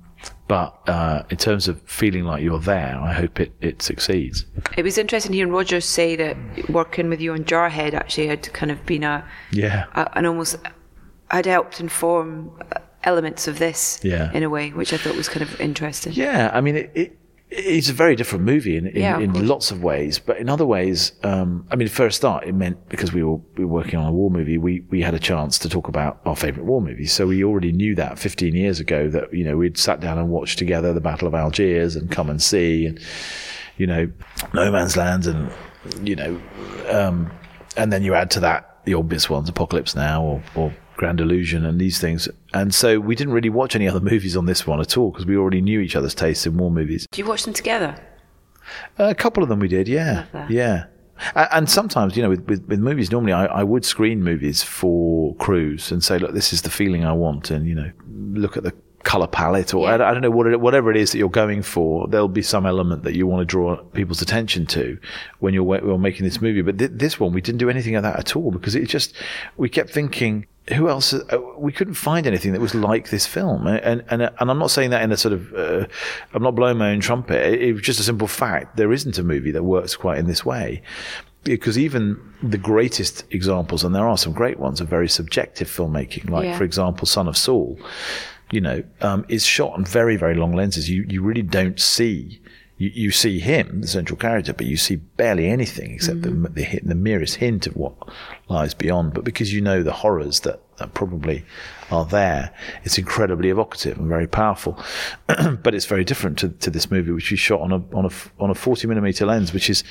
but, 0.48 0.78
uh, 0.88 1.24
in 1.30 1.38
terms 1.38 1.68
of 1.68 1.80
feeling 1.84 2.24
like 2.26 2.44
you're 2.44 2.60
there, 2.60 3.00
I 3.02 3.14
hope 3.14 3.40
it, 3.40 3.54
it 3.62 3.82
succeeds. 3.82 4.46
It 4.78 4.84
was 4.84 4.98
interesting 4.98 5.32
hearing 5.34 5.54
Roger 5.54 5.80
say 5.80 6.16
that 6.16 6.36
working 6.70 7.08
with 7.10 7.22
you 7.22 7.34
on 7.34 7.44
Jarhead 7.46 7.94
actually 7.94 8.28
had 8.28 8.52
kind 8.54 8.72
of 8.72 8.84
been 8.86 9.04
a, 9.04 9.24
Yeah. 9.52 9.86
a 9.94 10.18
an 10.18 10.26
almost 10.26 10.56
had 11.32 11.46
helped 11.46 11.80
inform 11.80 12.52
uh, 12.76 12.80
elements 13.04 13.48
of 13.48 13.60
this 13.60 14.00
Yeah. 14.04 14.32
in 14.34 14.44
a 14.44 14.50
way, 14.50 14.70
which 14.72 14.94
I 14.94 14.98
thought 14.98 15.16
was 15.16 15.30
kind 15.30 15.42
of 15.44 15.60
interesting. 15.62 16.14
Yeah, 16.14 16.52
I 16.54 16.62
mean, 16.62 16.76
it, 16.76 16.92
it, 16.96 17.16
it's 17.52 17.90
a 17.90 17.94
very 17.94 18.16
different 18.16 18.46
movie 18.46 18.78
in, 18.78 18.86
in, 18.88 19.02
Yeah, 19.02 19.16
of 19.18 19.24
in 19.24 19.48
lots 19.48 19.72
of 19.72 19.82
ways, 19.82 20.20
but 20.20 20.38
in 20.38 20.50
other 20.50 20.66
ways, 20.66 21.14
um, 21.24 21.66
I 21.72 21.76
mean, 21.76 21.88
for 21.88 22.06
a 22.06 22.12
start, 22.12 22.46
it 22.46 22.54
meant 22.54 22.90
because 22.90 23.12
we 23.14 23.24
were, 23.24 23.38
we 23.56 23.66
were 23.66 23.74
working 23.74 24.00
on 24.00 24.06
a 24.08 24.12
war 24.12 24.30
movie, 24.30 24.58
we, 24.60 24.82
we 24.90 25.02
had 25.02 25.14
a 25.16 25.20
chance 25.20 25.58
to 25.60 25.70
talk 25.70 25.88
about 25.88 26.20
our 26.26 26.36
favourite 26.36 26.68
war 26.68 26.82
movies. 26.82 27.12
So 27.12 27.26
we 27.26 27.44
already 27.44 27.72
knew 27.72 27.96
that 27.96 28.20
15 28.20 28.54
years 28.54 28.80
ago 28.80 29.10
that, 29.10 29.34
you 29.34 29.44
know, 29.44 29.58
we'd 29.58 29.78
sat 29.78 30.00
down 30.00 30.18
and 30.20 30.30
watched 30.30 30.60
together 30.60 30.94
the 30.94 31.02
Battle 31.02 31.28
of 31.28 31.34
Algiers 31.34 31.96
and 31.96 32.12
Come 32.12 32.30
and 32.30 32.42
See 32.42 32.86
and, 32.86 33.00
you 33.78 33.88
know, 33.88 34.12
No 34.54 34.72
Man's 34.72 34.96
Land 34.98 35.26
and, 35.26 35.52
you 36.08 36.16
know, 36.16 36.40
um, 36.90 37.32
and 37.78 37.92
then 37.94 38.04
you 38.04 38.14
add 38.14 38.30
to 38.32 38.40
that 38.42 38.80
the 38.86 38.94
obvious 38.94 39.28
ones, 39.30 39.50
Apocalypse 39.50 39.96
Now 39.96 40.22
or, 40.22 40.44
or 40.56 40.74
Grand 41.00 41.22
Illusion 41.22 41.66
and 41.66 41.80
these 41.80 41.97
things. 41.97 42.28
And 42.54 42.76
so 42.76 43.00
we 43.00 43.16
didn't 43.16 43.34
really 43.34 43.50
watch 43.50 43.74
any 43.74 43.88
other 43.88 44.00
movies 44.12 44.36
on 44.36 44.45
this 44.45 44.68
one 44.68 44.82
at 44.82 44.97
all 44.97 45.12
because 45.12 45.26
we 45.26 45.38
already 45.38 45.62
knew 45.62 45.80
each 45.80 45.95
other's 45.95 46.14
tastes 46.14 46.45
in 46.45 46.58
war 46.58 46.70
movies. 46.70 47.08
Do 47.10 47.22
you 47.22 47.28
watch 47.28 47.43
them 47.43 47.54
together? 47.54 47.95
A 48.97 49.16
couple 49.16 49.41
of 49.41 49.50
them 49.50 49.60
we 49.60 49.70
did, 49.70 49.88
yeah, 49.88 50.26
yeah. 50.50 50.86
And 51.36 51.70
sometimes, 51.70 52.16
you 52.16 52.22
know, 52.22 52.30
with, 52.30 52.45
with, 52.47 52.66
with 52.68 52.80
movies, 52.80 53.12
normally 53.12 53.34
I, 53.34 53.45
I 53.45 53.64
would 53.64 53.84
screen 53.84 54.24
movies 54.24 54.62
for 54.62 55.36
crews 55.36 55.91
and 55.91 56.04
say, 56.04 56.20
look, 56.20 56.34
this 56.34 56.54
is 56.54 56.62
the 56.62 56.70
feeling 56.70 57.04
I 57.04 57.14
want, 57.14 57.50
and 57.50 57.66
you 57.66 57.76
know, 57.76 57.91
look 58.08 58.58
at 58.58 58.64
the 58.64 58.74
color 59.04 59.28
palette 59.28 59.74
or 59.74 59.88
I, 59.88 59.93
I 59.95 59.97
don't 60.14 60.22
know 60.22 60.30
what 60.30 60.47
it, 60.47 60.60
whatever 60.60 60.91
it 60.91 60.97
is 60.97 61.12
that 61.12 61.18
you're 61.18 61.30
going 61.30 61.62
for 61.62 62.08
there'll 62.08 62.28
be 62.28 62.41
some 62.41 62.66
element 62.66 63.04
that 63.04 63.16
you 63.16 63.26
want 63.28 63.41
to 63.41 63.45
draw 63.45 63.78
people's 63.93 64.22
attention 64.22 64.66
to 64.68 64.97
when 65.39 65.54
you're, 65.54 65.64
when 65.64 65.86
you're 65.86 65.97
making 65.97 66.26
this 66.26 66.41
movie. 66.41 66.62
But 66.62 66.78
th- 66.78 66.91
this 66.93 67.20
one 67.20 67.32
we 67.34 67.41
didn't 67.41 67.60
do 67.60 67.70
anything 67.70 67.95
of 67.95 68.04
that 68.04 68.20
at 68.20 68.36
all 68.36 68.52
because 68.52 68.76
it 68.76 68.88
just 68.88 69.14
we 69.58 69.70
kept 69.70 69.89
thinking 69.89 70.45
who 70.76 70.88
else 70.88 71.14
uh, 71.14 71.39
we 71.58 71.72
couldn't 71.72 71.95
find 71.95 72.28
anything 72.28 72.52
that 72.52 72.62
was 72.62 72.76
like 72.76 73.10
this 73.10 73.26
film. 73.26 73.66
And 73.66 74.04
and 74.10 74.22
and 74.39 74.52
I'm 74.52 74.60
not 74.60 74.70
saying 74.70 74.91
that 74.91 75.02
in 75.02 75.12
a 75.12 75.18
sort 75.18 75.34
of 75.34 75.54
uh, 75.54 75.88
I'm 76.34 76.43
not 76.43 76.54
blowing 76.56 76.78
my 76.78 76.91
own 76.91 77.00
trumpet. 77.00 77.54
It, 77.54 77.62
it 77.64 77.74
was 77.74 77.82
just 77.82 78.00
a 78.00 78.04
simple 78.04 78.28
fact. 78.28 78.78
There 78.78 78.91
isn't 78.93 79.18
a 79.18 79.24
movie 79.24 79.52
that 79.52 79.64
works 79.64 79.95
quite 79.95 80.20
in 80.20 80.28
this 80.28 80.45
way 80.45 80.84
because 81.43 81.78
even 81.78 82.20
the 82.43 82.58
greatest 82.58 83.24
examples, 83.32 83.84
and 83.84 83.95
there 83.95 84.08
are 84.08 84.18
some 84.18 84.34
great 84.34 84.60
ones, 84.60 84.82
of 84.82 84.88
very 84.89 85.08
subjective 85.10 85.68
filmmaking, 85.70 86.30
like 86.30 86.45
Yeah. 86.45 86.58
for 86.58 86.66
example, 86.66 87.08
Son 87.08 87.28
of 87.28 87.38
Saul, 87.38 87.80
you 88.52 88.62
know, 88.62 88.84
um, 89.02 89.26
is 89.30 89.45
shot 89.45 89.74
on 89.74 89.86
very, 89.86 90.16
very 90.16 90.36
long 90.36 90.54
lenses. 90.54 90.89
You 90.89 91.06
you 91.08 91.22
really 91.22 91.41
don't 91.41 91.80
see. 91.80 92.41
You, 92.78 92.91
you 92.93 93.12
see 93.12 93.39
him, 93.39 93.82
the 93.82 93.88
central 93.88 94.16
character, 94.16 94.54
but 94.54 94.66
you 94.66 94.78
see 94.78 94.95
barely 94.95 95.50
anything 95.50 95.91
except 95.91 96.22
the, 96.22 96.30
the 96.30 96.80
the 96.82 96.95
merest 96.95 97.36
hint 97.36 97.68
of 97.68 97.76
what 97.76 97.93
lies 98.47 98.74
beyond. 98.74 99.14
But 99.14 99.26
because 99.26 99.54
you 99.54 99.60
know 99.60 99.84
the 99.84 99.91
horrors 99.91 100.39
that, 100.41 100.62
that 100.78 100.93
probably 100.93 101.43
are 101.91 102.06
there, 102.06 102.54
it's 102.86 102.97
incredibly 102.97 103.50
evocative 103.50 103.97
and 103.97 104.08
very 104.08 104.28
powerful. 104.28 104.82
but 105.28 105.76
it's 105.76 105.86
very 105.86 106.06
different 106.06 106.39
to, 106.39 106.50
to 106.50 106.70
this 106.70 106.89
movie, 106.89 107.12
which 107.12 107.30
we 107.30 107.38
shot 107.38 107.60
on 107.60 107.74
a 107.74 107.84
on 107.93 108.06
a 108.06 108.41
on 108.41 108.50
a 108.50 108.56
forty 108.56 108.88
millimeter 108.88 109.26
lens, 109.26 109.54
which 109.54 109.70
is, 109.70 109.84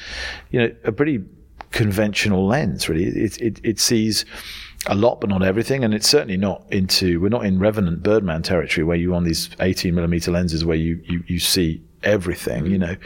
you 0.50 0.58
know, 0.58 0.74
a 0.84 0.90
pretty 0.90 1.22
conventional 1.72 2.46
lens. 2.46 2.88
Really, 2.88 3.04
it 3.04 3.36
it, 3.40 3.60
it 3.62 3.78
sees 3.78 4.24
a 4.86 4.94
lot, 4.94 5.20
but 5.20 5.28
not 5.28 5.42
everything. 5.42 5.84
And 5.84 5.92
it's 5.92 6.08
certainly 6.08 6.36
not 6.36 6.64
into, 6.70 7.20
we're 7.20 7.28
not 7.28 7.44
in 7.44 7.58
Revenant 7.58 8.02
Birdman 8.02 8.42
territory 8.42 8.84
where 8.84 8.96
you're 8.96 9.14
on 9.14 9.24
these 9.24 9.50
18 9.60 9.94
millimeter 9.94 10.30
lenses 10.30 10.64
where 10.64 10.76
you, 10.76 11.00
you, 11.04 11.22
you 11.26 11.38
see 11.38 11.82
everything, 12.02 12.66
you 12.66 12.78
mm. 12.78 12.80
know, 12.80 12.96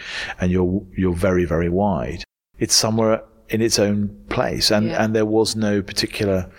and 0.40 0.52
you're, 0.52 0.82
you're 0.96 1.14
very, 1.14 1.44
very 1.44 1.68
wide. 1.68 2.24
It's 2.58 2.74
somewhere 2.74 3.22
in 3.48 3.60
its 3.60 3.78
own 3.78 4.08
place. 4.28 4.70
And, 4.70 4.88
Yeah. 4.88 5.04
and 5.04 5.14
there 5.14 5.26
was 5.26 5.56
no 5.56 5.82
particular 5.82 6.50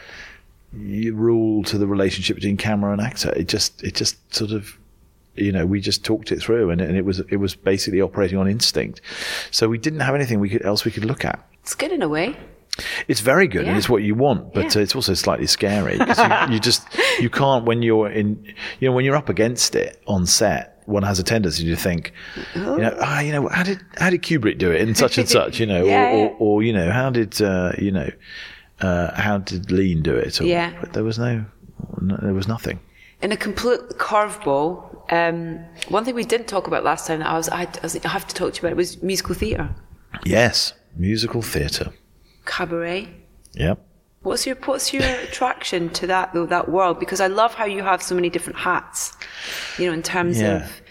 rule 0.73 1.63
to 1.63 1.77
the 1.77 1.87
relationship 1.87 2.35
between 2.35 2.57
camera 2.57 2.91
and 2.91 3.01
actor. 3.01 3.31
It 3.35 3.47
just, 3.47 3.83
it 3.83 3.95
just 3.95 4.35
sort 4.35 4.51
of, 4.51 4.77
you 5.35 5.51
know, 5.51 5.65
we 5.65 5.79
just 5.79 6.03
talked 6.03 6.31
it 6.31 6.39
through 6.41 6.71
and, 6.71 6.81
and 6.81 6.97
it 6.97 7.05
was, 7.05 7.19
it 7.19 7.37
was 7.37 7.55
basically 7.55 8.01
operating 8.01 8.37
on 8.37 8.47
instinct. 8.47 9.01
So 9.51 9.69
we 9.69 9.77
didn't 9.77 10.01
have 10.01 10.15
anything 10.15 10.39
we 10.39 10.49
could, 10.49 10.63
else 10.63 10.85
we 10.85 10.91
could 10.91 11.05
look 11.05 11.23
at. 11.23 11.43
It's 11.61 11.75
good 11.75 11.91
in 11.91 12.01
a 12.01 12.09
way. 12.09 12.35
It's 13.07 13.19
very 13.21 13.47
good 13.47 13.67
and 13.67 13.77
it's 13.77 13.87
what 13.87 14.01
you 14.03 14.15
want, 14.15 14.53
but 14.53 14.73
Yeah. 14.73 14.79
uh, 14.81 14.83
it's 14.83 14.95
also 14.95 15.13
slightly 15.13 15.45
scary 15.45 15.97
because 15.97 16.17
you, 16.17 16.53
you 16.55 16.59
just 16.69 16.87
you 17.19 17.29
can't 17.29 17.65
when 17.65 17.83
you're 17.83 18.09
in 18.09 18.43
you 18.79 18.87
know 18.89 18.95
when 18.95 19.05
you're 19.05 19.15
up 19.15 19.29
against 19.29 19.75
it 19.75 20.01
on 20.07 20.25
set. 20.25 20.69
One 20.85 21.03
has 21.03 21.17
a 21.17 21.23
tendency 21.23 21.63
to 21.69 21.77
think, 21.77 22.11
you 22.55 22.61
know, 22.61 22.93
ah, 22.99 23.21
you 23.21 23.31
know, 23.31 23.47
how 23.47 23.63
did 23.63 23.79
how 23.97 24.09
did 24.09 24.21
Kubrick 24.21 24.57
do 24.57 24.69
it 24.71 24.81
in 24.81 24.95
such 24.95 25.17
and 25.17 25.29
such, 25.29 25.59
you 25.59 25.65
know, 25.65 25.85
Yeah, 25.93 26.11
or, 26.11 26.29
or 26.31 26.35
or 26.39 26.63
you 26.63 26.73
know, 26.73 26.91
how 26.91 27.09
did 27.09 27.39
uh, 27.41 27.71
you 27.77 27.91
know, 27.91 28.09
uh, 28.81 29.13
how 29.21 29.37
did 29.37 29.71
Lean 29.71 30.01
do 30.01 30.15
it? 30.15 30.41
Or, 30.41 30.45
Yeah. 30.45 30.73
but 30.81 30.91
there 30.93 31.03
was 31.05 31.17
no, 31.19 31.45
no, 32.01 32.17
there 32.21 32.33
was 32.33 32.47
nothing. 32.49 32.79
In 33.21 33.31
a 33.31 33.37
complete 33.37 33.79
curveball, 33.97 34.83
um, 35.13 35.59
one 35.87 36.03
thing 36.03 36.15
we 36.15 36.25
didn't 36.25 36.47
talk 36.47 36.67
about 36.67 36.83
last 36.83 37.07
time 37.07 37.19
that 37.19 37.27
I 37.29 37.37
was 37.37 37.47
I, 37.49 37.61
I 37.61 37.67
was- 37.83 37.95
I 38.03 38.09
have 38.09 38.27
to 38.27 38.35
talk 38.35 38.53
to 38.53 38.57
you 38.57 38.61
about 38.67 38.71
it 38.73 38.77
was 38.77 39.01
musical 39.01 39.35
theatre, 39.35 39.69
Yes, 40.25 40.73
musical 40.97 41.41
theatre. 41.41 41.91
Cabaret. 42.45 43.07
Yep. 43.53 43.79
What's 44.21 44.45
your 44.47 44.55
what's 44.65 44.93
your 44.93 45.03
attraction 45.23 45.89
to 45.91 46.07
that 46.07 46.33
though, 46.33 46.45
that 46.45 46.69
world? 46.69 46.99
Because 46.99 47.19
I 47.19 47.27
love 47.27 47.53
how 47.53 47.65
you 47.65 47.83
have 47.83 48.01
so 48.01 48.15
many 48.15 48.29
different 48.29 48.59
hats. 48.59 49.15
You 49.77 49.87
know, 49.87 49.93
in 49.93 50.01
terms 50.03 50.39
Yeah. 50.41 50.63
of 50.63 50.81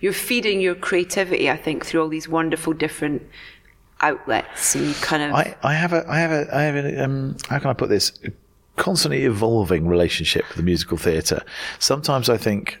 you're 0.00 0.12
feeding 0.12 0.60
your 0.60 0.74
creativity. 0.74 1.50
I 1.50 1.56
think 1.56 1.86
through 1.86 2.02
all 2.02 2.08
these 2.08 2.28
wonderful 2.28 2.74
different 2.74 3.22
outlets, 4.00 4.74
and 4.74 4.94
kind 4.96 5.22
of 5.22 5.32
I, 5.32 5.56
I 5.62 5.72
have 5.74 5.92
a 5.92 6.04
I 6.08 6.18
have 6.18 6.30
a 6.30 6.54
I 6.54 6.62
have 6.62 6.76
a 6.76 7.04
um, 7.04 7.36
how 7.48 7.58
can 7.58 7.70
I 7.70 7.72
put 7.72 7.88
this 7.88 8.12
a 8.24 8.30
constantly 8.76 9.24
evolving 9.24 9.86
relationship 9.86 10.46
with 10.48 10.56
the 10.58 10.62
musical 10.62 10.98
theatre. 10.98 11.42
Sometimes 11.78 12.28
I 12.28 12.36
think 12.36 12.80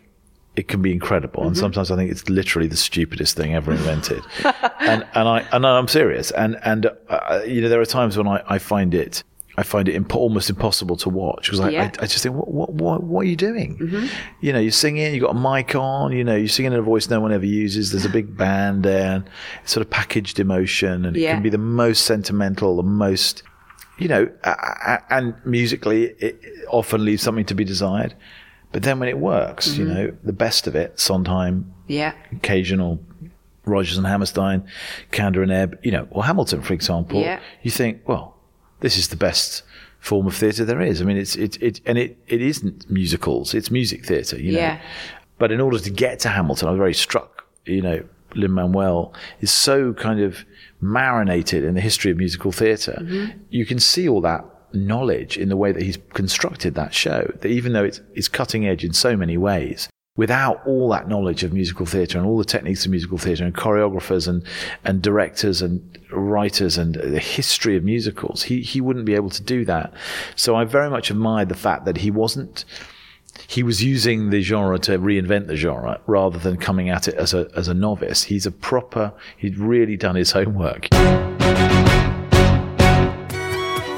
it 0.56 0.68
can 0.68 0.80
be 0.82 0.92
incredible, 0.92 1.40
Mm-hmm. 1.40 1.48
and 1.48 1.56
sometimes 1.58 1.90
I 1.90 1.96
think 1.96 2.10
it's 2.10 2.28
literally 2.28 2.68
the 2.68 2.76
stupidest 2.76 3.36
thing 3.36 3.54
ever 3.54 3.72
invented. 3.72 4.22
and 4.80 5.06
and 5.14 5.28
I 5.28 5.46
and 5.52 5.66
I'm 5.66 5.88
serious. 5.88 6.30
And 6.30 6.56
and 6.64 6.86
uh, 7.08 7.40
you 7.46 7.60
know 7.60 7.68
there 7.68 7.80
are 7.80 7.86
times 7.86 8.16
when 8.16 8.26
I, 8.28 8.42
I 8.46 8.58
find 8.58 8.94
it. 8.94 9.24
I 9.56 9.62
find 9.62 9.88
it 9.88 9.94
imp- 9.94 10.16
almost 10.16 10.50
impossible 10.50 10.96
to 10.96 11.08
watch 11.08 11.46
because 11.46 11.60
I, 11.60 11.68
Yeah. 11.68 11.84
Mm-hmm. 11.88 12.00
I, 12.00 12.02
I 12.02 12.06
just 12.08 12.24
think, 12.24 12.34
what, 12.34 12.48
what, 12.52 12.72
what, 12.72 13.02
what 13.04 13.20
are 13.20 13.28
you 13.28 13.36
doing? 13.36 13.78
You 14.40 14.52
know, 14.52 14.58
you're 14.58 14.72
singing, 14.72 15.14
you've 15.14 15.22
got 15.22 15.36
a 15.36 15.38
mic 15.38 15.76
on, 15.76 16.10
you 16.10 16.24
know, 16.24 16.34
you're 16.34 16.48
singing 16.48 16.72
in 16.72 16.78
a 16.80 16.82
voice 16.82 17.08
no 17.08 17.20
one 17.20 17.30
ever 17.32 17.46
uses. 17.46 17.92
There's 17.92 18.04
a 18.04 18.08
big 18.08 18.36
band 18.36 18.82
there, 18.82 19.12
and 19.14 19.24
it's 19.62 19.70
sort 19.70 19.86
of 19.86 19.90
packaged 19.90 20.40
emotion, 20.40 21.04
and 21.04 21.16
it 21.16 21.20
can 21.34 21.40
be 21.42 21.50
the 21.50 21.58
most 21.58 22.02
sentimental, 22.04 22.74
the 22.76 22.82
most, 22.82 23.44
you 23.96 24.08
know, 24.08 24.28
a- 24.42 25.02
and 25.10 25.34
musically, 25.44 26.06
it 26.18 26.36
often 26.68 27.04
leaves 27.04 27.22
something 27.22 27.44
to 27.44 27.54
be 27.54 27.62
desired. 27.64 28.12
But 28.74 28.82
then 28.82 28.98
when 29.00 29.08
it 29.08 29.18
works, 29.18 29.68
Mm-hmm. 29.68 29.80
you 29.80 29.86
know, 29.94 30.12
the 30.22 30.32
best 30.34 30.66
of 30.66 30.74
it, 30.76 31.00
Sondheim, 31.00 31.72
yeah, 31.86 32.12
occasional 32.32 32.98
Rodgers 33.64 33.96
and 33.96 34.06
Hammerstein, 34.06 34.62
Kander 35.10 35.42
and 35.42 35.50
Ebb, 35.50 35.78
you 35.82 35.90
know, 35.90 36.06
or 36.10 36.24
Hamilton, 36.24 36.60
for 36.60 36.74
example, 36.74 37.20
Yeah. 37.20 37.40
you 37.62 37.70
think, 37.70 38.02
well, 38.06 38.36
this 38.80 38.98
is 38.98 39.08
the 39.08 39.16
best 39.16 39.62
form 40.00 40.26
of 40.26 40.34
theatre 40.36 40.66
there 40.66 40.82
is. 40.82 41.00
I 41.00 41.04
mean, 41.06 41.16
it's 41.16 41.34
it 41.36 41.56
it 41.62 41.80
and 41.86 41.96
it 41.96 42.18
it 42.26 42.42
isn't 42.42 42.90
musicals; 42.90 43.54
it's 43.54 43.70
music 43.70 44.04
theatre, 44.04 44.38
you 44.38 44.52
know. 44.52 44.58
Yeah. 44.58 44.80
But 45.38 45.50
in 45.50 45.60
order 45.60 45.78
to 45.78 45.90
get 45.90 46.18
to 46.20 46.28
Hamilton, 46.28 46.68
I 46.68 46.70
was 46.72 46.78
very 46.78 46.94
struck. 46.94 47.46
You 47.64 47.80
know, 47.80 48.04
Lin 48.34 48.52
Manuel 48.52 49.14
is 49.40 49.50
so 49.50 49.92
kind 49.94 50.20
of 50.20 50.44
marinated 50.80 51.64
in 51.64 51.74
the 51.74 51.80
history 51.80 52.10
of 52.10 52.18
musical 52.18 52.52
theater 52.52 52.96
You 53.48 53.64
can 53.64 53.78
see 53.78 54.06
all 54.08 54.20
that 54.20 54.44
knowledge 54.74 55.38
in 55.38 55.48
the 55.48 55.56
way 55.56 55.72
that 55.72 55.82
he's 55.82 55.98
constructed 56.12 56.74
that 56.74 56.94
show. 56.94 57.30
That 57.40 57.48
even 57.48 57.72
though 57.72 57.84
it's 57.84 58.00
it's 58.14 58.28
cutting 58.28 58.66
edge 58.66 58.84
in 58.84 58.92
so 58.92 59.16
many 59.16 59.36
ways, 59.36 59.88
without 60.16 60.64
all 60.66 60.88
that 60.90 61.08
knowledge 61.08 61.42
of 61.42 61.52
musical 61.52 61.86
theatre 61.86 62.18
and 62.18 62.26
all 62.26 62.38
the 62.38 62.44
techniques 62.44 62.84
of 62.84 62.90
musical 62.90 63.18
theatre 63.18 63.44
and 63.44 63.54
choreographers 63.54 64.28
and, 64.28 64.44
and 64.84 65.02
directors 65.02 65.60
and 65.60 65.98
writers 66.12 66.78
and 66.78 66.94
the 66.94 67.18
history 67.18 67.76
of 67.76 67.82
musicals, 67.82 68.44
he, 68.44 68.60
he 68.60 68.80
wouldn't 68.80 69.06
be 69.06 69.14
able 69.14 69.30
to 69.30 69.42
do 69.42 69.64
that. 69.64 69.92
So 70.36 70.54
I 70.54 70.64
very 70.64 70.88
much 70.88 71.10
admired 71.10 71.48
the 71.48 71.56
fact 71.56 71.84
that 71.86 71.98
he 71.98 72.10
wasn't, 72.12 72.64
he 73.48 73.64
was 73.64 73.82
using 73.82 74.30
the 74.30 74.40
genre 74.40 74.78
to 74.80 74.98
reinvent 74.98 75.48
the 75.48 75.56
genre 75.56 76.00
rather 76.06 76.38
than 76.38 76.58
coming 76.58 76.90
at 76.90 77.08
it 77.08 77.14
as 77.14 77.34
a, 77.34 77.48
as 77.56 77.66
a 77.66 77.74
novice. 77.74 78.22
He's 78.22 78.46
a 78.46 78.52
proper, 78.52 79.12
he'd 79.36 79.58
really 79.58 79.96
done 79.96 80.14
his 80.14 80.30
homework. 80.30 80.88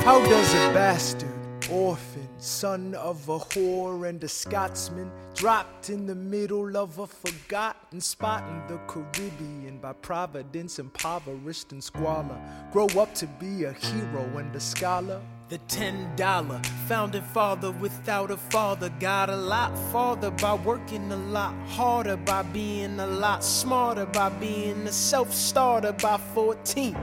How 0.07 0.25
does 0.25 0.55
a 0.55 0.73
bastard, 0.73 1.29
orphan, 1.69 2.29
son 2.39 2.95
of 2.95 3.29
a 3.29 3.41
whore 3.41 4.09
and 4.09 4.23
a 4.23 4.29
Scotsman, 4.29 5.11
dropped 5.35 5.91
in 5.91 6.07
the 6.07 6.15
middle 6.15 6.77
of 6.77 7.01
a 7.01 7.09
forgotten 7.09 8.01
spot 8.01 8.45
in 8.49 8.73
the 8.73 8.81
Caribbean 8.87 9.79
by 9.79 9.95
providence, 9.95 10.79
impoverished 10.79 11.73
and 11.73 11.83
squalor, 11.83 12.41
grow 12.71 12.87
up 12.97 13.17
to 13.17 13.27
be 13.27 13.65
a 13.65 13.73
hero 13.73 14.23
and 14.39 14.55
a 14.55 14.61
scholar? 14.61 15.21
The 15.49 15.59
ten 15.67 16.15
dollar 16.15 16.61
founding 16.87 17.23
father 17.23 17.73
without 17.73 18.31
a 18.31 18.37
father 18.37 18.91
got 19.01 19.29
a 19.29 19.37
lot 19.37 19.77
farther 19.91 20.31
by 20.31 20.55
working 20.55 21.11
a 21.11 21.17
lot 21.17 21.53
harder, 21.71 22.17
by 22.17 22.43
being 22.43 23.01
a 23.01 23.09
lot 23.09 23.43
smarter, 23.43 24.07
by 24.07 24.29
being 24.29 24.87
a 24.87 24.93
self 24.93 25.35
starter 25.35 25.91
by 25.91 26.17
14. 26.33 26.97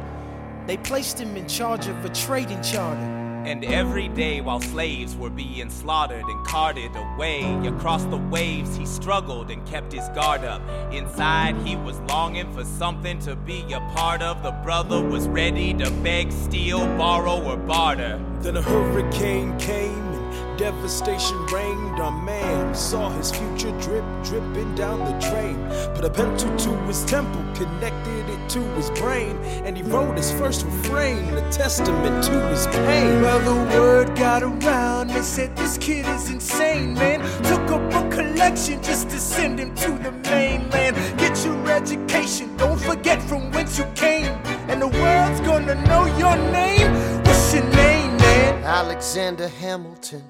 They 0.66 0.78
placed 0.78 1.20
him 1.20 1.36
in 1.36 1.48
charge 1.48 1.88
of 1.88 2.06
a 2.06 2.10
trading 2.10 2.62
charter. 2.62 3.24
And 3.46 3.66
every 3.66 4.08
day 4.08 4.40
while 4.40 4.62
slaves 4.62 5.18
were 5.18 5.30
being 5.30 5.70
slaughtered 5.70 6.24
and 6.24 6.46
carted 6.48 6.96
away 6.96 7.44
across 7.68 8.06
the 8.06 8.16
waves, 8.16 8.78
he 8.78 8.86
struggled 8.86 9.52
and 9.52 9.68
kept 9.68 9.92
his 9.92 10.08
guard 10.10 10.46
up. 10.46 10.62
Inside, 10.94 11.58
he 11.68 11.76
was 11.76 12.00
longing 12.02 12.54
for 12.54 12.64
something 12.64 13.20
to 13.20 13.36
be 13.36 13.66
a 13.74 13.82
part 13.94 14.22
of. 14.22 14.42
The 14.44 14.52
brother 14.64 15.02
was 15.02 15.28
ready 15.28 15.74
to 15.74 15.92
beg, 16.02 16.32
steal, 16.32 16.80
borrow, 16.98 17.44
or 17.44 17.58
barter. 17.58 18.22
Then 18.40 18.56
a 18.56 18.62
hurricane 18.62 19.60
came 19.60 20.13
and 20.13 20.13
devastation 20.58 21.46
reigned 21.48 22.00
on 22.00 22.24
man. 22.26 22.76
Saw 22.76 23.10
his 23.10 23.32
future 23.32 23.72
drip, 23.80 24.06
dripping 24.24 24.76
down 24.76 25.00
the 25.00 25.14
drain. 25.30 25.58
Put 25.96 26.06
a 26.06 26.10
pencil 26.10 26.56
to 26.56 26.70
his 26.88 27.04
temple, 27.06 27.44
connected 27.54 28.30
it 28.30 28.50
to 28.50 28.60
his 28.76 28.90
brain, 28.92 29.38
and 29.66 29.76
he 29.78 29.84
wrote 29.84 30.18
his 30.18 30.32
first 30.34 30.66
refrain, 30.66 31.34
a 31.34 31.52
testament 31.52 32.24
to 32.26 32.48
his 32.48 32.68
pain. 32.68 33.22
Well, 33.22 33.40
the 33.40 33.78
word 33.78 34.16
got 34.16 34.44
around, 34.44 35.10
they 35.10 35.22
said 35.22 35.56
this 35.56 35.78
kid 35.78 36.06
is 36.08 36.30
insane, 36.30 36.94
man. 36.94 37.20
Took 37.44 37.70
up 37.72 37.94
a 37.94 38.10
collection 38.10 38.82
just 38.84 39.10
to 39.10 39.20
send 39.20 39.60
him 39.60 39.74
to 39.76 39.92
the 39.92 40.12
mainland. 40.30 40.96
Get 41.18 41.44
your 41.46 41.70
education, 41.70 42.56
don't 42.58 42.80
forget 42.80 43.22
from 43.22 43.52
whence 43.52 43.78
you 43.78 43.86
came, 43.96 44.34
and 44.70 44.82
the 44.82 44.88
world's 44.88 45.42
gonna 45.42 45.76
know 45.88 46.06
your 46.18 46.36
name. 46.52 46.92
What's 47.24 47.54
your 47.54 47.64
name, 47.64 48.18
man? 48.18 48.64
Alexander 48.64 49.48
Hamilton. 49.48 50.24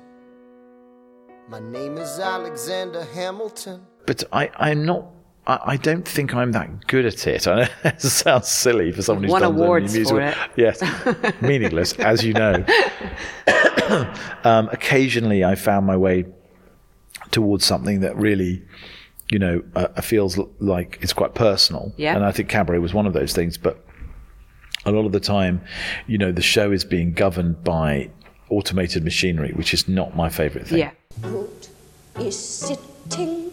My 1.53 1.59
name 1.59 1.99
is 1.99 2.17
Alexander 2.17 3.03
Hamilton. 3.13 3.85
but 4.07 4.23
I, 4.33 4.49
I'm 4.55 4.85
not. 4.85 5.05
I, 5.45 5.59
I 5.63 5.77
don't 5.77 6.03
think 6.03 6.33
I'm 6.33 6.51
that 6.53 6.87
good 6.87 7.05
at 7.05 7.27
it. 7.27 7.47
I 7.47 7.55
know 7.55 7.67
it 7.83 8.01
sounds 8.01 8.47
silly 8.47 8.91
for 8.91 9.03
someone 9.03 9.25
who's 9.25 9.33
Won 9.33 9.41
done 9.43 9.51
so 9.51 9.53
many 9.53 9.63
awards 9.63 10.09
for 10.09 10.19
it. 10.19 10.35
Yes, 10.55 10.81
meaningless, 11.43 11.93
as 11.99 12.25
you 12.25 12.33
know. 12.33 12.65
um, 14.43 14.67
occasionally, 14.69 15.43
I 15.43 15.53
found 15.53 15.85
my 15.85 15.95
way 15.95 16.25
towards 17.29 17.65
something 17.65 17.99
that 17.99 18.17
really, 18.17 18.63
you 19.29 19.37
know, 19.37 19.61
uh, 19.75 20.01
feels 20.01 20.39
like 20.59 20.97
it's 21.01 21.13
quite 21.13 21.35
personal. 21.35 21.93
Yeah. 21.97 22.15
And 22.15 22.25
I 22.25 22.31
think 22.31 22.49
cabaret 22.49 22.79
was 22.79 22.95
one 22.95 23.05
of 23.05 23.13
those 23.13 23.31
things. 23.31 23.59
But 23.59 23.85
a 24.87 24.91
lot 24.91 25.05
of 25.05 25.11
the 25.11 25.19
time, 25.19 25.61
you 26.07 26.17
know, 26.17 26.31
the 26.31 26.41
show 26.41 26.71
is 26.71 26.83
being 26.83 27.13
governed 27.13 27.63
by 27.63 28.09
automated 28.49 29.03
machinery, 29.03 29.51
which 29.51 29.71
is 29.71 29.87
not 29.87 30.15
my 30.15 30.29
favorite 30.29 30.67
thing. 30.67 30.79
Yeah. 30.79 30.91
Groot 31.21 31.69
is 32.19 32.37
sitting 32.37 33.51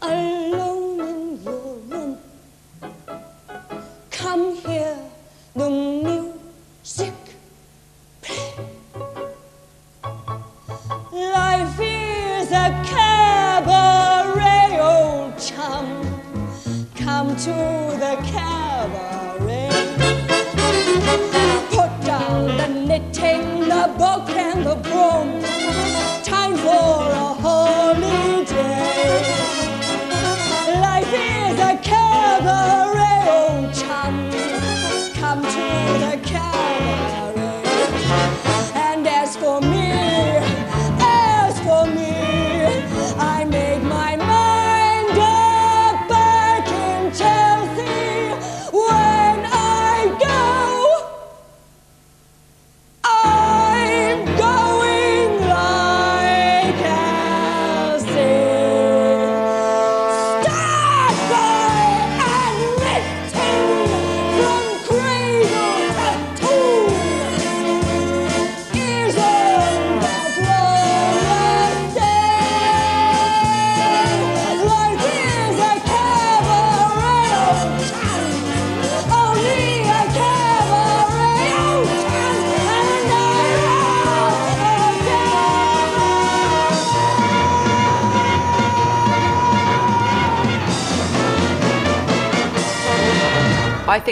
alone 0.00 1.00
in 1.00 1.42
your 1.42 1.74
room. 1.88 2.18
Come 4.10 4.56
here, 4.56 4.98
the 5.54 5.68
music 5.70 7.12
play. 8.22 8.66
Life 11.12 11.78
is 11.80 12.50
a 12.50 12.70
cabaret, 12.86 14.78
old 14.80 15.38
chum. 15.38 15.86
Come 16.96 17.36
to 17.36 17.54
the 18.04 18.16
cabaret. 18.24 19.70
Put 21.70 22.06
down 22.06 22.56
the 22.56 22.68
knitting, 22.68 23.60
the 23.68 23.94
book, 23.98 24.28
and 24.30 24.66
the 24.66 24.76
broom. 24.76 25.61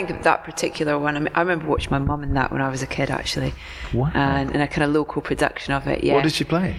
Think 0.06 0.18
of 0.18 0.24
that 0.24 0.44
particular 0.44 0.98
one. 0.98 1.16
I, 1.16 1.20
mean, 1.20 1.32
I 1.34 1.40
remember 1.40 1.66
watching 1.66 1.90
my 1.90 1.98
mum 1.98 2.22
in 2.22 2.34
that 2.34 2.50
when 2.52 2.62
I 2.62 2.68
was 2.68 2.82
a 2.82 2.86
kid, 2.86 3.10
actually. 3.10 3.52
Wow. 3.92 4.10
And 4.14 4.54
in 4.54 4.60
a 4.60 4.68
kind 4.68 4.84
of 4.84 4.90
local 4.92 5.22
production 5.22 5.74
of 5.74 5.86
it. 5.86 6.04
Yeah. 6.04 6.14
What 6.14 6.24
did 6.24 6.32
she 6.32 6.44
play? 6.44 6.76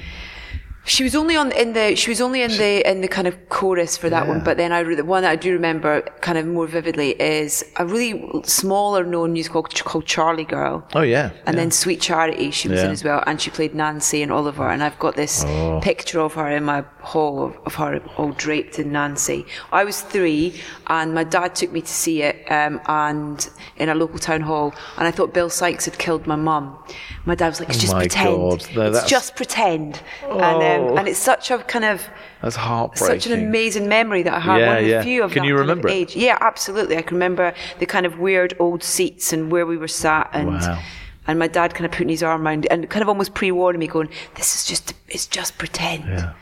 She 0.83 1.03
was 1.03 1.15
only 1.15 1.35
on 1.35 1.51
in 1.51 1.73
the 1.73 1.95
she 1.95 2.09
was 2.09 2.19
only 2.21 2.41
in 2.41 2.49
the 2.49 2.89
in 2.89 3.01
the 3.01 3.07
kind 3.07 3.27
of 3.27 3.49
chorus 3.49 3.97
for 3.97 4.09
that 4.09 4.27
one, 4.27 4.43
but 4.43 4.57
then 4.57 4.71
I 4.71 4.81
the 4.81 5.05
one 5.05 5.21
that 5.21 5.29
I 5.29 5.35
do 5.35 5.53
remember 5.53 6.01
kind 6.21 6.39
of 6.39 6.47
more 6.47 6.65
vividly 6.65 7.11
is 7.21 7.63
a 7.77 7.85
really 7.85 8.27
smaller 8.45 9.03
known 9.03 9.31
musical 9.33 9.61
called, 9.61 9.83
called 9.83 10.05
Charlie 10.07 10.43
Girl. 10.43 10.83
Oh 10.95 11.01
yeah. 11.01 11.29
And 11.45 11.53
yeah. 11.55 11.61
then 11.61 11.69
Sweet 11.69 12.01
Charity, 12.01 12.49
she 12.49 12.67
was 12.67 12.81
in 12.81 12.89
as 12.89 13.03
well, 13.03 13.23
and 13.27 13.39
she 13.39 13.51
played 13.51 13.75
Nancy 13.75 14.23
and 14.23 14.31
Oliver. 14.31 14.67
And 14.67 14.81
I've 14.83 14.97
got 14.97 15.15
this 15.15 15.45
Oh. 15.45 15.79
picture 15.83 16.19
of 16.19 16.33
her 16.33 16.49
in 16.49 16.63
my 16.63 16.81
hall 17.01 17.45
of, 17.45 17.57
of 17.65 17.75
her 17.75 18.01
all 18.17 18.31
draped 18.31 18.79
in 18.79 18.91
Nancy. 18.91 19.45
I 19.71 19.83
was 19.83 20.01
three, 20.01 20.59
and 20.87 21.13
my 21.13 21.23
dad 21.23 21.55
took 21.55 21.71
me 21.71 21.81
to 21.81 21.87
see 21.93 22.21
it, 22.21 22.49
um, 22.51 22.79
and 22.87 23.49
in 23.77 23.89
a 23.89 23.95
local 23.95 24.19
town 24.19 24.41
hall. 24.41 24.73
And 24.97 25.07
I 25.07 25.11
thought 25.11 25.33
Bill 25.33 25.49
Sikes 25.49 25.85
had 25.85 25.97
killed 25.97 26.27
my 26.27 26.35
mum. 26.35 26.77
My 27.25 27.35
dad 27.35 27.49
was 27.49 27.59
like, 27.59 27.69
"It's 27.69 27.79
Oh 27.79 27.81
just 27.81 27.95
pretend. 27.95 28.35
God. 28.37 28.67
No, 28.75 28.81
it's 28.91 29.05
just 29.05 29.35
pretend." 29.35 30.01
And 30.23 30.31
Oh. 30.41 30.91
um, 30.91 30.97
and 30.97 31.07
it's 31.07 31.19
such 31.19 31.51
a 31.51 31.57
kind 31.59 31.85
of 31.85 32.03
That's 32.41 32.55
heartbreaking. 32.55 33.19
such 33.21 33.31
an 33.31 33.39
amazing 33.45 33.87
memory 33.87 34.23
that 34.23 34.33
I 34.33 34.39
have. 34.39 34.59
Yeah, 34.59 34.67
One 34.67 34.77
of 34.77 34.83
the 34.83 34.89
yeah. 34.89 35.03
few 35.03 35.23
of 35.23 35.31
Can 35.31 35.43
that 35.43 35.47
you 35.47 35.53
kind 35.55 35.61
of 35.61 35.67
remember 35.69 35.87
it? 35.89 35.93
age. 35.93 36.15
Yeah, 36.15 36.37
absolutely. 36.41 36.97
I 36.97 37.01
can 37.01 37.15
remember 37.15 37.53
the 37.79 37.85
kind 37.85 38.05
of 38.05 38.19
weird 38.19 38.55
old 38.59 38.83
seats 38.83 39.33
and 39.33 39.51
where 39.51 39.65
we 39.65 39.77
were 39.77 39.87
sat 39.87 40.29
and. 40.33 40.47
Wow. 40.49 40.79
And 41.27 41.37
my 41.37 41.47
dad 41.47 41.75
kind 41.75 41.85
of 41.85 41.91
putting 41.91 42.09
his 42.09 42.23
arm 42.23 42.47
around 42.47 42.65
and 42.71 42.89
kind 42.89 43.03
of 43.03 43.07
almost 43.07 43.35
pre-warning 43.35 43.79
me, 43.79 43.85
going, 43.85 44.09
"This 44.33 44.55
is 44.55 44.65
just, 44.65 44.95
it's 45.07 45.27
just 45.27 45.59
pretend." 45.59 46.05
Yeah. 46.05 46.33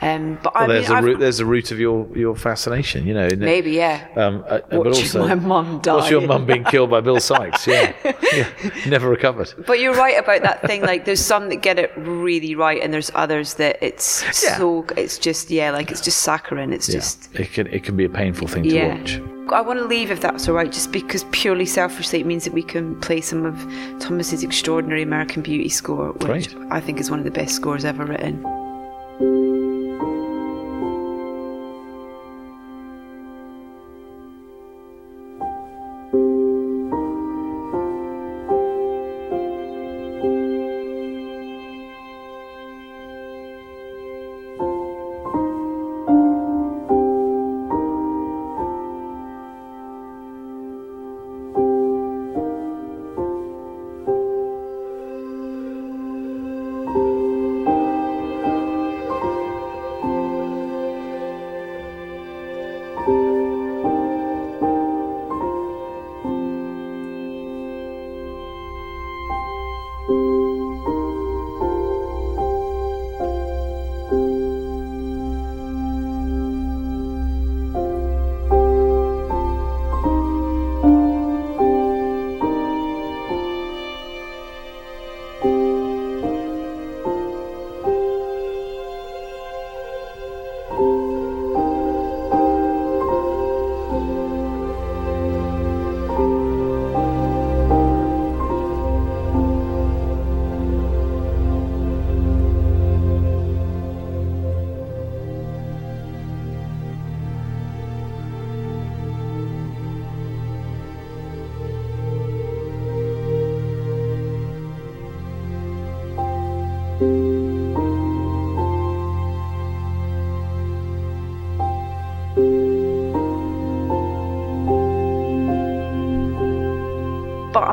Um, 0.00 0.38
but 0.44 0.54
Well, 0.54 0.62
I 0.64 0.66
mean, 0.68 0.76
there's 0.76 0.90
a 0.90 0.94
I've- 0.94 1.06
root. 1.06 1.18
There's 1.18 1.40
a 1.40 1.46
root 1.46 1.72
of 1.72 1.80
your 1.80 2.06
your 2.16 2.36
fascination. 2.36 3.04
You 3.06 3.14
know. 3.14 3.28
maybe, 3.36 3.72
yeah. 3.72 4.06
Um, 4.16 4.44
uh, 4.48 4.60
but 4.70 4.86
also, 4.86 5.26
my 5.26 5.34
mum 5.34 5.80
die. 5.80 5.94
What's 5.96 6.08
your 6.10 6.20
mum 6.20 6.46
being 6.46 6.62
killed 6.64 6.90
by 6.90 7.00
Bill 7.00 7.18
Sikes? 7.18 7.66
Yeah. 7.66 7.92
yeah. 8.32 8.48
Never 8.86 9.08
recovered. 9.08 9.52
But 9.66 9.80
you're 9.80 9.94
right 9.94 10.16
about 10.16 10.42
that 10.42 10.62
thing. 10.62 10.82
Like, 10.82 11.04
there's 11.04 11.18
some 11.20 11.48
that 11.48 11.56
get 11.62 11.80
it 11.80 11.90
really 11.96 12.54
right, 12.54 12.80
and 12.80 12.94
there's 12.94 13.10
others 13.16 13.54
that 13.54 13.78
it's 13.82 14.22
Yeah. 14.22 14.56
so. 14.56 14.86
It's 14.96 15.18
just 15.18 15.50
yeah, 15.50 15.72
like 15.72 15.90
it's 15.90 16.00
just 16.00 16.18
saccharine. 16.22 16.72
It's 16.72 16.88
Yeah. 16.88 16.94
just 17.00 17.34
It 17.34 17.52
can 17.52 17.66
it 17.66 17.82
can 17.82 17.96
be 17.96 18.04
a 18.04 18.08
painful 18.08 18.46
thing 18.46 18.62
to 18.64 18.68
yeah. 18.68 18.94
watch. 18.98 19.20
I 19.52 19.62
want 19.62 19.78
to 19.80 19.84
leave 19.86 20.10
if 20.12 20.20
that's 20.20 20.46
all 20.48 20.54
right, 20.54 20.70
just 20.70 20.92
because 20.92 21.24
purely 21.32 21.64
selfishly 21.66 22.20
it 22.20 22.26
means 22.26 22.44
that 22.44 22.52
we 22.52 22.62
can 22.62 23.00
play 23.00 23.20
some 23.22 23.44
of 23.46 23.56
Thomas's 23.98 24.44
extraordinary 24.44 25.02
American 25.02 25.40
Beauty 25.42 25.70
score, 25.70 26.12
which 26.12 26.50
Great. 26.50 26.54
I 26.70 26.80
think 26.80 27.00
is 27.00 27.10
one 27.10 27.18
of 27.18 27.24
the 27.24 27.30
best 27.32 27.54
scores 27.56 27.84
ever 27.84 28.04
written. 28.04 28.44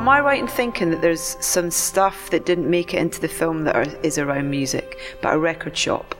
Am 0.06 0.10
I 0.10 0.20
right 0.20 0.38
in 0.40 0.46
thinking 0.46 0.90
that 0.90 1.00
there's 1.00 1.36
some 1.44 1.68
stuff 1.68 2.30
that 2.30 2.46
didn't 2.46 2.70
make 2.70 2.94
it 2.94 2.98
into 2.98 3.20
the 3.20 3.26
film 3.26 3.64
that 3.64 3.74
are, 3.74 3.82
is 4.04 4.18
around 4.18 4.48
music, 4.50 4.96
but 5.20 5.34
a 5.34 5.38
record 5.38 5.76
shop? 5.76 6.14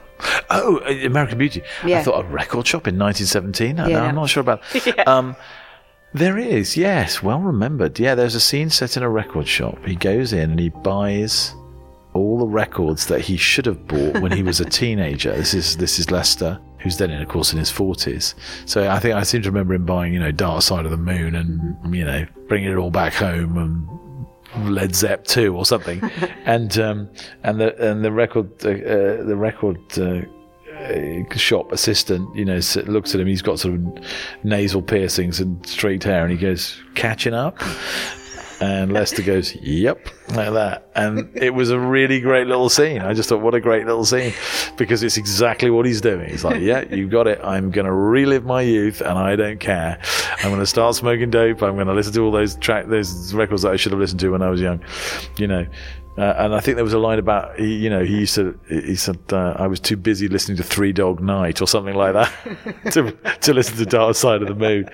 Oh, 0.51 0.78
uh, 0.78 1.07
American 1.07 1.39
Beauty. 1.39 1.62
Yeah. 1.84 2.01
I 2.01 2.03
thought 2.03 2.24
a 2.24 2.28
record 2.28 2.66
shop 2.66 2.89
in 2.89 2.99
1917. 2.99 3.76
No, 3.76 3.87
Yeah. 3.87 4.03
I'm 4.03 4.16
not 4.16 4.28
sure 4.28 4.41
about. 4.41 4.61
um, 5.07 5.37
there 6.12 6.37
is, 6.37 6.76
yes, 6.76 7.22
well 7.22 7.39
remembered. 7.39 8.01
Yeah, 8.01 8.16
there's 8.16 8.34
a 8.34 8.41
scene 8.41 8.70
set 8.70 8.97
in 8.97 9.05
a 9.05 9.09
record 9.09 9.47
shop. 9.47 9.78
He 9.87 9.95
goes 9.95 10.32
in 10.32 10.51
and 10.51 10.59
he 10.59 10.70
buys 10.70 11.55
all 12.17 12.39
the 12.39 12.47
records 12.47 13.07
that 13.07 13.21
he 13.21 13.37
should 13.37 13.67
have 13.67 13.87
bought 13.87 14.21
when 14.21 14.33
he 14.33 14.43
was 14.43 14.61
a 14.61 14.64
teenager. 14.81 15.35
This 15.35 15.55
is 15.55 15.77
this 15.77 15.99
is 15.99 16.11
Lester, 16.11 16.59
who's 16.79 16.97
then, 16.99 17.11
in, 17.11 17.21
of 17.21 17.29
course, 17.29 17.53
in 17.53 17.59
his 17.59 17.71
forties. 17.71 18.35
So 18.64 18.89
I 18.89 18.99
think 18.99 19.14
I 19.14 19.23
seem 19.23 19.43
to 19.43 19.51
remember 19.51 19.75
him 19.75 19.85
buying, 19.85 20.12
you 20.12 20.21
know, 20.21 20.33
Dark 20.33 20.62
Side 20.62 20.85
of 20.85 20.91
the 20.91 20.97
Moon 20.97 21.35
and 21.35 21.95
you 21.95 22.05
know 22.05 22.27
bringing 22.49 22.71
it 22.71 22.77
all 22.77 22.91
back 22.91 23.14
home 23.14 23.59
and 23.59 24.75
Led 24.75 24.95
Zepp 24.95 25.25
two 25.25 25.57
or 25.57 25.67
something, 25.67 26.03
and 26.45 26.79
um, 26.79 27.11
and 27.43 27.61
the 27.61 27.91
and 27.91 28.05
the 28.05 28.12
record 28.12 28.51
uh, 28.64 28.71
uh, 28.71 29.25
the 29.25 29.37
record. 29.37 29.79
Uh, 29.99 30.23
uh, 30.77 31.35
shop 31.35 31.73
assistant, 31.73 32.29
you 32.37 32.45
know, 32.45 32.61
looks 32.85 33.14
at 33.14 33.21
him. 33.21 33.27
He's 33.27 33.41
got 33.41 33.59
sort 33.59 33.75
of 33.75 34.05
nasal 34.45 34.83
piercings 34.83 35.41
and 35.41 35.67
straight 35.67 36.05
hair, 36.05 36.23
and 36.23 36.31
he 36.31 36.37
goes, 36.37 36.79
"Catching 36.95 37.33
up." 37.33 37.59
And 38.59 38.93
Lester 38.93 39.21
goes, 39.21 39.55
"Yep," 39.55 40.09
like 40.35 40.53
that, 40.55 40.91
and 40.95 41.31
it 41.35 41.53
was 41.53 41.71
a 41.71 41.79
really 41.79 42.21
great 42.21 42.47
little 42.47 42.71
scene. 42.71 43.03
I 43.03 43.13
just 43.13 43.29
thought, 43.29 43.43
what 43.43 43.55
a 43.55 43.61
great 43.61 43.85
little 43.85 44.07
scene, 44.07 44.33
because 44.79 45.03
it's 45.03 45.19
exactly 45.19 45.69
what 45.69 45.85
he's 45.85 46.01
doing. 46.01 46.31
He's 46.31 46.43
like, 46.43 46.63
"Yeah, 46.63 46.83
you 46.95 47.07
got 47.07 47.27
it. 47.27 47.39
I'm 47.45 47.71
going 47.71 47.85
to 47.85 47.93
relive 47.93 48.47
my 48.47 48.63
youth, 48.63 49.03
and 49.03 49.19
I 49.19 49.37
don't 49.37 49.61
care. 49.61 49.99
I'm 50.39 50.49
going 50.49 50.61
to 50.61 50.67
start 50.67 50.95
smoking 50.95 51.31
dope. 51.31 51.63
I'm 51.63 51.75
going 51.75 51.87
to 51.87 51.93
listen 51.93 52.15
to 52.15 52.25
all 52.25 52.33
those 52.33 52.55
track, 52.57 52.87
those 52.87 53.35
records 53.35 53.61
that 53.61 53.73
I 53.73 53.77
should 53.77 53.93
have 53.93 54.01
listened 54.01 54.21
to 54.21 54.31
when 54.31 54.41
I 54.41 54.49
was 54.49 54.61
young, 54.61 54.81
you 55.37 55.49
know." 55.49 55.67
Uh, 56.19 56.35
and 56.39 56.55
I 56.55 56.61
think 56.61 56.77
there 56.77 56.85
was 56.85 56.95
a 56.95 56.99
line 56.99 57.19
about, 57.19 57.59
he, 57.59 57.75
you 57.75 57.91
know, 57.91 58.03
he 58.03 58.21
used 58.21 58.35
to, 58.37 58.59
he 58.69 58.97
said, 58.97 59.19
uh, 59.33 59.55
I 59.57 59.67
was 59.67 59.81
too 59.81 59.97
busy 59.99 60.29
listening 60.29 60.57
to 60.57 60.62
Three 60.62 60.93
Dog 60.93 61.21
Night 61.21 61.61
or 61.61 61.67
something 61.67 61.95
like 61.95 62.14
that 62.14 62.33
to, 62.93 63.12
to 63.43 63.53
listen 63.53 63.77
to 63.77 63.85
Dark 63.85 64.17
Side 64.17 64.41
of 64.41 64.49
the 64.49 64.55
Moon. 64.55 64.89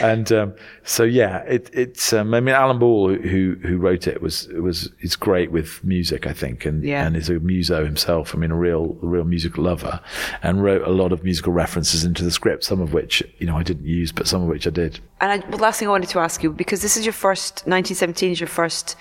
And, 0.00 0.30
um, 0.32 0.54
so 0.84 1.02
yeah, 1.02 1.38
it, 1.38 1.68
it's, 1.72 2.12
um, 2.12 2.32
I 2.32 2.38
mean, 2.40 2.54
Alan 2.54 2.78
Ball, 2.78 3.14
who, 3.14 3.56
who 3.62 3.76
wrote 3.78 4.06
it 4.06 4.22
was, 4.22 4.46
was, 4.48 4.90
is 5.00 5.16
great 5.16 5.50
with 5.50 5.82
music, 5.82 6.26
I 6.28 6.32
think, 6.32 6.64
and, 6.64 6.84
Yeah. 6.84 7.04
and 7.04 7.16
is 7.16 7.28
a 7.28 7.40
muso 7.40 7.84
himself. 7.84 8.34
I 8.34 8.38
mean, 8.38 8.52
a 8.52 8.56
real, 8.56 8.96
a 9.02 9.06
real 9.06 9.24
music 9.24 9.58
lover 9.58 10.00
and 10.42 10.62
wrote 10.62 10.82
a 10.82 10.90
lot 10.90 11.10
of 11.12 11.24
musical 11.24 11.52
references 11.52 12.04
into 12.04 12.22
the 12.24 12.30
script, 12.30 12.62
some 12.62 12.80
of 12.80 12.92
which, 12.92 13.22
you 13.38 13.46
know, 13.46 13.56
I 13.56 13.64
didn't 13.64 13.86
use, 13.86 14.12
but 14.12 14.28
some 14.28 14.42
of 14.42 14.48
which 14.48 14.66
I 14.66 14.70
did. 14.70 15.00
And 15.20 15.32
I, 15.42 15.48
well, 15.48 15.58
last 15.58 15.80
thing 15.80 15.88
I 15.88 15.90
wanted 15.90 16.10
to 16.10 16.20
ask 16.20 16.42
you, 16.44 16.52
because 16.52 16.82
this 16.82 16.96
is 16.96 17.04
your 17.04 17.12
first, 17.12 17.66
1917 17.66 18.30
is 18.32 18.40
your 18.40 18.46
first 18.48 18.96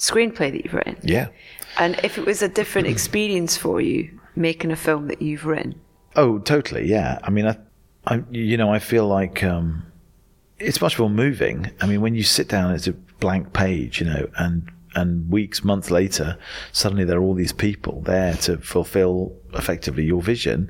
screenplay 0.00 0.50
that 0.50 0.64
you've 0.64 0.74
written. 0.74 0.96
Yeah. 1.02 1.28
And 1.78 2.00
if 2.02 2.18
it 2.18 2.26
was 2.26 2.42
a 2.42 2.48
different 2.48 2.88
experience 2.94 3.56
for 3.56 3.80
you 3.80 4.18
making 4.34 4.72
a 4.72 4.76
film 4.76 5.06
that 5.08 5.22
you've 5.22 5.46
written, 5.46 5.80
Oh, 6.16 6.38
totally. 6.40 6.88
Yeah. 6.88 7.18
I 7.22 7.30
mean, 7.30 7.46
I, 7.46 7.56
I, 8.06 8.24
you 8.30 8.56
know, 8.56 8.72
I 8.72 8.78
feel 8.78 9.06
like 9.06 9.44
um, 9.44 9.86
it's 10.58 10.80
much 10.80 10.98
more 10.98 11.10
moving. 11.10 11.70
I 11.80 11.86
mean, 11.86 12.00
when 12.00 12.14
you 12.14 12.22
sit 12.22 12.48
down, 12.48 12.74
it's 12.74 12.88
a 12.88 12.92
blank 12.92 13.52
page, 13.52 14.00
you 14.00 14.06
know, 14.06 14.28
and 14.36 14.70
and 14.96 15.30
weeks, 15.30 15.62
months 15.62 15.88
later, 15.88 16.36
suddenly 16.72 17.04
there 17.04 17.18
are 17.18 17.22
all 17.22 17.34
these 17.34 17.52
people 17.52 18.00
there 18.00 18.34
to 18.34 18.58
fulfill 18.58 19.32
effectively 19.52 20.02
your 20.02 20.20
vision. 20.20 20.68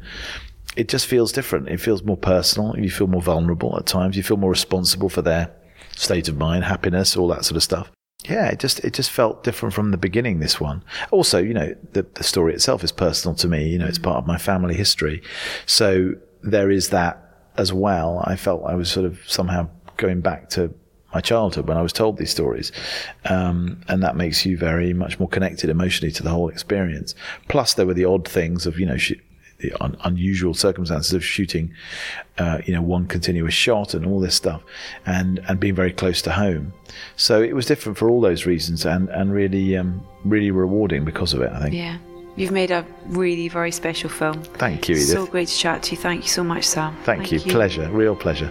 It 0.77 0.89
just 0.89 1.07
feels 1.07 1.33
different. 1.33 1.71
It 1.71 1.81
feels 1.81 2.03
more 2.03 2.19
personal. 2.19 2.79
You 2.79 2.91
feel 2.91 3.07
more 3.07 3.23
vulnerable 3.23 3.75
at 3.79 3.87
times. 3.87 4.19
You 4.19 4.23
feel 4.23 4.37
more 4.37 4.51
responsible 4.51 5.09
for 5.09 5.23
their 5.23 5.51
state 5.97 6.29
of 6.29 6.37
mind, 6.37 6.65
happiness, 6.65 7.17
all 7.17 7.29
that 7.29 7.47
sort 7.47 7.57
of 7.57 7.63
stuff. 7.63 7.91
Yeah, 8.29 8.49
it 8.49 8.59
just 8.59 8.81
it 8.81 8.93
just 8.93 9.11
felt 9.11 9.45
different 9.45 9.75
from 9.75 9.93
the 9.93 9.97
beginning. 9.97 10.41
This 10.41 10.61
one, 10.61 10.85
also, 11.11 11.39
you 11.39 11.55
know, 11.55 11.75
the 11.93 12.03
the 12.15 12.23
story 12.23 12.55
itself 12.55 12.85
is 12.85 12.93
personal 12.93 13.35
to 13.37 13.49
me. 13.49 13.69
You 13.69 13.79
know, 13.79 13.87
it's 13.87 13.99
part 13.99 14.19
of 14.19 14.27
my 14.27 14.37
family 14.37 14.75
history, 14.75 15.23
so 15.67 16.15
there 16.43 16.71
is 16.71 16.91
that 16.91 17.23
as 17.57 17.73
well. 17.73 18.23
I 18.25 18.37
felt 18.37 18.65
I 18.67 18.75
was 18.75 18.91
sort 18.91 19.07
of 19.07 19.21
somehow 19.27 19.69
going 19.97 20.21
back 20.21 20.51
to 20.51 20.73
my 21.15 21.21
childhood 21.21 21.67
when 21.67 21.77
I 21.77 21.83
was 21.83 21.93
told 21.93 22.19
these 22.19 22.31
stories, 22.31 22.73
um, 23.25 23.81
and 23.89 24.03
that 24.03 24.17
makes 24.17 24.45
you 24.45 24.59
very 24.59 24.93
much 24.93 25.19
more 25.19 25.29
connected 25.29 25.71
emotionally 25.71 26.13
to 26.13 26.23
the 26.23 26.31
whole 26.31 26.51
experience. 26.51 27.15
Plus, 27.49 27.75
there 27.75 27.87
were 27.87 27.95
the 27.95 28.05
odd 28.05 28.29
things 28.29 28.67
of 28.67 28.79
you 28.79 28.87
know. 28.87 28.99
Sh- 28.99 29.15
the 29.61 29.73
un- 29.83 29.97
unusual 30.05 30.55
circumstances 30.55 31.13
of 31.13 31.25
shooting, 31.25 31.73
uh, 32.39 32.59
you 32.65 32.75
know, 32.75 32.83
one 32.83 33.07
continuous 33.07 33.55
shot 33.55 33.95
and 33.95 34.07
all 34.07 34.21
this 34.21 34.35
stuff, 34.35 34.63
and 35.07 35.41
and 35.49 35.61
being 35.61 35.75
very 35.75 35.93
close 35.93 36.23
to 36.23 36.33
home. 36.33 36.73
So 37.17 37.43
it 37.43 37.55
was 37.55 37.67
different 37.67 37.99
for 37.99 38.09
all 38.11 38.21
those 38.21 38.47
reasons, 38.47 38.85
and 38.85 39.09
and 39.11 39.33
really 39.33 39.77
um, 39.77 40.03
really 40.25 40.51
rewarding 40.51 41.05
because 41.05 41.33
of 41.35 41.43
it. 41.43 41.53
I 41.53 41.63
think. 41.63 41.75
yeah, 41.75 41.99
you've 42.37 42.53
made 42.53 42.71
a 42.71 42.85
really 43.07 43.49
very 43.49 43.73
special 43.73 44.11
film. 44.11 44.43
Thank 44.43 44.89
you, 44.89 44.97
Edith. 44.97 45.09
So 45.09 45.27
great 45.27 45.49
to 45.49 45.57
chat 45.57 45.83
to 45.85 45.91
you. 45.93 45.97
Thank 45.97 46.23
you 46.23 46.29
so 46.29 46.45
much, 46.45 46.65
Sam. 46.65 46.97
Thank, 47.05 47.33
you. 47.33 47.41
Pleasure. 47.41 47.89
Real 47.91 48.17
pleasure. 48.17 48.51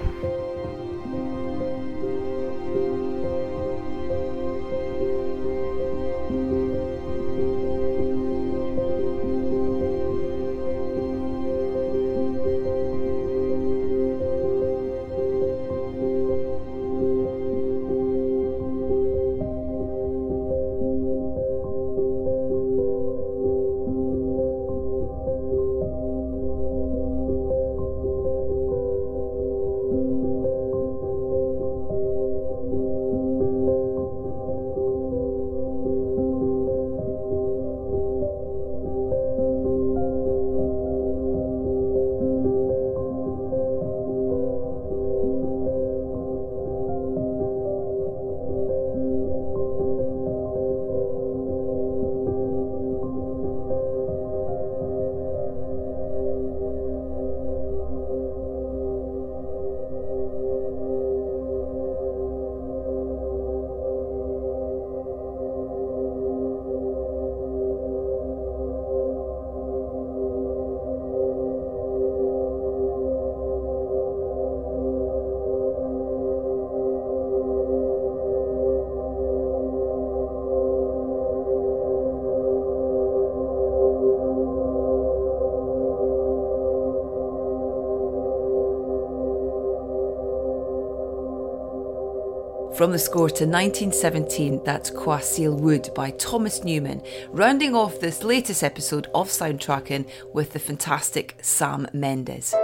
From 92.80 92.94
the 92.94 92.98
score 92.98 93.28
to 93.28 93.46
1917, 93.46 94.64
that's 94.64 94.90
Croisilles 94.90 95.60
Wood 95.60 95.90
by 95.94 96.12
Thomas 96.12 96.64
Newman, 96.64 97.02
rounding 97.28 97.76
off 97.76 98.00
this 98.00 98.24
latest 98.24 98.64
episode 98.64 99.08
of 99.14 99.28
Soundtracking 99.28 100.10
with 100.34 100.54
the 100.54 100.60
fantastic 100.60 101.36
Sam 101.42 101.88
Mendes. 101.92 102.56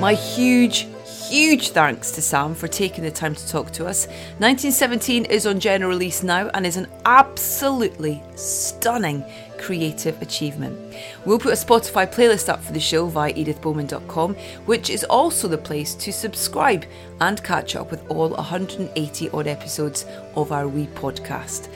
My 0.00 0.14
huge, 0.14 0.88
huge 1.28 1.70
thanks 1.70 2.10
to 2.12 2.22
Sam 2.22 2.54
for 2.54 2.68
taking 2.68 3.04
the 3.04 3.10
time 3.10 3.34
to 3.34 3.48
talk 3.48 3.70
to 3.72 3.86
us. 3.86 4.06
1917 4.38 5.24
is 5.26 5.46
on 5.46 5.58
general 5.58 5.90
release 5.90 6.22
now 6.22 6.48
and 6.54 6.66
is 6.66 6.76
an 6.76 6.86
absolutely 7.04 8.22
stunning 8.34 9.24
creative 9.58 10.20
achievement. 10.20 10.96
We'll 11.24 11.38
put 11.38 11.52
a 11.52 11.56
Spotify 11.56 12.12
playlist 12.12 12.48
up 12.48 12.62
for 12.62 12.72
the 12.72 12.80
show 12.80 13.06
via 13.06 13.32
edithbowman.com, 13.32 14.34
which 14.66 14.90
is 14.90 15.04
also 15.04 15.48
the 15.48 15.58
place 15.58 15.94
to 15.94 16.12
subscribe 16.12 16.84
and 17.20 17.42
catch 17.42 17.76
up 17.76 17.90
with 17.90 18.06
all 18.10 18.30
180 18.30 19.30
odd 19.30 19.46
episodes 19.46 20.04
of 20.34 20.52
our 20.52 20.68
wee 20.68 20.88
podcast. 20.94 21.68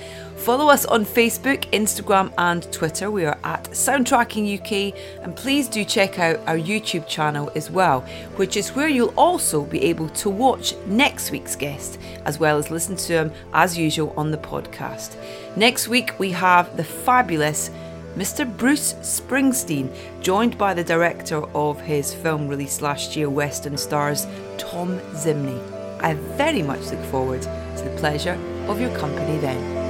Follow 0.44 0.68
us 0.68 0.84
on 0.84 1.06
Facebook, 1.06 1.64
Instagram, 1.70 2.30
and 2.36 2.70
Twitter. 2.70 3.10
We 3.10 3.24
are 3.24 3.38
at 3.44 3.64
Soundtracking 3.70 4.60
UK, 4.60 4.94
and 5.22 5.34
please 5.34 5.68
do 5.68 5.86
check 5.86 6.18
out 6.18 6.38
our 6.46 6.58
YouTube 6.58 7.08
channel 7.08 7.50
as 7.54 7.70
well, 7.70 8.02
which 8.36 8.58
is 8.58 8.76
where 8.76 8.90
you'll 8.90 9.14
also 9.16 9.64
be 9.64 9.82
able 9.84 10.10
to 10.10 10.28
watch 10.28 10.76
next 10.84 11.30
week's 11.30 11.56
guest, 11.56 11.98
as 12.26 12.38
well 12.38 12.58
as 12.58 12.70
listen 12.70 12.94
to 12.94 13.12
him 13.14 13.32
as 13.54 13.78
usual 13.78 14.12
on 14.18 14.30
the 14.32 14.36
podcast. 14.36 15.16
Next 15.56 15.88
week, 15.88 16.12
we 16.18 16.30
have 16.32 16.76
the 16.76 16.84
fabulous 16.84 17.70
Mr. 18.14 18.44
Bruce 18.58 18.92
Springsteen, 19.00 19.90
joined 20.20 20.58
by 20.58 20.74
the 20.74 20.84
director 20.84 21.42
of 21.56 21.80
his 21.80 22.12
film 22.12 22.48
released 22.48 22.82
last 22.82 23.16
year, 23.16 23.30
Western 23.30 23.78
Stars, 23.78 24.26
Thom 24.58 24.98
Zimny. 25.14 25.58
I 26.02 26.12
very 26.36 26.60
much 26.60 26.82
look 26.90 27.02
forward 27.04 27.40
to 27.40 27.82
the 27.82 27.96
pleasure 27.98 28.38
of 28.68 28.78
your 28.78 28.94
company 28.98 29.38
then. 29.38 29.83